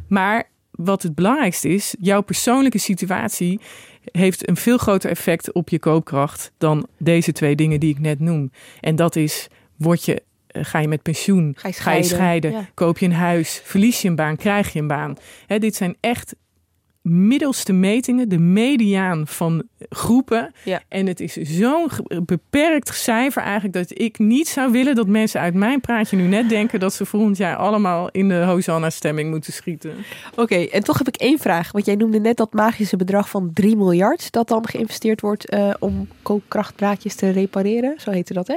Maar 0.09 0.49
wat 0.71 1.03
het 1.03 1.15
belangrijkste 1.15 1.69
is, 1.69 1.95
jouw 2.01 2.21
persoonlijke 2.21 2.79
situatie 2.79 3.61
heeft 4.05 4.49
een 4.49 4.57
veel 4.57 4.77
groter 4.77 5.11
effect 5.11 5.53
op 5.53 5.69
je 5.69 5.79
koopkracht 5.79 6.53
dan 6.59 6.87
deze 6.99 7.33
twee 7.33 7.57
dingen 7.57 7.81
die 7.81 7.91
ik 7.91 7.99
net 7.99 8.21
noem. 8.21 8.51
En 8.81 8.97
dat 8.97 9.17
is, 9.17 9.47
word 9.77 10.05
je, 10.05 10.23
eh, 10.47 10.65
ga 10.65 10.79
je 10.79 10.89
met 10.89 11.03
pensioen, 11.03 11.55
ga 11.57 11.69
je 11.69 11.75
scheiden, 11.75 12.05
ga 12.09 12.15
je 12.15 12.15
scheiden 12.15 12.69
koop 12.75 12.99
je 12.99 13.07
een 13.07 13.13
huis, 13.13 13.61
verlies 13.65 14.03
je 14.03 14.09
een 14.09 14.17
baan, 14.17 14.37
krijg 14.37 14.73
je 14.73 14.79
een 14.79 14.87
baan. 14.87 15.17
dit 15.47 15.75
zijn 15.75 15.97
echt 16.01 16.35
middelste 17.05 17.73
metingen, 17.73 18.29
de 18.29 18.39
mediaan 18.39 19.27
van 19.27 19.63
groepen. 19.89 20.53
Ja. 20.65 20.83
En 20.89 21.07
het 21.07 21.21
is 21.21 21.33
zo'n 21.33 21.89
beperkt 22.27 22.95
cijfer 22.95 23.43
eigenlijk 23.43 23.75
dat 23.75 23.99
ik 23.99 24.19
niet 24.19 24.49
zou 24.49 24.73
willen 24.73 24.95
dat 24.95 25.07
mensen 25.07 25.41
uit 25.41 25.55
mijn 25.55 25.81
praatje 25.81 26.17
nu 26.17 26.27
net 26.27 26.49
denken 26.49 26.81
dat 26.81 26.93
ze 26.95 27.07
volgend 27.07 27.37
jaar 27.37 27.57
allemaal 27.57 28.09
in 28.11 28.29
de 28.29 28.45
Hosanna-stemming 28.45 29.31
moeten 29.31 29.53
schieten. 29.53 29.95
Oké, 30.37 30.55
en 30.55 30.85
toch 30.85 30.99
heb 30.99 31.09
ik 31.09 31.17
één 31.17 31.39
vraag. 31.39 31.73
Want 31.73 31.87
jij 31.87 31.95
noemde 31.95 32.21
net 32.21 32.37
dat 32.37 32.53
magische 32.53 32.97
bedrag 32.97 33.29
van 33.29 33.51
3 33.53 33.77
miljard 33.77 34.33
dat 34.33 34.49
dan 34.49 34.69
geïnvesteerd 34.69 35.21
wordt 35.21 35.53
uh, 35.53 35.75
om 35.79 36.09
koopkrachtpraatjes 36.23 37.15
te 37.15 37.31
repareren. 37.31 37.95
Zo 38.01 38.11
heette 38.11 38.33
dat, 38.33 38.49
hè? 38.49 38.57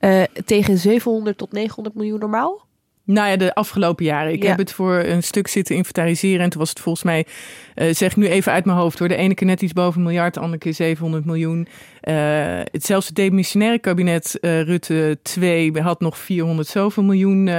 Uh, 0.00 0.24
tegen 0.44 0.78
700 0.78 1.38
tot 1.38 1.52
900 1.52 1.94
miljoen 1.96 2.18
normaal. 2.18 2.65
Nou 3.06 3.28
ja, 3.28 3.36
de 3.36 3.54
afgelopen 3.54 4.04
jaren. 4.04 4.32
Ik 4.32 4.42
Ja. 4.42 4.48
heb 4.48 4.58
het 4.58 4.72
voor 4.72 4.94
een 4.98 5.22
stuk 5.22 5.48
zitten 5.48 5.76
inventariseren. 5.76 6.40
En 6.44 6.50
toen 6.50 6.60
was 6.60 6.68
het 6.68 6.80
volgens 6.80 7.04
mij, 7.04 7.26
eh, 7.74 7.94
zeg 7.94 8.10
ik 8.10 8.16
nu 8.16 8.26
even 8.28 8.52
uit 8.52 8.64
mijn 8.64 8.78
hoofd 8.78 8.98
hoor. 8.98 9.08
De 9.08 9.16
ene 9.16 9.34
keer 9.34 9.46
net 9.46 9.62
iets 9.62 9.72
boven 9.72 9.98
een 10.00 10.06
miljard, 10.06 10.34
de 10.34 10.40
andere 10.40 10.58
keer 10.58 10.74
700 10.74 11.24
miljoen. 11.24 11.66
Eh, 12.00 12.14
het, 12.72 12.84
zelfs 12.84 13.06
het 13.06 13.14
demissionaire 13.16 13.78
kabinet 13.78 14.38
eh, 14.40 14.60
Rutte 14.62 15.18
2 15.22 15.80
had 15.80 16.00
nog 16.00 16.18
400 16.18 16.68
zoveel 16.68 17.02
miljoen 17.02 17.50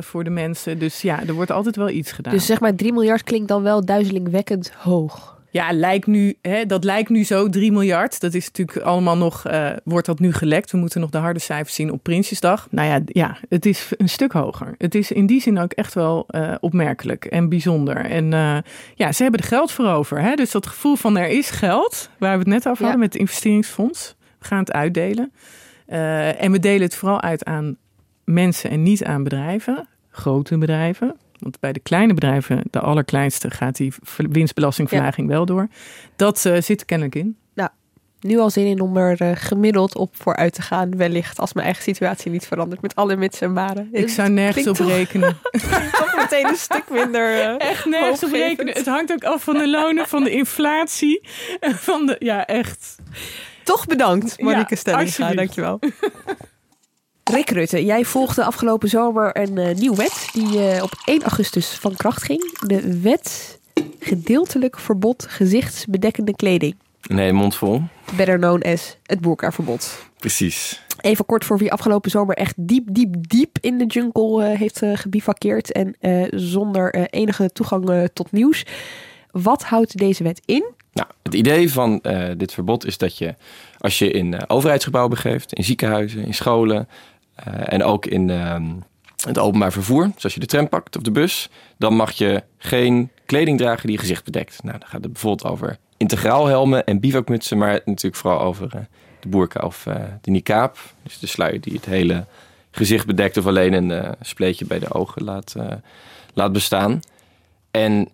voor 0.00 0.24
de 0.24 0.30
mensen. 0.30 0.78
Dus 0.78 1.02
ja, 1.02 1.22
er 1.26 1.34
wordt 1.34 1.50
altijd 1.50 1.76
wel 1.76 1.88
iets 1.90 2.12
gedaan. 2.12 2.32
Dus 2.32 2.46
zeg 2.46 2.60
maar 2.60 2.74
3 2.74 2.92
miljard 2.92 3.22
klinkt 3.22 3.48
dan 3.48 3.62
wel 3.62 3.84
duizelingwekkend 3.84 4.72
hoog. 4.76 5.38
Ja, 5.52 5.72
lijkt 5.72 6.06
nu, 6.06 6.36
hè, 6.42 6.66
dat 6.66 6.84
lijkt 6.84 7.08
nu 7.08 7.24
zo 7.24 7.48
3 7.48 7.72
miljard. 7.72 8.20
Dat 8.20 8.34
is 8.34 8.46
natuurlijk 8.46 8.86
allemaal 8.86 9.16
nog, 9.16 9.46
eh, 9.46 9.70
wordt 9.84 10.06
dat 10.06 10.18
nu 10.18 10.32
gelekt. 10.32 10.70
We 10.70 10.78
moeten 10.78 11.00
nog 11.00 11.10
de 11.10 11.18
harde 11.18 11.38
cijfers 11.40 11.74
zien 11.74 11.92
op 11.92 12.02
Prinsjesdag. 12.02 12.68
Nou 12.70 12.88
ja, 12.88 13.00
ja, 13.04 13.36
het 13.48 13.66
is 13.66 13.92
een 13.96 14.08
stuk 14.08 14.32
hoger. 14.32 14.74
Het 14.78 14.94
is 14.94 15.12
in 15.12 15.26
die 15.26 15.40
zin 15.40 15.58
ook 15.58 15.72
echt 15.72 15.94
wel 15.94 16.24
eh, 16.28 16.54
opmerkelijk 16.60 17.24
en 17.24 17.48
bijzonder. 17.48 17.96
En 17.96 18.32
eh, 18.32 18.56
ja, 18.94 19.12
ze 19.12 19.22
hebben 19.22 19.40
er 19.40 19.46
geld 19.46 19.72
voor 19.72 19.86
over. 19.86 20.20
Hè? 20.20 20.34
Dus 20.34 20.50
dat 20.50 20.66
gevoel 20.66 20.96
van 20.96 21.16
er 21.16 21.28
is 21.28 21.50
geld, 21.50 22.10
waar 22.18 22.32
we 22.32 22.38
het 22.38 22.46
net 22.48 22.68
over 22.68 22.78
Ja. 22.78 22.82
hadden 22.82 22.98
met 23.00 23.12
het 23.12 23.22
investeringsfonds. 23.22 24.14
We 24.38 24.46
gaan 24.46 24.58
het 24.58 24.72
uitdelen. 24.72 25.32
En 26.38 26.52
we 26.52 26.58
delen 26.58 26.82
het 26.82 26.94
vooral 26.94 27.20
uit 27.20 27.44
aan 27.44 27.76
mensen 28.24 28.70
en 28.70 28.82
niet 28.82 29.04
aan 29.04 29.22
bedrijven. 29.22 29.88
Grote 30.10 30.58
bedrijven. 30.58 31.16
Want 31.40 31.60
bij 31.60 31.72
de 31.72 31.80
kleine 31.80 32.14
bedrijven, 32.14 32.62
de 32.70 32.80
allerkleinste, 32.80 33.50
gaat 33.50 33.76
die 33.76 33.92
ver- 34.02 34.28
winstbelastingverlaging 34.28 35.28
wel 35.28 35.46
door. 35.46 35.68
Dat 36.16 36.44
eh, 36.44 36.60
zit 36.60 36.80
er 36.80 36.86
kennelijk 36.86 37.14
in. 37.16 37.36
Nu 38.20 38.38
al 38.38 38.50
zin 38.50 38.66
in 38.66 38.80
om 38.80 38.96
er 38.96 39.20
eh, 39.20 39.30
gemiddeld 39.34 39.96
op 39.96 40.16
vooruit 40.16 40.54
te 40.54 40.62
gaan, 40.62 40.96
wellicht 40.96 41.38
als 41.38 41.52
mijn 41.52 41.66
eigen 41.66 41.84
situatie 41.84 42.30
niet 42.30 42.46
verandert 42.46 42.80
met 42.82 42.94
alle 42.94 43.16
mits 43.16 43.40
en 43.40 43.52
maren. 43.52 43.88
Ik 43.92 44.08
zou 44.08 44.28
nergens 44.28 44.66
op 44.66 44.74
toch- 44.76 44.88
rekenen. 44.88 45.38
Toch 45.98 46.14
meteen 46.16 46.46
een 46.48 46.56
stuk 46.56 46.84
minder. 46.90 47.40
eh, 47.40 47.68
Echt 47.70 47.84
nergens 47.84 48.24
op 48.24 48.32
rekenen. 48.32 48.74
Het 48.74 48.86
hangt 48.86 49.12
ook 49.12 49.24
af 49.24 49.42
van 49.44 49.54
de 49.58 49.68
lonen, 49.68 50.08
van 50.08 50.24
de 50.24 50.30
inflatie. 50.30 51.20
Van 51.60 52.06
de, 52.06 52.16
ja, 52.18 52.46
echt. 52.46 52.96
Toch 53.64 53.86
bedankt, 53.86 54.40
Marieke 54.40 54.74
Ja, 54.84 55.06
Stellinga. 55.06 55.34
Dankjewel. 55.34 55.78
Rick 57.30 57.50
Rutte, 57.50 57.84
jij 57.84 58.04
volgde 58.04 58.44
afgelopen 58.44 58.88
zomer 58.88 59.36
een 59.36 59.58
eh, 59.58 59.74
nieuwe 59.74 59.96
wet 59.96 60.28
die 60.32 60.68
eh, 60.68 60.82
op 60.82 60.92
1 61.04 61.22
augustus 61.22 61.68
van 61.68 61.94
kracht 61.96 62.22
ging. 62.22 62.58
De 62.66 63.00
wet 63.00 63.58
gedeeltelijk 63.98 64.78
verbod 64.78 65.26
gezichtsbedekkende 65.28 66.36
kleding. 66.36 66.76
Nee, 67.02 67.32
mondvol. 67.32 67.82
Better 68.16 68.38
known 68.38 68.62
as 68.62 68.96
het 69.06 69.20
boerkaverbod. 69.20 70.06
Precies. 70.18 70.82
Even 71.00 71.26
kort 71.26 71.44
voor 71.44 71.58
wie 71.58 71.72
afgelopen 71.72 72.10
zomer 72.10 72.36
echt 72.36 72.54
diep, 72.56 72.86
diep, 72.90 73.14
diep 73.28 73.58
in 73.60 73.78
de 73.78 73.86
jungle 73.86 74.44
eh, 74.44 74.58
heeft 74.58 74.82
gebivakkeerd. 74.94 75.72
En 75.72 75.96
zonder 76.30 76.94
enige 77.10 77.50
toegang 77.52 78.08
tot 78.12 78.32
nieuws. 78.32 78.64
Wat 79.30 79.62
houdt 79.62 79.98
deze 79.98 80.22
wet 80.22 80.42
in? 80.44 80.64
Nou, 80.92 81.08
het 81.22 81.34
idee 81.34 81.72
van 81.72 82.02
dit 82.36 82.52
verbod 82.52 82.86
is 82.86 82.98
dat 82.98 83.18
je, 83.18 83.34
als 83.80 83.98
je 83.98 84.10
in 84.10 84.34
eh, 84.34 84.42
overheidsgebouwen 84.46 85.14
begeeft, 85.14 85.52
in 85.52 85.64
ziekenhuizen, 85.64 86.24
in 86.24 86.34
scholen 86.34 86.88
en 87.44 87.82
ook 87.82 88.06
in 88.06 88.30
ehm, 88.30 88.66
het 89.26 89.38
openbaar 89.38 89.72
vervoer, 89.72 90.10
zoals 90.16 90.34
je 90.34 90.40
de 90.40 90.46
tram 90.46 90.68
pakt 90.68 90.96
of 90.96 91.02
de 91.02 91.10
bus, 91.10 91.48
dan 91.78 91.94
mag 91.94 92.12
je 92.12 92.42
geen 92.58 93.10
kleding 93.26 93.58
dragen 93.58 93.82
die 93.82 93.92
je 93.92 93.98
gezicht 93.98 94.24
bedekt. 94.24 94.62
Nou, 94.62 94.78
dan 94.78 94.88
gaat 94.88 95.02
het 95.02 95.12
bijvoorbeeld 95.12 95.52
over 95.52 95.78
integraalhelmen 95.96 96.84
en 96.84 97.00
bivakmutsen, 97.00 97.58
maar 97.58 97.80
natuurlijk 97.84 98.16
vooral 98.16 98.40
over 98.40 98.68
eh, 98.74 98.80
de 99.20 99.28
boerka 99.28 99.66
of 99.66 99.86
eh, 99.86 99.94
de 100.20 100.30
niqab. 100.30 100.78
Dus 101.02 101.18
de 101.18 101.26
sluier 101.26 101.60
die 101.60 101.72
het 101.72 101.84
hele 101.84 102.24
gezicht 102.70 103.06
bedekt 103.06 103.36
of 103.36 103.46
alleen 103.46 103.72
een 103.72 103.90
eh, 103.90 104.10
spleetje 104.20 104.64
bij 104.64 104.78
de 104.78 104.94
ogen 104.94 105.24
laat, 105.24 105.54
eh, 105.56 105.72
laat 106.34 106.52
bestaan. 106.52 107.00
En 107.70 108.08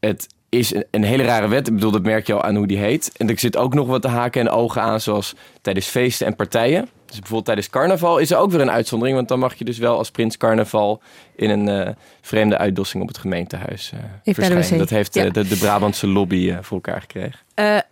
het 0.00 0.26
is 0.48 0.74
een, 0.74 0.84
een 0.90 1.04
hele 1.04 1.22
rare 1.22 1.48
wet. 1.48 1.66
Ik 1.66 1.74
bedoel, 1.74 1.90
dat 1.90 2.02
merk 2.02 2.26
je 2.26 2.32
al 2.32 2.42
aan 2.42 2.56
hoe 2.56 2.66
die 2.66 2.78
heet. 2.78 3.12
En 3.16 3.28
er 3.28 3.38
zit 3.38 3.56
ook 3.56 3.74
nog 3.74 3.86
wat 3.86 4.02
te 4.02 4.08
haken 4.08 4.40
en 4.40 4.50
ogen 4.50 4.82
aan, 4.82 5.00
zoals 5.00 5.34
tijdens 5.62 5.86
feesten 5.86 6.26
en 6.26 6.36
partijen. 6.36 6.88
Dus 7.16 7.28
bijvoorbeeld 7.28 7.44
tijdens 7.44 7.70
carnaval 7.70 8.18
is 8.18 8.30
er 8.30 8.38
ook 8.38 8.50
weer 8.50 8.60
een 8.60 8.70
uitzondering. 8.70 9.16
Want 9.16 9.28
dan 9.28 9.38
mag 9.38 9.54
je 9.54 9.64
dus 9.64 9.78
wel 9.78 9.96
als 9.96 10.10
prins 10.10 10.36
carnaval 10.36 11.00
in 11.36 11.50
een 11.50 11.68
eh, 11.68 11.92
vreemde 12.20 12.58
uitdossing 12.58 13.02
op 13.02 13.08
het 13.08 13.18
gemeentehuis 13.18 13.92
eh 13.92 13.98
de 14.24 14.34
verschijnen. 14.34 14.78
Dat 14.78 14.90
heeft 14.90 15.16
eh, 15.16 15.24
Ja. 15.24 15.30
de, 15.30 15.48
de 15.48 15.56
Brabantse 15.56 16.06
lobby 16.06 16.54
voor 16.60 16.76
elkaar 16.76 17.00
gekregen. 17.00 17.38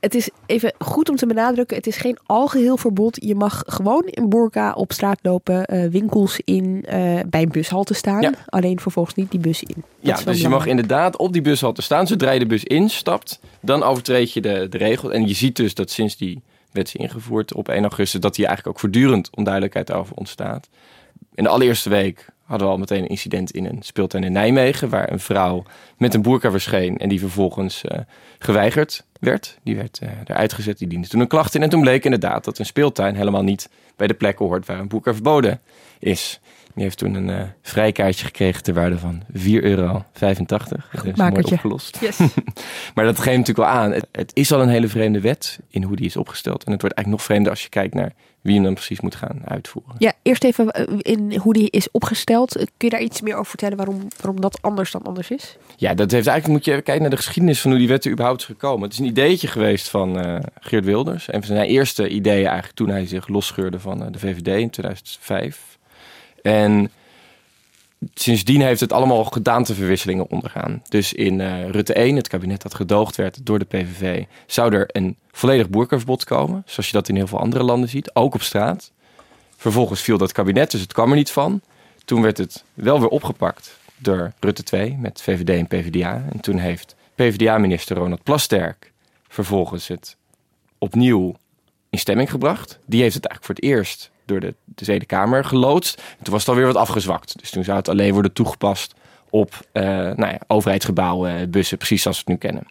Het 0.00 0.14
is 0.14 0.30
even 0.46 0.72
goed 0.78 1.08
om 1.08 1.16
te 1.16 1.26
benadrukken. 1.26 1.76
Het 1.76 1.86
is 1.86 1.96
geen 1.96 2.18
algeheel 2.26 2.76
verbod. 2.76 3.16
Je 3.20 3.34
mag 3.34 3.62
gewoon 3.66 4.02
in 4.06 4.28
burka 4.28 4.72
op 4.72 4.92
straat 4.92 5.18
lopen, 5.22 5.90
winkels 5.90 6.40
in, 6.44 6.84
bij 7.26 7.42
een 7.42 7.48
bushalte 7.48 7.94
staan. 7.94 8.20
Ja. 8.20 8.32
Alleen 8.46 8.80
vervolgens 8.80 9.14
niet 9.14 9.30
die 9.30 9.40
bus 9.40 9.62
in. 9.62 9.84
Dat 10.00 10.18
Ja, 10.18 10.24
dus 10.24 10.40
je 10.40 10.48
mag 10.48 10.66
inderdaad 10.66 11.16
op 11.16 11.32
die 11.32 11.42
bushalte 11.42 11.82
staan. 11.82 12.06
Zodra 12.06 12.30
je 12.30 12.38
de 12.38 12.46
bus 12.46 12.64
instapt, 12.64 13.40
dan 13.60 13.82
overtreed 13.82 14.32
je 14.32 14.40
de, 14.40 14.66
de 14.68 14.78
regel. 14.78 15.12
En 15.12 15.26
je 15.28 15.34
ziet 15.34 15.56
dus 15.56 15.74
dat 15.74 15.90
sinds 15.90 16.16
die 16.16 16.42
wet 16.74 16.94
ingevoerd 16.94 17.54
op 17.54 17.68
1 17.68 17.82
augustus... 17.82 18.20
dat 18.20 18.36
hier 18.36 18.46
eigenlijk 18.46 18.76
ook 18.76 18.82
voortdurend 18.82 19.30
onduidelijkheid 19.36 19.92
over 19.92 20.16
ontstaat. 20.16 20.68
In 21.34 21.44
de 21.44 21.50
allereerste 21.50 21.88
week 21.88 22.26
hadden 22.44 22.66
we 22.66 22.72
al 22.72 22.78
meteen 22.78 23.02
een 23.02 23.08
incident 23.08 23.50
in 23.50 23.64
een 23.64 23.82
speeltuin 23.82 24.24
in 24.24 24.32
Nijmegen... 24.32 24.88
waar 24.88 25.12
een 25.12 25.20
vrouw 25.20 25.62
met 25.96 26.14
een 26.14 26.22
boerka 26.22 26.50
verscheen 26.50 26.98
en 26.98 27.08
die 27.08 27.18
vervolgens 27.18 27.84
eh, 27.84 28.00
geweigerd 28.38 29.04
werd. 29.20 29.58
Die 29.62 29.76
werd 29.76 29.98
eh, 29.98 30.08
eruit 30.24 30.52
gezet, 30.52 30.78
die 30.78 30.88
diende 30.88 31.08
toen 31.08 31.20
een 31.20 31.28
klacht 31.28 31.54
in. 31.54 31.62
En 31.62 31.68
toen 31.68 31.80
bleek 31.80 32.04
inderdaad 32.04 32.44
dat 32.44 32.58
een 32.58 32.66
speeltuin 32.66 33.14
helemaal 33.14 33.42
niet 33.42 33.68
bij 33.96 34.06
de 34.06 34.14
plekken 34.14 34.46
hoort... 34.46 34.66
waar 34.66 34.78
een 34.78 34.88
boerka 34.88 35.12
verboden 35.14 35.60
is. 35.98 36.40
Die 36.74 36.82
heeft 36.82 36.98
toen 36.98 37.14
een 37.14 37.30
eh, 37.30 37.42
vrijkaartje 37.62 38.24
gekregen 38.24 38.62
ter 38.62 38.74
waarde 38.74 38.98
van 38.98 39.22
4,85 39.32 39.40
euro. 39.44 40.04
Dat 40.20 40.38
is 40.40 41.16
mooi 41.16 41.42
opgelost. 41.42 41.98
Yes. 42.00 42.18
Maar 42.94 43.04
dat 43.04 43.18
geeft 43.18 43.36
natuurlijk 43.38 43.68
wel 43.68 43.78
aan. 43.78 43.92
Het, 43.92 44.06
het 44.12 44.30
is 44.34 44.52
al 44.52 44.62
een 44.62 44.68
hele 44.68 44.88
vreemde 44.88 45.20
wet 45.20 45.58
in 45.68 45.82
hoe 45.82 45.96
die 45.96 46.06
is 46.06 46.16
opgesteld. 46.16 46.64
En 46.64 46.72
het 46.72 46.80
wordt 46.80 46.96
eigenlijk 46.96 47.08
nog 47.08 47.22
vreemder 47.22 47.52
als 47.52 47.62
je 47.62 47.68
kijkt 47.68 47.94
naar 47.94 48.12
wie 48.40 48.54
hem 48.54 48.64
dan 48.64 48.74
precies 48.74 49.00
moet 49.00 49.14
gaan 49.14 49.40
uitvoeren. 49.44 49.94
Ja, 49.98 50.12
eerst 50.22 50.44
even 50.44 50.70
eh, 50.70 50.84
in 50.98 51.36
hoe 51.36 51.52
die 51.52 51.70
is 51.70 51.90
opgesteld. 51.90 52.56
Eh, 52.56 52.66
Kun 52.76 52.88
je 52.88 52.94
daar 52.94 53.04
iets 53.04 53.20
meer 53.20 53.34
over 53.34 53.46
vertellen 53.46 53.76
waarom, 53.76 54.08
waarom 54.20 54.40
dat 54.40 54.58
anders 54.62 54.90
dan 54.90 55.02
anders 55.02 55.30
is? 55.30 55.56
Ja, 55.76 55.94
dat 55.94 56.10
heeft 56.10 56.26
eigenlijk, 56.26 56.58
moet 56.58 56.64
je 56.64 56.70
even 56.70 56.82
kijken 56.84 57.02
naar 57.02 57.10
de 57.10 57.16
geschiedenis 57.16 57.60
van 57.60 57.70
hoe 57.70 57.80
die 57.80 57.88
wet 57.88 58.04
er 58.04 58.10
überhaupt 58.10 58.40
is 58.40 58.46
gekomen. 58.46 58.82
Het 58.82 58.92
is 58.92 58.98
een 58.98 59.04
ideetje 59.04 59.48
geweest 59.48 59.88
van 59.88 60.42
Geert 60.60 60.84
Wilders. 60.84 61.26
Een 61.32 61.44
van 61.44 61.56
zijn 61.56 61.68
eerste 61.68 62.08
ideeën 62.08 62.46
eigenlijk 62.46 62.76
toen 62.76 62.88
hij 62.88 63.06
zich 63.06 63.28
losscheurde 63.28 63.80
van 63.80 64.12
de 64.12 64.18
VVD 64.18 64.46
in 64.46 64.70
2005. 64.70 65.73
En 66.44 66.90
sindsdien 68.14 68.60
heeft 68.60 68.80
het 68.80 68.92
allemaal 68.92 69.24
gedaanteverwisselingen 69.24 70.30
ondergaan. 70.30 70.82
Dus 70.88 71.12
in 71.12 71.40
eh, 71.40 71.70
Rutte 71.70 71.92
1, 71.92 72.16
het 72.16 72.28
kabinet 72.28 72.62
dat 72.62 72.74
gedoogd 72.74 73.16
werd 73.16 73.46
door 73.46 73.58
de 73.58 73.64
PVV, 73.64 74.24
zou 74.46 74.74
er 74.74 74.88
een 74.92 75.16
volledig 75.32 75.68
boerkaverbod 75.68 76.24
komen. 76.24 76.62
Zoals 76.66 76.86
je 76.86 76.92
dat 76.92 77.08
in 77.08 77.16
heel 77.16 77.26
veel 77.26 77.38
andere 77.38 77.62
landen 77.62 77.88
ziet, 77.88 78.14
ook 78.14 78.34
op 78.34 78.42
straat. 78.42 78.92
Vervolgens 79.56 80.00
viel 80.00 80.18
dat 80.18 80.32
kabinet, 80.32 80.70
dus 80.70 80.80
het 80.80 80.92
kwam 80.92 81.10
er 81.10 81.16
niet 81.16 81.30
van. 81.30 81.60
Toen 82.04 82.22
werd 82.22 82.38
het 82.38 82.64
wel 82.74 83.00
weer 83.00 83.08
opgepakt 83.08 83.78
door 83.96 84.32
Rutte 84.40 84.62
2 84.62 84.96
met 85.00 85.22
VVD 85.22 85.48
en 85.48 85.66
PvdA. 85.66 86.24
En 86.32 86.40
toen 86.40 86.58
heeft 86.58 86.96
PvdA-minister 87.14 87.96
Ronald 87.96 88.22
Plasterk 88.22 88.92
vervolgens 89.28 89.88
het 89.88 90.16
opnieuw 90.78 91.34
in 91.90 91.98
stemming 91.98 92.30
gebracht. 92.30 92.78
Die 92.86 93.02
heeft 93.02 93.14
het 93.14 93.26
eigenlijk 93.26 93.44
voor 93.44 93.68
het 93.68 93.78
eerst 93.78 94.10
door 94.24 94.40
de, 94.40 94.54
de 94.64 94.84
Tweede 94.84 95.06
Kamer 95.06 95.44
geloodst. 95.44 96.02
En 96.18 96.24
toen 96.24 96.32
was 96.32 96.42
het 96.42 96.50
alweer 96.50 96.66
wat 96.66 96.76
afgezwakt. 96.76 97.38
Dus 97.38 97.50
toen 97.50 97.64
zou 97.64 97.76
het 97.76 97.88
alleen 97.88 98.12
worden 98.12 98.32
toegepast 98.32 98.94
op 99.30 99.66
eh, 99.72 99.84
nou 99.84 100.26
ja, 100.26 100.38
overheidsgebouwen, 100.46 101.50
bussen, 101.50 101.78
precies 101.78 102.02
zoals 102.02 102.16
we 102.16 102.32
het 102.32 102.42
nu 102.42 102.48
kennen. 102.48 102.66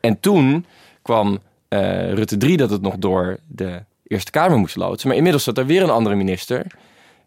En 0.00 0.20
toen 0.20 0.66
kwam 1.02 1.38
eh, 1.68 2.12
Rutte 2.12 2.36
3 2.36 2.56
dat 2.56 2.70
het 2.70 2.82
nog 2.82 2.96
door 2.98 3.38
de 3.46 3.82
Eerste 4.06 4.30
Kamer 4.30 4.58
moest 4.58 4.76
loodsen. 4.76 5.08
Maar 5.08 5.16
inmiddels 5.16 5.44
zat 5.44 5.58
er 5.58 5.66
weer 5.66 5.82
een 5.82 5.90
andere 5.90 6.14
minister. 6.14 6.66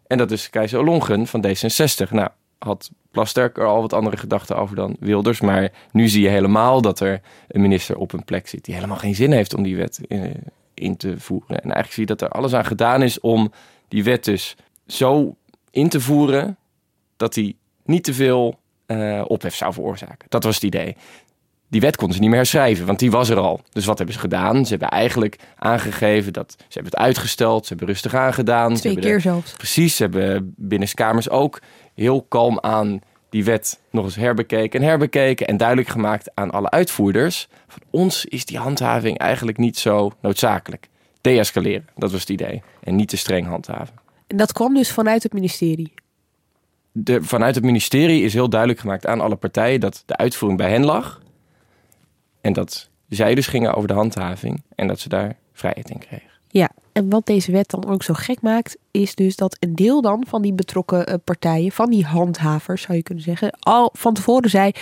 En 0.06 0.18
dat 0.18 0.30
is 0.30 0.50
Keizer 0.50 0.78
Olongen 0.78 1.26
van 1.26 1.46
D66. 1.46 2.10
Nou, 2.10 2.28
had 2.58 2.90
Plasterk 3.10 3.58
er 3.58 3.66
al 3.66 3.80
wat 3.80 3.92
andere 3.92 4.16
gedachten 4.16 4.56
over 4.56 4.76
dan 4.76 4.96
Wilders. 5.00 5.40
Maar 5.40 5.70
nu 5.92 6.08
zie 6.08 6.22
je 6.22 6.28
helemaal 6.28 6.80
dat 6.80 7.00
er 7.00 7.20
een 7.48 7.60
minister 7.60 7.96
op 7.96 8.12
een 8.12 8.24
plek 8.24 8.48
zit... 8.48 8.64
die 8.64 8.74
helemaal 8.74 8.96
geen 8.96 9.14
zin 9.14 9.32
heeft 9.32 9.54
om 9.54 9.62
die 9.62 9.76
wet 9.76 10.00
eh, 10.08 10.20
in 10.74 10.96
te 10.96 11.20
voeren. 11.20 11.48
En 11.48 11.62
eigenlijk 11.62 11.92
zie 11.92 12.02
je 12.02 12.08
dat 12.14 12.20
er 12.22 12.28
alles 12.28 12.54
aan 12.54 12.64
gedaan 12.64 13.02
is 13.02 13.20
om 13.20 13.52
die 13.88 14.04
wet 14.04 14.24
dus 14.24 14.56
zo 14.86 15.36
in 15.70 15.88
te 15.88 16.00
voeren... 16.00 16.56
dat 17.16 17.34
die 17.34 17.56
niet 17.84 18.04
te 18.04 18.14
veel 18.14 18.58
eh, 18.86 19.22
ophef 19.26 19.54
zou 19.54 19.72
veroorzaken. 19.72 20.26
Dat 20.28 20.44
was 20.44 20.54
het 20.54 20.64
idee. 20.64 20.96
Die 21.68 21.80
wet 21.80 21.96
konden 21.96 22.14
ze 22.14 22.20
niet 22.20 22.30
meer 22.30 22.38
herschrijven, 22.38 22.86
want 22.86 22.98
die 22.98 23.10
was 23.10 23.28
er 23.28 23.36
al. 23.38 23.60
Dus 23.72 23.84
wat 23.84 23.96
hebben 23.96 24.14
ze 24.14 24.20
gedaan? 24.20 24.64
Ze 24.64 24.70
hebben 24.70 24.88
eigenlijk 24.88 25.38
aangegeven 25.56 26.32
dat 26.32 26.50
ze 26.58 26.64
hebben 26.68 26.92
het 26.92 27.00
uitgesteld, 27.00 27.62
ze 27.62 27.68
hebben 27.68 27.88
rustig 27.88 28.14
aangedaan. 28.14 28.74
ze 28.76 28.80
Twee 28.80 28.92
hebben 28.92 29.10
keer 29.10 29.20
de- 29.20 29.28
zelfs. 29.28 29.52
Precies, 29.52 29.96
ze 29.96 30.02
hebben 30.02 30.54
binnenkamers 30.56 31.28
ook 31.28 31.60
heel 31.94 32.22
kalm 32.22 32.58
aan 32.60 33.00
die 33.34 33.44
wet 33.44 33.80
nog 33.90 34.04
eens 34.04 34.16
herbekeken 34.16 34.80
en 34.80 34.86
herbekeken 34.86 35.46
en 35.46 35.56
duidelijk 35.56 35.88
gemaakt 35.88 36.30
aan 36.34 36.50
alle 36.50 36.70
uitvoerders. 36.70 37.48
Van 37.66 37.82
ons 37.90 38.24
is 38.24 38.44
die 38.44 38.58
handhaving 38.58 39.18
eigenlijk 39.18 39.58
niet 39.58 39.78
zo 39.78 40.12
noodzakelijk. 40.20 40.88
Deescaleren, 41.20 41.88
dat 41.96 42.10
was 42.10 42.20
het 42.20 42.28
idee. 42.28 42.62
En 42.82 42.96
niet 42.96 43.08
te 43.08 43.16
streng 43.16 43.46
handhaven. 43.46 43.94
En 44.26 44.36
dat 44.36 44.52
kwam 44.52 44.74
dus 44.74 44.92
vanuit 44.92 45.22
het 45.22 45.32
ministerie. 45.32 45.92
de, 46.92 47.22
vanuit 47.22 47.54
het 47.54 47.64
ministerie 47.64 48.22
is 48.22 48.32
heel 48.32 48.48
duidelijk 48.48 48.80
gemaakt 48.80 49.06
aan 49.06 49.20
alle 49.20 49.36
partijen 49.36 49.80
dat 49.80 50.02
de 50.06 50.16
uitvoering 50.16 50.60
bij 50.60 50.70
hen 50.70 50.84
lag. 50.84 51.22
En 52.40 52.52
dat 52.52 52.88
zij 53.08 53.34
dus 53.34 53.46
gingen 53.46 53.74
over 53.74 53.88
de 53.88 53.94
handhaving 53.94 54.62
en 54.74 54.86
dat 54.86 55.00
ze 55.00 55.08
daar 55.08 55.36
vrijheid 55.52 55.90
in 55.90 55.98
kregen. 55.98 56.30
Ja, 56.48 56.70
en 56.94 57.10
wat 57.10 57.26
deze 57.26 57.52
wet 57.52 57.70
dan 57.70 57.86
ook 57.86 58.02
zo 58.02 58.14
gek 58.14 58.40
maakt, 58.40 58.76
is 58.90 59.14
dus 59.14 59.36
dat 59.36 59.56
een 59.60 59.74
deel 59.74 60.02
dan 60.02 60.24
van 60.28 60.42
die 60.42 60.52
betrokken 60.52 61.06
eh, 61.06 61.14
partijen, 61.24 61.72
van 61.72 61.90
die 61.90 62.04
handhavers 62.04 62.82
zou 62.82 62.96
je 62.96 63.02
kunnen 63.02 63.24
zeggen, 63.24 63.56
al 63.60 63.90
van 63.92 64.14
tevoren 64.14 64.50
zei, 64.50 64.72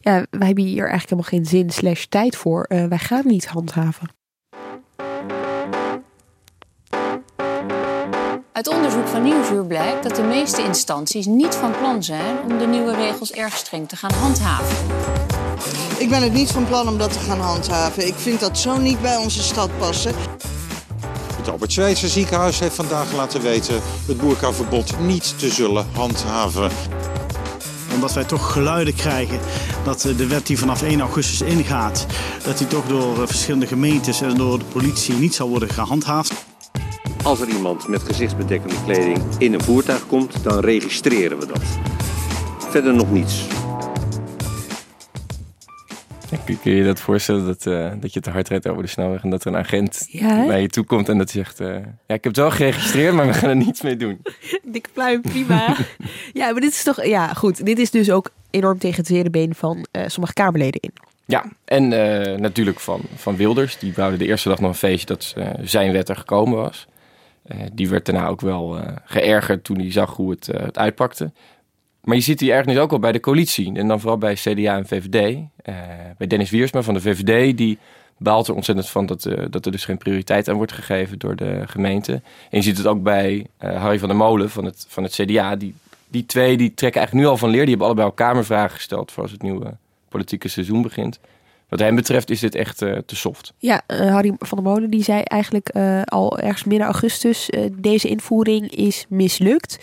ja, 0.00 0.26
wij 0.30 0.46
hebben 0.46 0.64
hier 0.64 0.88
eigenlijk 0.88 1.10
helemaal 1.10 1.30
geen 1.30 1.46
zin 1.46 1.70
slash 1.70 2.04
tijd 2.04 2.36
voor, 2.36 2.66
uh, 2.68 2.84
wij 2.84 2.98
gaan 2.98 3.26
niet 3.26 3.46
handhaven. 3.46 4.08
Uit 8.52 8.68
onderzoek 8.68 9.06
van 9.06 9.22
Nieuwsuur 9.22 9.66
blijkt 9.66 10.02
dat 10.02 10.16
de 10.16 10.22
meeste 10.22 10.62
instanties 10.62 11.26
niet 11.26 11.54
van 11.54 11.70
plan 11.78 12.02
zijn 12.02 12.38
om 12.42 12.58
de 12.58 12.66
nieuwe 12.66 12.94
regels 12.94 13.32
erg 13.32 13.56
streng 13.56 13.88
te 13.88 13.96
gaan 13.96 14.12
handhaven. 14.12 14.76
Ik 15.98 16.08
ben 16.08 16.22
het 16.22 16.32
niet 16.32 16.50
van 16.50 16.66
plan 16.66 16.88
om 16.88 16.98
dat 16.98 17.12
te 17.12 17.18
gaan 17.18 17.40
handhaven. 17.40 18.06
Ik 18.06 18.14
vind 18.14 18.40
dat 18.40 18.58
zo 18.58 18.78
niet 18.78 19.00
bij 19.00 19.16
onze 19.16 19.42
stad 19.42 19.78
passen. 19.78 20.14
Het 21.42 21.50
Albert 21.50 21.72
Schweitzer 21.72 22.08
ziekenhuis 22.08 22.58
heeft 22.58 22.74
vandaag 22.74 23.12
laten 23.12 23.42
weten 23.42 23.80
het 24.06 24.16
boerkaverbod 24.16 24.98
niet 25.00 25.38
te 25.38 25.48
zullen 25.48 25.86
handhaven. 25.92 26.70
Omdat 27.94 28.12
wij 28.12 28.24
toch 28.24 28.52
geluiden 28.52 28.94
krijgen 28.94 29.38
dat 29.84 30.00
de 30.16 30.26
wet 30.26 30.46
die 30.46 30.58
vanaf 30.58 30.82
1 30.82 31.00
augustus 31.00 31.40
ingaat, 31.40 32.06
dat 32.44 32.58
die 32.58 32.66
toch 32.66 32.86
door 32.86 33.26
verschillende 33.26 33.66
gemeentes 33.66 34.20
en 34.20 34.36
door 34.36 34.58
de 34.58 34.64
politie 34.64 35.14
niet 35.14 35.34
zal 35.34 35.48
worden 35.48 35.68
gehandhaafd. 35.68 36.32
Als 37.22 37.40
er 37.40 37.48
iemand 37.48 37.88
met 37.88 38.02
gezichtsbedekkende 38.02 38.76
kleding 38.84 39.22
in 39.38 39.54
een 39.54 39.62
voertuig 39.62 40.06
komt, 40.06 40.42
dan 40.42 40.58
registreren 40.58 41.38
we 41.38 41.46
dat. 41.46 41.62
Verder 42.70 42.94
nog 42.94 43.10
niets. 43.10 43.44
Kun 46.62 46.72
je 46.72 46.84
dat 46.84 47.00
voorstellen 47.00 47.46
dat, 47.46 47.66
uh, 47.66 47.92
dat 48.00 48.12
je 48.12 48.20
te 48.20 48.30
hard 48.30 48.48
rijdt 48.48 48.68
over 48.68 48.82
de 48.82 48.88
snelweg 48.88 49.22
en 49.22 49.30
dat 49.30 49.44
er 49.44 49.46
een 49.46 49.58
agent 49.58 50.06
ja, 50.08 50.46
bij 50.46 50.60
je 50.60 50.68
toe 50.68 50.84
komt 50.84 51.08
en 51.08 51.18
dat 51.18 51.30
zegt: 51.30 51.60
uh, 51.60 51.68
Ja, 51.68 52.14
ik 52.14 52.24
heb 52.24 52.24
het 52.24 52.36
wel 52.36 52.50
geregistreerd, 52.50 53.14
maar 53.14 53.26
we 53.26 53.32
gaan 53.32 53.48
er 53.48 53.56
niets 53.56 53.82
mee 53.82 53.96
doen. 53.96 54.22
Dikke 54.72 54.88
pluim, 54.92 55.20
prima. 55.20 55.76
ja, 56.32 56.50
maar 56.52 56.60
dit 56.60 56.72
is 56.72 56.82
toch, 56.82 57.04
ja, 57.04 57.34
goed. 57.34 57.66
Dit 57.66 57.78
is 57.78 57.90
dus 57.90 58.10
ook 58.10 58.30
enorm 58.50 58.78
tegen 58.78 58.96
het 58.96 59.06
zere 59.06 59.30
been 59.30 59.54
van 59.54 59.86
uh, 59.92 60.02
sommige 60.06 60.34
Kamerleden 60.34 60.80
in. 60.80 60.92
Ja, 61.24 61.44
en 61.64 61.88
natuurlijk 62.40 62.80
van, 62.80 63.00
van 63.14 63.36
Wilders. 63.36 63.78
Die 63.78 63.92
bouwde 63.92 64.16
de 64.16 64.26
eerste 64.26 64.48
dag 64.48 64.60
nog 64.60 64.70
een 64.70 64.76
feestje 64.76 65.06
dat 65.06 65.34
zijn 65.62 65.92
wet 65.92 66.08
er 66.08 66.16
gekomen 66.16 66.58
was. 66.58 66.86
die 67.72 67.88
werd 67.88 68.06
daarna 68.06 68.26
ook 68.26 68.40
wel 68.40 68.80
geërgerd 69.04 69.64
toen 69.64 69.78
hij 69.78 69.92
zag 69.92 70.16
hoe 70.16 70.30
het, 70.30 70.46
het 70.46 70.78
uitpakte. 70.78 71.32
Maar 72.02 72.16
je 72.16 72.22
ziet 72.22 72.38
die 72.38 72.52
ergens 72.52 72.78
ook 72.78 72.90
wel 72.90 72.98
bij 72.98 73.12
de 73.12 73.20
coalitie. 73.20 73.74
En 73.74 73.88
dan 73.88 74.00
vooral 74.00 74.18
bij 74.18 74.34
CDA 74.34 74.76
en 74.76 74.86
VVD. 74.86 75.36
Uh, 75.36 75.74
bij 76.18 76.26
Dennis 76.26 76.50
Wiersma 76.50 76.82
van 76.82 76.94
de 76.94 77.00
VVD, 77.00 77.56
die 77.56 77.78
baalt 78.16 78.48
er 78.48 78.54
ontzettend 78.54 78.88
van 78.88 79.06
dat, 79.06 79.24
uh, 79.24 79.44
dat 79.50 79.66
er 79.66 79.72
dus 79.72 79.84
geen 79.84 79.98
prioriteit 79.98 80.48
aan 80.48 80.56
wordt 80.56 80.72
gegeven 80.72 81.18
door 81.18 81.36
de 81.36 81.62
gemeente. 81.66 82.12
En 82.12 82.58
je 82.58 82.62
ziet 82.62 82.76
het 82.76 82.86
ook 82.86 83.02
bij 83.02 83.46
uh, 83.64 83.80
Harry 83.80 83.98
van 83.98 84.08
der 84.08 84.16
Molen 84.16 84.50
van 84.50 84.64
het, 84.64 84.86
van 84.88 85.02
het 85.02 85.12
CDA. 85.12 85.56
Die, 85.56 85.74
die 86.08 86.26
twee 86.26 86.56
die 86.56 86.74
trekken 86.74 87.00
eigenlijk 87.00 87.26
nu 87.26 87.32
al 87.32 87.38
van 87.38 87.50
leer. 87.50 87.60
Die 87.60 87.68
hebben 87.68 87.86
allebei 87.86 88.08
al 88.08 88.14
kamervragen 88.14 88.76
gesteld 88.76 89.12
voor 89.12 89.22
als 89.22 89.32
het 89.32 89.42
nieuwe 89.42 89.76
politieke 90.08 90.48
seizoen 90.48 90.82
begint. 90.82 91.18
Wat 91.68 91.80
hem 91.80 91.94
betreft 91.94 92.30
is 92.30 92.40
dit 92.40 92.54
echt 92.54 92.78
te 92.78 93.04
soft. 93.06 93.52
Ja, 93.58 93.82
Harry 93.86 94.34
van 94.38 94.62
der 94.62 94.72
Molen 94.72 94.90
die 94.90 95.02
zei 95.02 95.22
eigenlijk 95.22 95.68
al 96.04 96.38
ergens 96.38 96.64
midden 96.64 96.86
augustus... 96.86 97.50
deze 97.72 98.08
invoering 98.08 98.70
is 98.70 99.06
mislukt. 99.08 99.78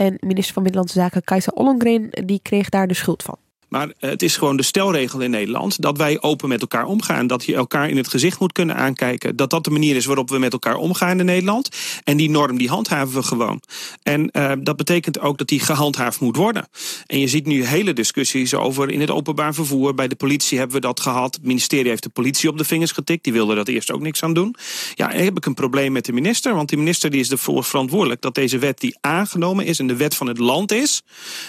En 0.00 0.16
minister 0.20 0.52
van 0.52 0.62
Binnenlandse 0.62 0.98
Zaken 0.98 1.24
Kajsa 1.24 1.52
Ollongren 1.54 2.10
die 2.10 2.40
kreeg 2.42 2.68
daar 2.68 2.86
de 2.86 2.94
schuld 2.94 3.22
van. 3.22 3.36
Maar 3.70 3.92
het 3.98 4.22
is 4.22 4.36
gewoon 4.36 4.56
de 4.56 4.62
stelregel 4.62 5.20
in 5.20 5.30
Nederland 5.30 5.82
dat 5.82 5.96
wij 5.96 6.22
open 6.22 6.48
met 6.48 6.60
elkaar 6.60 6.84
omgaan. 6.84 7.26
Dat 7.26 7.44
je 7.44 7.54
elkaar 7.54 7.88
in 7.88 7.96
het 7.96 8.08
gezicht 8.08 8.40
moet 8.40 8.52
kunnen 8.52 8.76
aankijken. 8.76 9.36
Dat 9.36 9.50
dat 9.50 9.64
de 9.64 9.70
manier 9.70 9.96
is 9.96 10.04
waarop 10.04 10.30
we 10.30 10.38
met 10.38 10.52
elkaar 10.52 10.76
omgaan 10.76 11.18
in 11.18 11.24
Nederland. 11.24 11.68
En 12.04 12.16
die 12.16 12.30
norm 12.30 12.58
die 12.58 12.68
handhaven 12.68 13.14
we 13.14 13.22
gewoon. 13.22 13.62
En 14.02 14.28
uh, 14.32 14.52
dat 14.58 14.76
betekent 14.76 15.20
ook 15.20 15.38
dat 15.38 15.48
die 15.48 15.60
gehandhaafd 15.60 16.20
moet 16.20 16.36
worden. 16.36 16.68
En 17.06 17.18
je 17.18 17.28
ziet 17.28 17.46
nu 17.46 17.64
hele 17.64 17.92
discussies 17.92 18.54
over 18.54 18.90
in 18.90 19.00
het 19.00 19.10
openbaar 19.10 19.54
vervoer. 19.54 19.94
Bij 19.94 20.08
de 20.08 20.16
politie 20.16 20.58
hebben 20.58 20.76
we 20.76 20.82
dat 20.82 21.00
gehad. 21.00 21.34
Het 21.34 21.44
ministerie 21.44 21.88
heeft 21.88 22.02
de 22.02 22.08
politie 22.08 22.48
op 22.48 22.58
de 22.58 22.64
vingers 22.64 22.92
getikt. 22.92 23.24
Die 23.24 23.32
wilde 23.32 23.54
dat 23.54 23.68
eerst 23.68 23.92
ook 23.92 24.00
niks 24.00 24.22
aan 24.22 24.34
doen. 24.34 24.54
Ja, 24.94 25.10
heb 25.10 25.36
ik 25.36 25.46
een 25.46 25.54
probleem 25.54 25.92
met 25.92 26.04
de 26.04 26.12
minister. 26.12 26.54
Want 26.54 26.68
die 26.68 26.78
minister 26.78 27.10
die 27.10 27.20
is 27.20 27.30
ervoor 27.30 27.64
verantwoordelijk 27.64 28.20
dat 28.20 28.34
deze 28.34 28.58
wet 28.58 28.80
die 28.80 28.96
aangenomen 29.00 29.64
is 29.64 29.78
en 29.78 29.86
de 29.86 29.96
wet 29.96 30.14
van 30.14 30.26
het 30.26 30.38
land 30.38 30.72
is, 30.72 31.02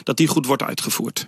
dat 0.04 0.18
die 0.18 0.28
goed 0.28 0.46
wordt 0.46 0.64
uitgevoerd. 0.64 1.28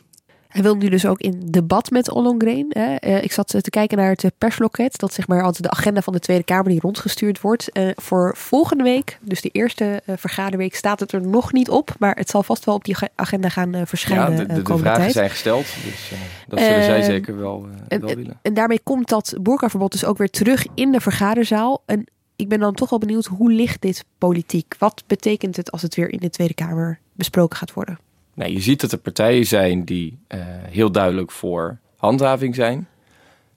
Hij 0.54 0.62
wil 0.62 0.76
nu 0.76 0.90
dus 0.90 1.06
ook 1.06 1.20
in 1.20 1.42
debat 1.46 1.90
met 1.90 2.12
Ollongren. 2.12 2.68
Uh, 2.78 3.24
ik 3.24 3.32
zat 3.32 3.48
te 3.48 3.70
kijken 3.70 3.98
naar 3.98 4.10
het 4.10 4.32
persloket. 4.38 4.98
Dat 4.98 5.14
zeg 5.14 5.28
maar 5.28 5.44
altijd 5.44 5.64
de 5.64 5.70
agenda 5.70 6.02
van 6.02 6.14
de 6.14 6.20
Tweede 6.20 6.44
Kamer 6.44 6.70
die 6.70 6.80
rondgestuurd 6.80 7.42
wordt. 7.42 7.70
Voor 7.96 8.34
volgende 8.38 8.84
week, 8.84 9.20
dus 9.22 9.42
de 9.42 9.50
eerste 9.50 10.02
vergaderweek, 10.06 10.76
staat 10.76 11.00
het 11.00 11.12
er 11.12 11.22
nog 11.22 11.54
niet 11.54 11.70
op. 11.70 11.96
Maar 12.00 12.16
het 12.16 12.30
zal 12.30 12.44
vast 12.44 12.66
wel 12.66 12.76
op 12.76 12.86
die 12.86 12.96
agenda 13.16 13.50
gaan 13.50 13.88
verschijnen. 13.88 14.32
Ja, 14.32 14.38
de, 14.38 14.54
de, 14.54 14.62
de 14.62 14.78
vragen 14.78 15.02
tijd. 15.02 15.14
zijn 15.14 15.30
gesteld. 15.30 15.66
Dus 15.84 16.12
dat 16.48 16.60
zullen 16.60 16.84
zij 16.84 17.02
zeker 17.02 17.38
wel, 17.38 17.68
en, 17.88 18.02
wel 18.02 18.16
willen. 18.16 18.40
En 18.42 18.54
daarmee 18.54 18.80
komt 18.84 19.10
dat 19.10 19.36
boerkaverbod 19.42 19.92
dus 19.92 20.06
ook 20.06 20.18
weer 20.18 20.30
terug 20.30 20.66
in 20.76 20.92
de 20.92 21.02
vergaderzaal. 21.02 21.84
En 21.86 22.06
ik 22.36 22.50
ben 22.50 22.60
dan 22.60 22.74
toch 22.74 22.90
wel 22.90 23.00
benieuwd, 23.00 23.26
hoe 23.26 23.52
ligt 23.52 23.82
dit 23.82 24.06
politiek? 24.18 24.76
Wat 24.80 25.04
betekent 25.08 25.56
het 25.56 25.72
als 25.72 25.82
het 25.82 25.96
weer 25.96 26.10
in 26.10 26.20
de 26.20 26.30
Tweede 26.30 26.54
Kamer 26.54 27.00
besproken 27.14 27.58
gaat 27.58 27.74
worden? 27.74 28.00
Nou, 28.34 28.52
je 28.52 28.62
ziet 28.62 28.82
dat 28.82 28.92
er 28.92 28.98
partijen 28.98 29.46
zijn 29.46 29.84
die 29.84 30.20
uh, 30.28 30.40
heel 30.70 30.92
duidelijk 30.92 31.32
voor 31.32 31.80
handhaving 31.96 32.56
zijn. 32.56 32.88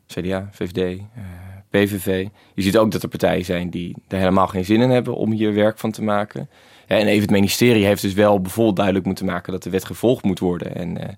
CDA, 0.07 0.49
VVD, 0.53 0.99
uh, 0.99 1.05
PVV. 1.71 2.27
Je 2.55 2.63
ziet 2.63 2.77
ook 2.77 2.91
dat 2.91 3.03
er 3.03 3.09
partijen 3.09 3.45
zijn 3.45 3.71
die 3.71 3.97
er 4.09 4.19
helemaal 4.19 4.47
geen 4.47 4.65
zin 4.65 4.81
in 4.81 4.91
hebben 4.91 5.17
om 5.17 5.33
hier 5.33 5.55
werk 5.55 5.79
van 5.79 5.91
te 5.91 6.03
maken. 6.03 6.49
En 6.87 7.07
even 7.07 7.23
het 7.23 7.31
ministerie 7.31 7.85
heeft 7.85 8.03
dus 8.03 8.13
wel 8.13 8.41
bijvoorbeeld 8.41 8.77
duidelijk 8.77 9.07
moeten 9.07 9.27
maken 9.27 9.53
dat 9.53 9.63
de 9.63 9.71
wet 9.71 9.85
gevolgd 9.85 10.25
moet 10.25 10.39
worden. 10.39 10.75
En 10.75 11.01
uh, 11.01 11.09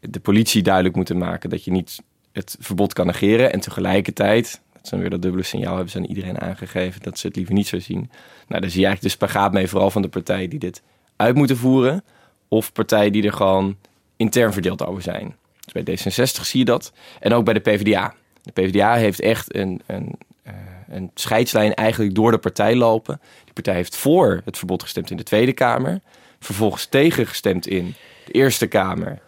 de 0.00 0.20
politie 0.20 0.62
duidelijk 0.62 0.96
moeten 0.96 1.18
maken 1.18 1.50
dat 1.50 1.64
je 1.64 1.70
niet 1.70 2.02
het 2.32 2.56
verbod 2.60 2.92
kan 2.92 3.06
negeren. 3.06 3.52
En 3.52 3.60
tegelijkertijd, 3.60 4.60
dat 4.72 4.82
is 4.82 4.90
dan 4.90 5.00
weer 5.00 5.10
dat 5.10 5.22
dubbele 5.22 5.42
signaal, 5.42 5.74
hebben 5.74 5.92
ze 5.92 5.98
aan 5.98 6.04
iedereen 6.04 6.40
aangegeven 6.40 7.02
dat 7.02 7.18
ze 7.18 7.26
het 7.26 7.36
liever 7.36 7.54
niet 7.54 7.66
zo 7.66 7.78
zien. 7.78 8.10
Nou, 8.48 8.60
daar 8.60 8.70
zie 8.70 8.80
je 8.80 8.86
eigenlijk 8.86 9.02
de 9.02 9.26
spagaat 9.26 9.52
mee, 9.52 9.68
vooral 9.68 9.90
van 9.90 10.02
de 10.02 10.08
partijen 10.08 10.50
die 10.50 10.58
dit 10.58 10.82
uit 11.16 11.34
moeten 11.34 11.56
voeren 11.56 12.04
of 12.48 12.72
partijen 12.72 13.12
die 13.12 13.22
er 13.22 13.32
gewoon 13.32 13.76
intern 14.16 14.52
verdeeld 14.52 14.86
over 14.86 15.02
zijn. 15.02 15.36
Dus 15.72 15.82
bij 15.82 15.96
D66 15.96 16.40
zie 16.42 16.58
je 16.58 16.64
dat. 16.64 16.92
En 17.20 17.32
ook 17.32 17.44
bij 17.44 17.54
de 17.54 17.60
PvdA. 17.60 18.14
De 18.42 18.52
PvdA 18.52 18.94
heeft 18.94 19.20
echt 19.20 19.54
een, 19.54 19.80
een, 19.86 20.18
uh, 20.46 20.52
een 20.88 21.10
scheidslijn 21.14 21.74
eigenlijk 21.74 22.14
door 22.14 22.30
de 22.30 22.38
partij 22.38 22.76
lopen. 22.76 23.20
Die 23.44 23.52
partij 23.52 23.74
heeft 23.74 23.96
voor 23.96 24.40
het 24.44 24.58
verbod 24.58 24.82
gestemd 24.82 25.10
in 25.10 25.16
de 25.16 25.22
Tweede 25.22 25.52
Kamer. 25.52 26.00
Vervolgens 26.40 26.86
tegen 26.86 27.26
gestemd 27.26 27.66
in 27.66 27.94
de 28.24 28.32
Eerste 28.32 28.66
Kamer. 28.66 29.18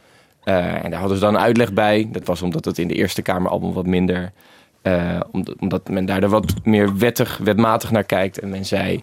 Uh, 0.45 0.85
en 0.85 0.91
daar 0.91 1.01
hadden 1.01 1.19
ze 1.19 1.25
dan 1.25 1.35
een 1.35 1.41
uitleg 1.41 1.73
bij. 1.73 2.09
Dat 2.13 2.27
was 2.27 2.43
omdat 2.43 2.65
het 2.65 2.79
in 2.79 2.89
de 2.89 2.95
Eerste 2.95 3.23
Kamer 3.23 3.51
allemaal 3.51 3.73
wat 3.73 3.87
minder... 3.87 4.33
Uh, 4.83 5.21
omdat 5.59 5.89
men 5.89 6.07
daar 6.07 6.29
wat 6.29 6.55
meer 6.65 6.97
wettig, 6.97 7.37
wetmatig 7.37 7.91
naar 7.91 8.05
kijkt. 8.05 8.39
En 8.39 8.49
men 8.49 8.65
zei, 8.65 9.03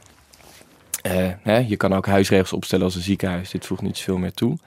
uh, 1.07 1.27
hè, 1.41 1.57
je 1.57 1.77
kan 1.77 1.93
ook 1.93 2.05
huisregels 2.05 2.53
opstellen 2.53 2.85
als 2.85 2.95
een 2.95 3.01
ziekenhuis. 3.01 3.49
Dit 3.49 3.65
voegt 3.65 3.81
niet 3.81 3.97
zoveel 3.97 4.17
meer 4.17 4.33
toe. 4.33 4.57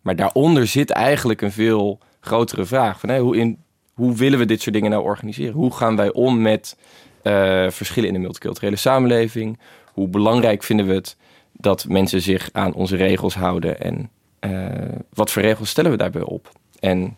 Maar 0.00 0.16
daaronder 0.16 0.66
zit 0.66 0.90
eigenlijk 0.90 1.40
een 1.40 1.52
veel 1.52 1.98
grotere 2.20 2.64
vraag. 2.64 3.00
Van, 3.00 3.08
hè, 3.08 3.18
hoe, 3.18 3.36
in, 3.36 3.58
hoe 3.94 4.16
willen 4.16 4.38
we 4.38 4.44
dit 4.44 4.62
soort 4.62 4.74
dingen 4.74 4.90
nou 4.90 5.02
organiseren? 5.02 5.54
Hoe 5.54 5.74
gaan 5.74 5.96
wij 5.96 6.12
om 6.12 6.42
met 6.42 6.76
uh, 7.22 7.70
verschillen 7.70 8.08
in 8.08 8.14
de 8.14 8.20
multiculturele 8.20 8.76
samenleving? 8.76 9.58
Hoe 9.92 10.08
belangrijk 10.08 10.62
vinden 10.62 10.86
we 10.86 10.94
het 10.94 11.16
dat 11.52 11.88
mensen 11.88 12.20
zich 12.20 12.48
aan 12.52 12.72
onze 12.72 12.96
regels 12.96 13.34
houden? 13.34 13.80
En 13.80 14.10
uh, 14.40 14.98
wat 15.14 15.30
voor 15.30 15.42
regels 15.42 15.68
stellen 15.68 15.90
we 15.90 15.96
daarbij 15.96 16.22
op? 16.22 16.50
En 16.78 17.16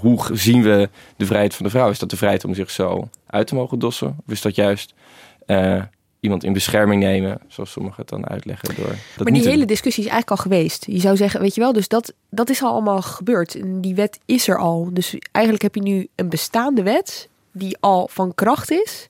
hoe 0.00 0.20
zien 0.32 0.62
we 0.62 0.88
de 1.16 1.26
vrijheid 1.26 1.54
van 1.54 1.64
de 1.64 1.70
vrouw? 1.70 1.90
Is 1.90 1.98
dat 1.98 2.10
de 2.10 2.16
vrijheid 2.16 2.44
om 2.44 2.54
zich 2.54 2.70
zo 2.70 3.08
uit 3.26 3.46
te 3.46 3.54
mogen 3.54 3.78
dossen? 3.78 4.16
Of 4.26 4.32
is 4.32 4.42
dat 4.42 4.54
juist 4.54 4.94
iemand 6.20 6.44
in 6.44 6.52
bescherming 6.52 7.02
nemen, 7.02 7.40
zoals 7.48 7.70
sommigen 7.70 8.00
het 8.00 8.08
dan 8.08 8.28
uitleggen. 8.28 8.74
Door 8.74 8.86
dat 9.16 9.28
maar 9.28 9.40
die 9.40 9.48
hele 9.48 9.64
discussie 9.64 10.04
is 10.04 10.10
eigenlijk 10.10 10.40
al 10.40 10.50
geweest. 10.50 10.86
Je 10.86 11.00
zou 11.00 11.16
zeggen, 11.16 11.40
weet 11.40 11.54
je 11.54 11.60
wel, 11.60 11.72
dus 11.72 11.88
dat, 11.88 12.12
dat 12.30 12.50
is 12.50 12.62
al 12.62 12.70
allemaal 12.70 13.02
gebeurd. 13.02 13.54
En 13.54 13.80
die 13.80 13.94
wet 13.94 14.18
is 14.24 14.48
er 14.48 14.58
al. 14.58 14.88
Dus 14.92 15.16
eigenlijk 15.32 15.64
heb 15.64 15.74
je 15.74 15.82
nu 15.82 16.08
een 16.14 16.28
bestaande 16.28 16.82
wet 16.82 17.28
die 17.52 17.76
al 17.80 18.08
van 18.10 18.34
kracht 18.34 18.70
is. 18.70 19.08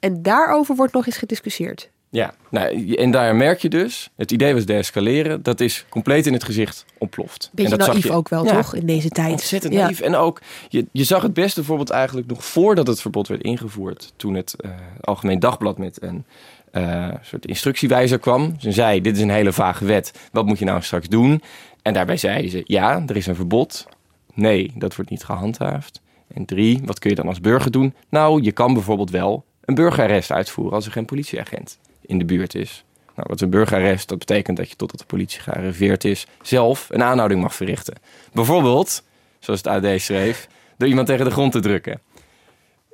En 0.00 0.22
daarover 0.22 0.76
wordt 0.76 0.92
nog 0.92 1.06
eens 1.06 1.16
gediscussieerd. 1.16 1.90
Ja, 2.10 2.34
nou, 2.50 2.94
en 2.94 3.10
daar 3.10 3.36
merk 3.36 3.60
je 3.60 3.68
dus, 3.68 4.10
het 4.16 4.32
idee 4.32 4.54
was 4.54 4.64
deescaleren, 4.64 5.42
dat 5.42 5.60
is 5.60 5.84
compleet 5.88 6.26
in 6.26 6.32
het 6.32 6.44
gezicht 6.44 6.84
ontploft. 6.98 7.50
Beetje 7.52 7.72
en 7.72 7.78
dat 7.78 7.86
naïef 7.86 8.02
zag 8.02 8.10
je, 8.12 8.18
ook 8.18 8.28
wel, 8.28 8.44
ja, 8.44 8.52
toch, 8.52 8.74
in 8.74 8.86
deze 8.86 9.08
tijd. 9.08 9.30
Ontzettend 9.30 9.72
ja. 9.72 9.82
naïef. 9.82 10.00
En 10.00 10.14
ook, 10.14 10.40
je, 10.68 10.86
je 10.92 11.04
zag 11.04 11.22
het 11.22 11.34
beste 11.34 11.54
bijvoorbeeld 11.54 11.90
eigenlijk 11.90 12.28
nog 12.28 12.44
voordat 12.44 12.86
het 12.86 13.00
verbod 13.00 13.28
werd 13.28 13.42
ingevoerd. 13.42 14.12
Toen 14.16 14.34
het 14.34 14.54
uh, 14.60 14.70
Algemeen 15.00 15.38
Dagblad 15.38 15.78
met 15.78 16.02
een 16.02 16.24
uh, 16.72 17.08
soort 17.22 17.46
instructiewijzer 17.46 18.18
kwam. 18.18 18.54
Ze 18.58 18.72
zei, 18.72 19.00
dit 19.00 19.16
is 19.16 19.22
een 19.22 19.30
hele 19.30 19.52
vage 19.52 19.84
wet, 19.84 20.28
wat 20.32 20.46
moet 20.46 20.58
je 20.58 20.64
nou 20.64 20.82
straks 20.82 21.08
doen? 21.08 21.42
En 21.82 21.92
daarbij 21.92 22.16
zeiden 22.16 22.50
ze, 22.50 22.62
ja, 22.64 23.02
er 23.06 23.16
is 23.16 23.26
een 23.26 23.34
verbod. 23.34 23.86
Nee, 24.34 24.72
dat 24.74 24.96
wordt 24.96 25.10
niet 25.10 25.24
gehandhaafd. 25.24 26.00
En 26.34 26.44
drie, 26.44 26.80
wat 26.84 26.98
kun 26.98 27.10
je 27.10 27.16
dan 27.16 27.28
als 27.28 27.40
burger 27.40 27.70
doen? 27.70 27.94
Nou, 28.08 28.42
je 28.42 28.52
kan 28.52 28.72
bijvoorbeeld 28.72 29.10
wel 29.10 29.44
een 29.64 29.74
burgerarrest 29.74 30.32
uitvoeren 30.32 30.74
als 30.74 30.86
er 30.86 30.92
geen 30.92 31.04
politieagent 31.04 31.78
in 32.08 32.18
de 32.18 32.24
buurt 32.24 32.54
is. 32.54 32.84
Nou, 33.14 33.26
wat 33.28 33.40
een 33.40 33.50
burgerarrest, 33.50 34.08
dat 34.08 34.18
betekent 34.18 34.56
dat 34.56 34.68
je 34.68 34.76
totdat 34.76 34.98
de 34.98 35.06
politie 35.06 35.40
gearriveerd 35.40 36.04
is, 36.04 36.26
zelf 36.42 36.88
een 36.90 37.02
aanhouding 37.02 37.40
mag 37.40 37.54
verrichten. 37.54 37.94
Bijvoorbeeld, 38.32 39.02
zoals 39.38 39.62
het 39.62 39.84
AD 39.84 40.00
schreef, 40.00 40.48
door 40.76 40.88
iemand 40.88 41.06
tegen 41.06 41.24
de 41.24 41.30
grond 41.30 41.52
te 41.52 41.60
drukken. 41.60 42.00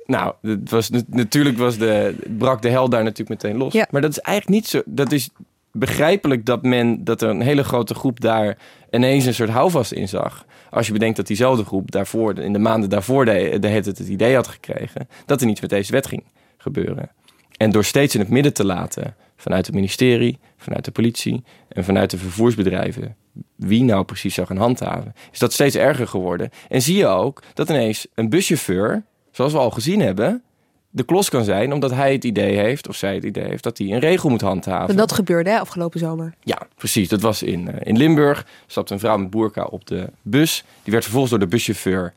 Nou, 0.05 0.33
het 0.41 0.69
was, 0.69 0.89
natuurlijk 1.07 1.57
was 1.57 1.77
de, 1.77 2.15
brak 2.37 2.61
de 2.61 2.69
hel 2.69 2.89
daar 2.89 3.03
natuurlijk 3.03 3.43
meteen 3.43 3.57
los. 3.57 3.73
Maar 3.89 4.01
dat 4.01 4.11
is 4.11 4.19
eigenlijk 4.19 4.57
niet 4.57 4.67
zo. 4.67 4.81
Dat 4.85 5.11
is 5.11 5.29
begrijpelijk 5.71 6.45
dat 6.45 6.63
men 6.63 7.03
dat 7.03 7.21
er 7.21 7.29
een 7.29 7.41
hele 7.41 7.63
grote 7.63 7.93
groep 7.93 8.19
daar 8.21 8.57
ineens 8.91 9.25
een 9.25 9.33
soort 9.33 9.49
houvast 9.49 9.91
in 9.91 10.07
zag. 10.07 10.45
Als 10.69 10.87
je 10.87 10.93
bedenkt 10.93 11.17
dat 11.17 11.27
diezelfde 11.27 11.65
groep 11.65 11.91
daarvoor, 11.91 12.39
in 12.39 12.53
de 12.53 12.59
maanden 12.59 12.89
daarvoor 12.89 13.25
de, 13.25 13.57
de 13.59 13.67
het, 13.67 13.85
het 13.85 13.99
idee 13.99 14.35
had 14.35 14.47
gekregen 14.47 15.07
dat 15.25 15.41
er 15.41 15.47
niets 15.47 15.61
met 15.61 15.69
deze 15.69 15.91
wet 15.91 16.07
ging 16.07 16.23
gebeuren. 16.57 17.11
En 17.57 17.71
door 17.71 17.83
steeds 17.83 18.13
in 18.13 18.19
het 18.19 18.29
midden 18.29 18.53
te 18.53 18.65
laten, 18.65 19.15
vanuit 19.37 19.65
het 19.65 19.75
ministerie, 19.75 20.39
vanuit 20.57 20.85
de 20.85 20.91
politie 20.91 21.43
en 21.67 21.83
vanuit 21.83 22.09
de 22.09 22.17
vervoersbedrijven, 22.17 23.15
wie 23.55 23.83
nou 23.83 24.03
precies 24.03 24.33
zou 24.33 24.47
gaan 24.47 24.57
handhaven, 24.57 25.13
is 25.31 25.39
dat 25.39 25.53
steeds 25.53 25.75
erger 25.75 26.07
geworden. 26.07 26.49
En 26.69 26.81
zie 26.81 26.97
je 26.97 27.07
ook 27.07 27.43
dat 27.53 27.69
ineens 27.69 28.07
een 28.13 28.29
buschauffeur, 28.29 29.03
zoals 29.31 29.51
we 29.51 29.57
al 29.57 29.71
gezien 29.71 29.99
hebben, 29.99 30.43
de 30.89 31.03
klos 31.03 31.29
kan 31.29 31.43
zijn 31.43 31.73
omdat 31.73 31.91
hij 31.91 32.13
het 32.13 32.23
idee 32.23 32.57
heeft, 32.57 32.87
of 32.87 32.95
zij 32.95 33.15
het 33.15 33.23
idee 33.23 33.47
heeft, 33.47 33.63
dat 33.63 33.77
hij 33.77 33.87
een 33.87 33.99
regel 33.99 34.29
moet 34.29 34.41
handhaven. 34.41 34.89
En 34.89 34.95
dat 34.95 35.11
gebeurde 35.11 35.49
hè, 35.49 35.59
afgelopen 35.59 35.99
zomer. 35.99 36.33
Ja, 36.43 36.67
precies. 36.75 37.09
Dat 37.09 37.21
was 37.21 37.43
in, 37.43 37.67
uh, 37.67 37.73
in 37.83 37.97
Limburg. 37.97 38.45
Stapte 38.67 38.93
een 38.93 38.99
vrouw 38.99 39.17
met 39.17 39.29
boerka 39.29 39.63
op 39.63 39.87
de 39.87 40.09
bus. 40.21 40.63
Die 40.83 40.91
werd 40.91 41.03
vervolgens 41.03 41.31
door 41.31 41.41
de 41.41 41.47
buschauffeur 41.47 42.13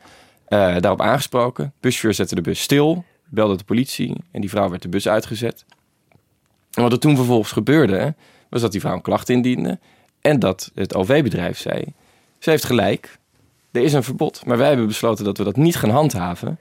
uh, 0.49 0.76
daarop 0.80 1.01
aangesproken. 1.01 1.64
De 1.64 1.70
buschauffeur 1.80 2.14
zette 2.14 2.34
de 2.34 2.41
bus 2.41 2.61
stil, 2.61 3.05
belde 3.29 3.57
de 3.57 3.64
politie 3.64 4.16
en 4.31 4.41
die 4.41 4.51
vrouw 4.51 4.68
werd 4.68 4.83
de 4.83 4.89
bus 4.89 5.09
uitgezet. 5.09 5.64
En 6.72 6.83
wat 6.83 6.93
er 6.93 6.99
toen 6.99 7.16
vervolgens 7.16 7.53
gebeurde, 7.53 8.14
was 8.49 8.61
dat 8.61 8.72
die 8.72 8.81
vrouw 8.81 8.95
een 8.95 9.03
klacht 9.03 9.29
indiende 9.29 9.79
en 10.20 10.39
dat 10.39 10.70
het 10.74 10.95
OV-bedrijf 10.95 11.59
zei: 11.59 11.85
ze 12.39 12.51
heeft 12.51 12.64
gelijk, 12.64 13.18
er 13.70 13.83
is 13.83 13.93
een 13.93 14.03
verbod, 14.03 14.47
maar 14.47 14.57
wij 14.57 14.68
hebben 14.68 14.87
besloten 14.87 15.24
dat 15.24 15.39
we 15.39 15.45
dat 15.45 15.57
niet 15.57 15.76
gaan 15.76 15.91
handhaven. 15.91 16.59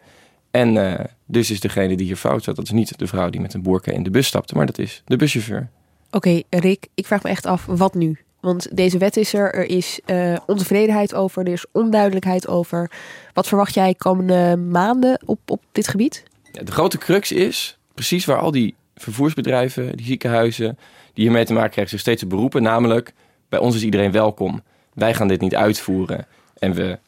En 0.51 0.76
uh, 0.76 0.99
dus 1.26 1.51
is 1.51 1.59
degene 1.59 1.95
die 1.95 2.05
hier 2.05 2.15
fout 2.15 2.43
zat, 2.43 2.55
dat 2.55 2.65
is 2.65 2.72
niet 2.72 2.99
de 2.99 3.07
vrouw 3.07 3.30
die 3.30 3.41
met 3.41 3.53
een 3.53 3.61
boerka 3.61 3.91
in 3.91 4.03
de 4.03 4.09
bus 4.09 4.28
stapte, 4.28 4.55
maar 4.55 4.65
dat 4.65 4.78
is 4.78 5.01
de 5.05 5.15
buschauffeur. 5.15 5.70
Oké, 6.11 6.41
Rick, 6.49 6.88
ik 6.93 7.05
vraag 7.05 7.24
me 7.24 7.30
echt 7.30 7.45
af, 7.45 7.65
wat 7.65 7.93
nu? 7.93 8.18
Want 8.39 8.78
deze 8.78 8.97
wet 8.97 9.18
is 9.18 9.34
er, 9.34 9.53
er 9.53 9.70
is 9.70 9.99
uh, 10.05 10.36
ontevredenheid 10.45 11.15
over, 11.15 11.45
er 11.45 11.51
is 11.51 11.65
onduidelijkheid 11.72 12.47
over. 12.47 12.91
Wat 13.34 13.47
verwacht 13.47 13.74
jij 13.74 13.93
komende 13.93 14.57
maanden 14.57 15.20
op, 15.26 15.39
op 15.45 15.63
dit 15.72 15.88
gebied? 15.88 16.24
De 16.63 16.71
grote 16.71 16.97
crux 16.97 17.31
is 17.31 17.77
precies 17.93 18.25
waar 18.25 18.39
al 18.39 18.51
die 18.51 18.75
vervoersbedrijven, 18.95 19.97
die 19.97 20.05
ziekenhuizen, 20.05 20.77
die 21.13 21.23
hiermee 21.23 21.45
te 21.45 21.53
maken 21.53 21.71
krijgen, 21.71 21.91
zich 21.91 22.01
steeds 22.01 22.21
te 22.21 22.27
beroepen. 22.27 22.61
Namelijk, 22.61 23.13
bij 23.49 23.59
ons 23.59 23.75
is 23.75 23.83
iedereen 23.83 24.11
welkom. 24.11 24.63
Wij 24.93 25.13
gaan 25.13 25.27
dit 25.27 25.41
niet 25.41 25.55
uitvoeren 25.55 26.27
en 26.57 26.73
we 26.73 26.99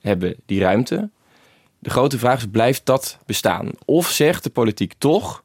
hebben 0.00 0.34
die 0.46 0.60
ruimte. 0.60 1.10
De 1.78 1.90
grote 1.90 2.18
vraag 2.18 2.38
is, 2.38 2.46
blijft 2.50 2.86
dat 2.86 3.18
bestaan? 3.26 3.70
Of 3.84 4.08
zegt 4.08 4.44
de 4.44 4.50
politiek 4.50 4.94
toch, 4.98 5.42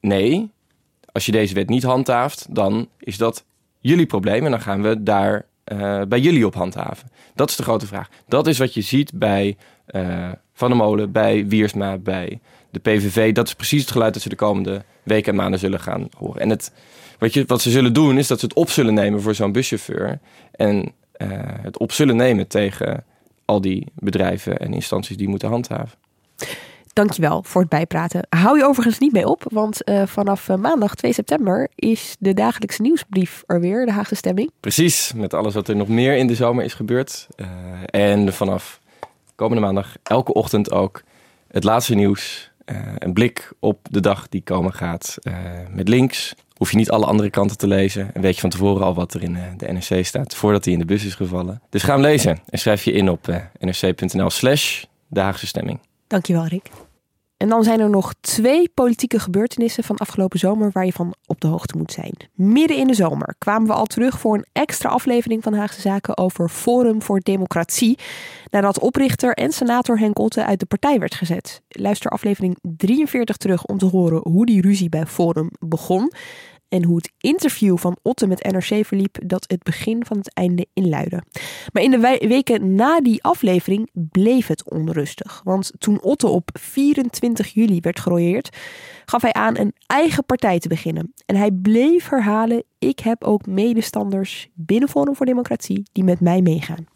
nee, 0.00 0.50
als 1.12 1.26
je 1.26 1.32
deze 1.32 1.54
wet 1.54 1.68
niet 1.68 1.82
handhaaft, 1.82 2.46
dan 2.54 2.88
is 2.98 3.16
dat 3.16 3.44
jullie 3.80 4.06
probleem 4.06 4.44
en 4.44 4.50
dan 4.50 4.60
gaan 4.60 4.82
we 4.82 5.02
daar 5.02 5.46
uh, 5.72 6.02
bij 6.02 6.20
jullie 6.20 6.46
op 6.46 6.54
handhaven. 6.54 7.10
Dat 7.34 7.50
is 7.50 7.56
de 7.56 7.62
grote 7.62 7.86
vraag. 7.86 8.08
Dat 8.28 8.46
is 8.46 8.58
wat 8.58 8.74
je 8.74 8.80
ziet 8.80 9.12
bij 9.14 9.56
uh, 9.90 10.30
Van 10.56 10.68
der 10.68 10.76
Molen, 10.76 11.12
bij 11.12 11.46
Wiersma, 11.46 11.98
bij 11.98 12.40
de 12.70 12.78
PVV. 12.78 13.32
Dat 13.32 13.46
is 13.46 13.54
precies 13.54 13.80
het 13.80 13.90
geluid 13.90 14.12
dat 14.12 14.22
ze 14.22 14.28
de 14.28 14.36
komende 14.36 14.84
weken 15.02 15.32
en 15.32 15.38
maanden 15.38 15.60
zullen 15.60 15.80
gaan 15.80 16.08
horen. 16.18 16.40
En 16.40 16.50
het, 16.50 16.72
wat, 17.18 17.34
je, 17.34 17.44
wat 17.46 17.60
ze 17.60 17.70
zullen 17.70 17.92
doen, 17.92 18.18
is 18.18 18.26
dat 18.26 18.40
ze 18.40 18.46
het 18.46 18.54
op 18.54 18.70
zullen 18.70 18.94
nemen 18.94 19.22
voor 19.22 19.34
zo'n 19.34 19.52
buschauffeur. 19.52 20.18
En 20.52 20.76
uh, 20.76 21.28
het 21.40 21.78
op 21.78 21.92
zullen 21.92 22.16
nemen 22.16 22.46
tegen 22.46 23.04
al 23.44 23.60
die 23.60 23.86
bedrijven 23.94 24.58
en 24.58 24.72
instanties 24.72 25.16
die 25.16 25.28
moeten 25.28 25.48
handhaven. 25.48 25.98
Dankjewel 26.92 27.42
voor 27.42 27.60
het 27.60 27.70
bijpraten. 27.70 28.26
Hou 28.28 28.58
je 28.58 28.64
overigens 28.64 28.98
niet 28.98 29.12
mee 29.12 29.28
op, 29.28 29.44
want 29.50 29.88
uh, 29.88 30.06
vanaf 30.06 30.48
uh, 30.48 30.56
maandag 30.56 30.94
2 30.94 31.12
september 31.12 31.68
is 31.74 32.16
de 32.18 32.34
dagelijkse 32.34 32.82
nieuwsbrief 32.82 33.42
er 33.46 33.60
weer, 33.60 33.86
de 33.86 33.92
Haagse 33.92 34.14
Stemming. 34.14 34.50
Precies, 34.60 35.12
met 35.16 35.34
alles 35.34 35.54
wat 35.54 35.68
er 35.68 35.76
nog 35.76 35.88
meer 35.88 36.16
in 36.16 36.26
de 36.26 36.34
zomer 36.34 36.64
is 36.64 36.74
gebeurd. 36.74 37.28
En 37.86 38.32
vanaf 38.32 38.80
komende 39.36 39.62
maandag 39.62 39.96
elke 40.02 40.32
ochtend 40.32 40.70
ook 40.70 41.02
het 41.48 41.64
laatste 41.64 41.94
nieuws. 41.94 42.50
een 42.98 43.12
blik 43.12 43.52
op 43.60 43.78
de 43.90 44.00
dag 44.00 44.28
die 44.28 44.42
komen 44.42 44.72
gaat 44.72 45.18
met 45.70 45.88
links. 45.88 46.34
Hoef 46.56 46.70
je 46.70 46.76
niet 46.76 46.90
alle 46.90 47.06
andere 47.06 47.30
kanten 47.30 47.58
te 47.58 47.66
lezen. 47.66 48.14
En 48.14 48.20
weet 48.20 48.34
je 48.34 48.40
van 48.40 48.50
tevoren 48.50 48.86
al 48.86 48.94
wat 48.94 49.14
er 49.14 49.22
in 49.22 49.38
de 49.56 49.72
NRC 49.72 50.04
staat, 50.04 50.34
voordat 50.34 50.64
hij 50.64 50.72
in 50.72 50.78
de 50.78 50.84
bus 50.84 51.04
is 51.04 51.14
gevallen. 51.14 51.62
Dus 51.70 51.82
ga 51.82 51.92
hem 51.92 52.00
lezen 52.00 52.38
en 52.48 52.58
schrijf 52.58 52.84
je 52.84 52.92
in 52.92 53.10
op 53.10 53.50
nrc.nl 53.58 54.30
slash 54.30 54.84
de 55.06 55.20
Haagse 55.20 55.46
Stemming. 55.46 55.80
Dankjewel, 56.06 56.46
Rick. 56.46 56.70
En 57.36 57.48
dan 57.48 57.64
zijn 57.64 57.80
er 57.80 57.90
nog 57.90 58.14
twee 58.20 58.68
politieke 58.74 59.18
gebeurtenissen 59.18 59.84
van 59.84 59.96
afgelopen 59.96 60.38
zomer 60.38 60.70
waar 60.72 60.84
je 60.84 60.92
van 60.92 61.14
op 61.26 61.40
de 61.40 61.46
hoogte 61.46 61.76
moet 61.76 61.92
zijn. 61.92 62.16
Midden 62.34 62.76
in 62.76 62.86
de 62.86 62.94
zomer 62.94 63.34
kwamen 63.38 63.68
we 63.68 63.74
al 63.74 63.86
terug 63.86 64.18
voor 64.18 64.34
een 64.34 64.46
extra 64.52 64.88
aflevering 64.88 65.42
van 65.42 65.54
Haagse 65.54 65.80
Zaken 65.80 66.16
over 66.16 66.48
Forum 66.48 67.02
voor 67.02 67.20
Democratie. 67.20 67.98
Nadat 68.50 68.78
oprichter 68.78 69.32
en 69.34 69.52
senator 69.52 69.98
Henk 69.98 70.18
Otte 70.18 70.44
uit 70.44 70.60
de 70.60 70.66
partij 70.66 70.98
werd 70.98 71.14
gezet. 71.14 71.62
Luister 71.68 72.10
aflevering 72.10 72.58
43 72.62 73.36
terug 73.36 73.64
om 73.64 73.78
te 73.78 73.86
horen 73.86 74.20
hoe 74.28 74.46
die 74.46 74.60
ruzie 74.60 74.88
bij 74.88 75.06
Forum 75.06 75.50
begon 75.58 76.12
en 76.68 76.84
hoe 76.84 76.96
het 76.96 77.12
interview 77.18 77.78
van 77.78 77.96
Otte 78.02 78.26
met 78.26 78.42
NRC 78.42 78.86
verliep 78.86 79.18
dat 79.26 79.44
het 79.46 79.62
begin 79.62 80.04
van 80.04 80.16
het 80.16 80.34
einde 80.34 80.66
inluidde. 80.72 81.22
Maar 81.72 81.82
in 81.82 81.90
de 81.90 82.18
weken 82.28 82.74
na 82.74 83.00
die 83.00 83.22
aflevering 83.22 83.90
bleef 83.92 84.46
het 84.46 84.70
onrustig. 84.70 85.40
Want 85.44 85.72
toen 85.78 86.02
Otte 86.02 86.26
op 86.26 86.50
24 86.52 87.48
juli 87.52 87.80
werd 87.80 88.00
gerooieerd, 88.00 88.56
gaf 89.04 89.22
hij 89.22 89.32
aan 89.32 89.58
een 89.58 89.74
eigen 89.86 90.24
partij 90.24 90.58
te 90.58 90.68
beginnen. 90.68 91.12
En 91.26 91.36
hij 91.36 91.50
bleef 91.50 92.08
herhalen: 92.08 92.64
ik 92.78 92.98
heb 92.98 93.24
ook 93.24 93.46
medestanders 93.46 94.48
binnen 94.54 94.88
Forum 94.88 95.16
voor 95.16 95.26
Democratie 95.26 95.82
die 95.92 96.04
met 96.04 96.20
mij 96.20 96.42
meegaan. 96.42 96.95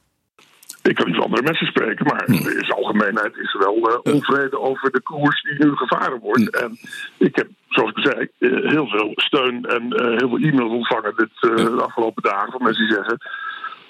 Ik 0.82 0.94
kan 0.94 1.06
niet 1.06 1.14
van 1.14 1.24
andere 1.24 1.42
mensen 1.42 1.66
spreken, 1.66 2.06
maar 2.06 2.26
in 2.26 2.42
de 2.42 2.74
algemeenheid 2.74 3.36
is 3.36 3.54
er 3.54 3.60
wel 3.60 3.90
uh, 3.90 4.14
onvrede 4.14 4.58
over 4.58 4.90
de 4.90 5.00
koers 5.00 5.42
die 5.42 5.66
nu 5.66 5.76
gevaren 5.76 6.18
wordt. 6.18 6.56
En 6.60 6.78
ik 7.16 7.36
heb, 7.36 7.48
zoals 7.68 7.90
ik 7.90 8.04
zei, 8.04 8.28
uh, 8.38 8.70
heel 8.70 8.86
veel 8.86 9.12
steun 9.14 9.64
en 9.64 9.82
uh, 9.82 10.18
heel 10.18 10.28
veel 10.28 10.38
e-mails 10.38 10.72
ontvangen 10.72 11.14
dit, 11.16 11.30
de 11.40 11.82
afgelopen 11.82 12.22
dagen 12.22 12.52
van 12.52 12.62
mensen 12.62 12.86
die 12.86 12.94
zeggen. 12.94 13.18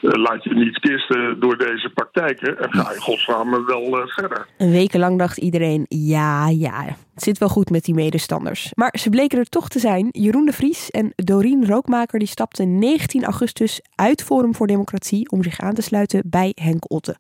Laat 0.01 0.45
je 0.45 0.55
niet 0.55 0.79
kisten 0.79 1.41
door 1.41 1.57
deze 1.57 1.91
praktijken 1.95 2.59
en 2.59 2.73
ga 2.73 2.93
je 2.93 3.01
godsnaam 3.01 3.67
wel 3.67 4.07
verder. 4.07 4.47
Een 4.59 4.71
wekenlang 4.71 5.19
dacht 5.19 5.37
iedereen, 5.37 5.87
ja, 5.89 6.49
ja, 6.49 6.85
het 7.15 7.23
zit 7.23 7.39
wel 7.39 7.49
goed 7.49 7.71
met 7.71 7.85
die 7.85 7.95
medestanders. 7.95 8.71
Maar 8.75 8.97
ze 8.99 9.11
bleken 9.11 9.39
er 9.39 9.49
toch 9.49 9.69
te 9.69 9.79
zijn. 9.79 10.09
Jeroen 10.11 10.45
de 10.45 10.53
Vries 10.53 10.91
en 10.91 11.13
Doreen 11.17 11.67
Rookmaker 11.67 12.19
die 12.19 12.29
stapten 12.29 12.79
19 12.79 13.25
augustus 13.25 13.81
uit 13.95 14.23
Forum 14.23 14.55
voor 14.55 14.67
Democratie 14.67 15.31
om 15.31 15.43
zich 15.43 15.61
aan 15.61 15.75
te 15.75 15.83
sluiten 15.83 16.23
bij 16.27 16.53
Henk 16.55 16.91
Otte. 16.93 17.17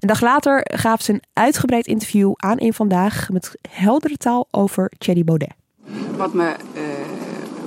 Een 0.00 0.08
dag 0.08 0.20
later 0.20 0.60
gaf 0.74 1.02
ze 1.02 1.12
een 1.12 1.22
uitgebreid 1.32 1.86
interview 1.86 2.32
aan 2.36 2.56
een 2.60 2.74
vandaag 2.74 3.30
met 3.30 3.58
heldere 3.70 4.16
taal 4.16 4.48
over 4.50 4.92
Thierry 4.98 5.24
Baudet. 5.24 5.54
Wat 6.16 6.34
me 6.34 6.54
uh, 6.76 7.13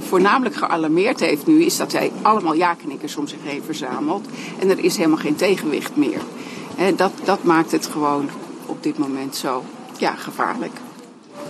voornamelijk 0.08 0.56
gealarmeerd 0.56 1.20
heeft 1.20 1.48
nu 1.48 1.64
is 1.64 1.78
dat 1.78 1.92
hij 1.92 2.12
allemaal 2.22 2.54
ja-knikkers 2.54 3.16
om 3.16 3.28
zich 3.28 3.40
heen 3.44 3.62
verzamelt 3.66 4.26
en 4.60 4.70
er 4.70 4.80
is 4.80 4.98
helemaal 4.98 5.18
geen 5.18 5.36
tegenwicht 5.36 5.96
meer. 5.96 6.22
Dat, 6.96 7.12
dat 7.24 7.44
maakt 7.44 7.72
het 7.72 7.88
gewoon 7.88 8.30
op 8.66 8.84
dit 8.84 8.98
moment 8.98 9.36
zo 9.36 9.64
ja, 9.98 10.16
gevaarlijk. 10.16 10.74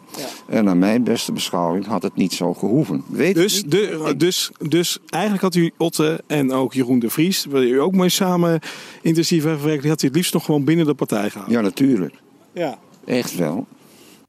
En 0.47 0.63
naar 0.63 0.77
mijn 0.77 1.03
beste 1.03 1.31
beschouwing 1.31 1.85
had 1.85 2.03
het 2.03 2.15
niet 2.15 2.33
zo 2.33 2.53
gehoeven. 2.53 3.03
Weet 3.07 3.35
Dus, 3.35 3.63
de, 3.63 4.13
dus, 4.17 4.51
dus 4.67 4.97
eigenlijk 5.09 5.43
had 5.43 5.55
u 5.55 5.71
Otte 5.77 6.23
en 6.27 6.51
ook 6.51 6.73
Jeroen 6.73 6.99
de 6.99 7.09
Vries, 7.09 7.45
waar 7.45 7.63
u 7.63 7.81
ook 7.81 7.93
mee 7.93 8.09
samen 8.09 8.59
intensief 9.01 9.43
heeft 9.43 9.59
gewerkt, 9.59 9.81
die 9.81 9.91
had 9.91 10.01
u 10.01 10.07
het 10.07 10.15
liefst 10.15 10.33
nog 10.33 10.45
gewoon 10.45 10.63
binnen 10.63 10.85
de 10.85 10.93
partij 10.93 11.29
gehouden. 11.29 11.57
Ja, 11.57 11.63
natuurlijk. 11.63 12.13
Ja. 12.53 12.79
Echt 13.05 13.35
wel. 13.35 13.67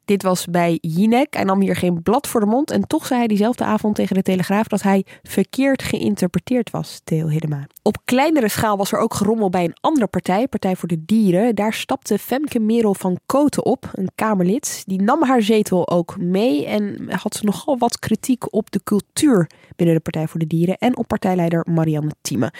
Dit 0.04 0.22
was 0.22 0.46
bij 0.46 0.78
Jinek. 0.80 1.34
Hij 1.34 1.44
nam 1.44 1.60
hier 1.60 1.76
geen 1.76 2.02
blad 2.02 2.26
voor 2.26 2.40
de 2.40 2.46
mond. 2.46 2.70
En 2.70 2.86
toch 2.86 3.06
zei 3.06 3.18
hij 3.18 3.28
diezelfde 3.28 3.64
avond 3.64 3.94
tegen 3.94 4.14
de 4.14 4.22
Telegraaf 4.22 4.66
dat 4.66 4.82
hij 4.82 5.04
verkeerd 5.22 5.82
geïnterpreteerd 5.82 6.70
was, 6.70 7.00
Theo 7.04 7.28
Hiddema. 7.28 7.66
Op 7.82 7.96
kleinere 8.04 8.48
schaal 8.48 8.76
was 8.76 8.92
er 8.92 8.98
ook 8.98 9.14
gerommel 9.14 9.50
bij 9.50 9.64
een 9.64 9.76
andere 9.80 10.06
partij, 10.06 10.48
Partij 10.48 10.76
voor 10.76 10.88
de 10.88 11.04
Dieren. 11.04 11.54
Daar 11.54 11.72
stapte 11.72 12.18
Femke 12.18 12.58
Merel 12.58 12.94
van 12.94 13.18
Koten 13.26 13.64
op, 13.64 13.90
een 13.92 14.10
Kamerlid. 14.14 14.82
Die 14.86 15.02
nam 15.02 15.22
haar 15.22 15.42
zetel 15.42 15.88
ook 15.88 16.18
mee 16.18 16.66
en 16.66 17.10
had 17.10 17.40
nogal 17.42 17.78
wat 17.78 17.98
kritiek 17.98 18.54
op 18.54 18.70
de 18.70 18.80
cultuur 18.84 19.50
binnen 19.76 19.96
de 19.96 20.02
Partij 20.02 20.28
voor 20.28 20.40
de 20.40 20.46
Dieren 20.46 20.78
en 20.78 20.96
op 20.96 21.06
partijleider 21.06 21.66
Marianne 21.70 22.10
Thieme. 22.20 22.52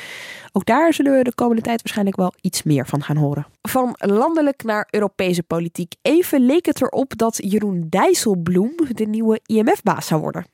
Ook 0.53 0.65
daar 0.65 0.95
zullen 0.95 1.17
we 1.17 1.25
de 1.25 1.35
komende 1.35 1.63
tijd 1.63 1.83
waarschijnlijk 1.83 2.17
wel 2.17 2.33
iets 2.41 2.63
meer 2.63 2.87
van 2.87 3.03
gaan 3.03 3.17
horen. 3.17 3.47
Van 3.63 3.95
landelijk 3.99 4.63
naar 4.63 4.89
Europese 4.91 5.43
politiek. 5.43 5.95
Even 6.03 6.41
leek 6.41 6.67
het 6.67 6.83
erop 6.83 7.19
dat 7.19 7.37
Jeroen 7.43 7.87
Dijsselbloem 7.89 8.73
de 8.89 9.05
nieuwe 9.05 9.41
IMF-baas 9.47 10.07
zou 10.07 10.21
worden. 10.21 10.45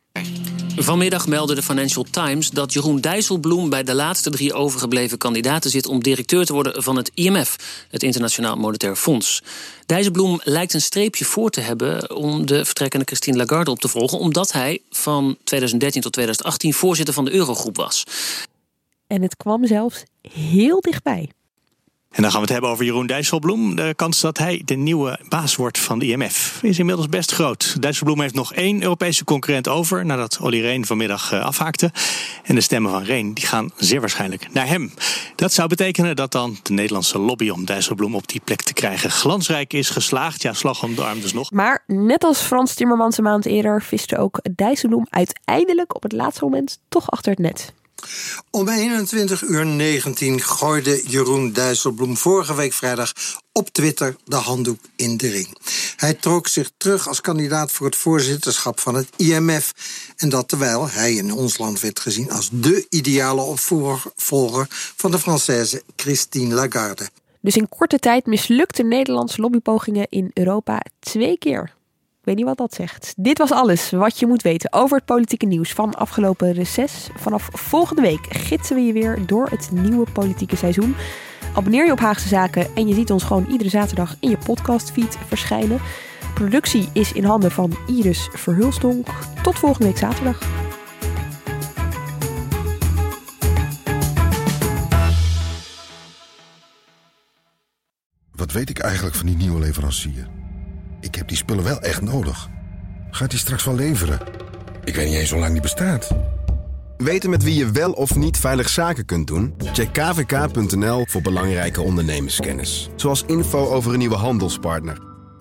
Vanmiddag 0.78 1.26
meldde 1.26 1.54
de 1.54 1.62
Financial 1.62 2.04
Times 2.10 2.50
dat 2.50 2.72
Jeroen 2.72 3.00
Dijsselbloem 3.00 3.70
bij 3.70 3.82
de 3.82 3.94
laatste 3.94 4.30
drie 4.30 4.52
overgebleven 4.52 5.18
kandidaten 5.18 5.70
zit 5.70 5.86
om 5.86 6.02
directeur 6.02 6.44
te 6.44 6.52
worden 6.52 6.82
van 6.82 6.96
het 6.96 7.10
IMF, 7.14 7.56
het 7.90 8.02
Internationaal 8.02 8.56
Monetair 8.56 8.96
Fonds. 8.96 9.42
Dijsselbloem 9.86 10.40
lijkt 10.44 10.74
een 10.74 10.80
streepje 10.80 11.24
voor 11.24 11.50
te 11.50 11.60
hebben 11.60 12.16
om 12.16 12.46
de 12.46 12.64
vertrekkende 12.64 13.04
Christine 13.04 13.36
Lagarde 13.36 13.70
op 13.70 13.78
te 13.78 13.88
volgen, 13.88 14.18
omdat 14.18 14.52
hij 14.52 14.80
van 14.90 15.36
2013 15.44 16.02
tot 16.02 16.12
2018 16.12 16.74
voorzitter 16.74 17.14
van 17.14 17.24
de 17.24 17.32
Eurogroep 17.32 17.76
was. 17.76 18.04
En 19.06 19.22
het 19.22 19.36
kwam 19.36 19.66
zelfs 19.66 20.02
heel 20.32 20.80
dichtbij. 20.80 21.30
En 22.16 22.22
dan 22.22 22.30
gaan 22.30 22.40
we 22.40 22.46
het 22.46 22.52
hebben 22.52 22.70
over 22.70 22.84
Jeroen 22.84 23.06
Dijsselbloem. 23.06 23.76
De 23.76 23.94
kans 23.96 24.20
dat 24.20 24.38
hij 24.38 24.62
de 24.64 24.74
nieuwe 24.74 25.18
baas 25.28 25.56
wordt 25.56 25.78
van 25.78 25.98
de 25.98 26.06
IMF 26.06 26.58
is 26.62 26.78
inmiddels 26.78 27.08
best 27.08 27.32
groot. 27.32 27.82
Dijsselbloem 27.82 28.20
heeft 28.20 28.34
nog 28.34 28.54
één 28.54 28.82
Europese 28.82 29.24
concurrent 29.24 29.68
over... 29.68 30.06
nadat 30.06 30.38
Olly 30.40 30.60
Rehn 30.60 30.84
vanmiddag 30.84 31.32
eh, 31.32 31.44
afhaakte. 31.44 31.90
En 32.44 32.54
de 32.54 32.60
stemmen 32.60 32.90
van 32.90 33.02
Rehn 33.02 33.32
die 33.32 33.46
gaan 33.46 33.70
zeer 33.76 34.00
waarschijnlijk 34.00 34.52
naar 34.52 34.66
hem. 34.66 34.92
Dat 35.34 35.52
zou 35.52 35.68
betekenen 35.68 36.16
dat 36.16 36.32
dan 36.32 36.56
de 36.62 36.72
Nederlandse 36.72 37.18
lobby... 37.18 37.48
om 37.48 37.64
Dijsselbloem 37.64 38.14
op 38.14 38.28
die 38.28 38.40
plek 38.44 38.62
te 38.62 38.72
krijgen 38.72 39.10
glansrijk 39.10 39.72
is 39.72 39.90
geslaagd. 39.90 40.42
Ja, 40.42 40.52
slag 40.52 40.82
om 40.82 40.94
de 40.94 41.04
arm 41.04 41.20
dus 41.20 41.32
nog. 41.32 41.50
Maar 41.50 41.84
net 41.86 42.24
als 42.24 42.40
Frans 42.40 42.74
Timmermans 42.74 43.18
een 43.18 43.24
maand 43.24 43.46
eerder 43.46 43.82
viste 43.82 44.18
ook 44.18 44.40
Dijsselbloem 44.54 45.06
uiteindelijk 45.10 45.94
op 45.94 46.02
het 46.02 46.12
laatste 46.12 46.44
moment 46.44 46.78
toch 46.88 47.10
achter 47.10 47.30
het 47.30 47.40
net. 47.40 47.72
Om 48.50 48.68
21 48.68 49.42
uur 49.42 49.66
19 49.66 50.40
gooide 50.40 51.02
Jeroen 51.06 51.52
Dijsselbloem 51.52 52.16
vorige 52.16 52.54
week 52.54 52.72
vrijdag 52.72 53.12
op 53.52 53.68
Twitter 53.68 54.16
de 54.24 54.36
handdoek 54.36 54.80
in 54.96 55.16
de 55.16 55.28
ring. 55.28 55.56
Hij 55.96 56.14
trok 56.14 56.48
zich 56.48 56.70
terug 56.76 57.08
als 57.08 57.20
kandidaat 57.20 57.72
voor 57.72 57.86
het 57.86 57.96
voorzitterschap 57.96 58.80
van 58.80 58.94
het 58.94 59.08
IMF. 59.16 59.72
En 60.16 60.28
dat 60.28 60.48
terwijl 60.48 60.88
hij 60.88 61.12
in 61.12 61.32
ons 61.32 61.58
land 61.58 61.80
werd 61.80 62.00
gezien 62.00 62.30
als 62.30 62.48
de 62.52 62.86
ideale 62.90 63.40
opvolger 63.40 64.66
van 64.96 65.10
de 65.10 65.20
Française 65.20 65.82
Christine 65.96 66.54
Lagarde. 66.54 67.08
Dus 67.40 67.56
in 67.56 67.68
korte 67.68 67.98
tijd 67.98 68.26
mislukte 68.26 68.82
Nederlandse 68.82 69.40
lobbypogingen 69.40 70.06
in 70.08 70.30
Europa 70.34 70.82
twee 71.00 71.38
keer. 71.38 71.75
Weet 72.26 72.36
niet 72.36 72.44
wat 72.44 72.56
dat 72.56 72.74
zegt. 72.74 73.14
Dit 73.16 73.38
was 73.38 73.50
alles 73.50 73.90
wat 73.90 74.18
je 74.18 74.26
moet 74.26 74.42
weten 74.42 74.72
over 74.72 74.96
het 74.96 75.06
politieke 75.06 75.46
nieuws 75.46 75.72
van 75.72 75.94
afgelopen 75.94 76.52
reces. 76.52 77.08
Vanaf 77.14 77.48
volgende 77.52 78.02
week 78.02 78.26
gidsen 78.28 78.76
we 78.76 78.82
je 78.82 78.92
weer 78.92 79.26
door 79.26 79.48
het 79.48 79.70
nieuwe 79.72 80.10
politieke 80.12 80.56
seizoen. 80.56 80.94
Abonneer 81.54 81.86
je 81.86 81.92
op 81.92 81.98
Haagse 81.98 82.28
Zaken 82.28 82.74
en 82.74 82.88
je 82.88 82.94
ziet 82.94 83.10
ons 83.10 83.22
gewoon 83.22 83.46
iedere 83.50 83.70
zaterdag 83.70 84.16
in 84.20 84.30
je 84.30 84.38
podcastfeed 84.38 85.18
verschijnen. 85.26 85.80
Productie 86.34 86.88
is 86.92 87.12
in 87.12 87.24
handen 87.24 87.50
van 87.50 87.76
Iris 87.86 88.28
Verhulstonk. 88.32 89.06
Tot 89.42 89.58
volgende 89.58 89.86
week 89.86 89.98
zaterdag. 89.98 90.38
Wat 98.30 98.52
weet 98.52 98.70
ik 98.70 98.78
eigenlijk 98.78 99.16
van 99.16 99.26
die 99.26 99.36
nieuwe 99.36 99.60
leverancier? 99.60 100.45
Ik 101.06 101.14
heb 101.14 101.28
die 101.28 101.36
spullen 101.36 101.64
wel 101.64 101.80
echt 101.80 102.00
nodig. 102.00 102.48
Gaat 103.10 103.30
die 103.30 103.38
straks 103.38 103.64
wel 103.64 103.74
leveren? 103.74 104.18
Ik 104.84 104.94
weet 104.94 105.08
niet 105.08 105.16
eens 105.16 105.30
hoe 105.30 105.40
lang 105.40 105.52
die 105.52 105.60
bestaat. 105.60 106.08
Weten 106.96 107.30
met 107.30 107.42
wie 107.42 107.54
je 107.54 107.70
wel 107.70 107.92
of 107.92 108.16
niet 108.16 108.38
veilig 108.38 108.68
zaken 108.68 109.04
kunt 109.04 109.26
doen? 109.26 109.54
Check 109.72 109.92
kvk.nl 109.92 111.06
voor 111.08 111.22
belangrijke 111.22 111.80
ondernemerskennis. 111.82 112.88
Zoals 112.96 113.24
info 113.26 113.68
over 113.68 113.92
een 113.92 113.98
nieuwe 113.98 114.14
handelspartner. 114.16 114.98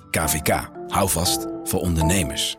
KVK, 0.10 0.70
hou 0.88 1.10
vast 1.10 1.48
voor 1.64 1.80
ondernemers. 1.80 2.58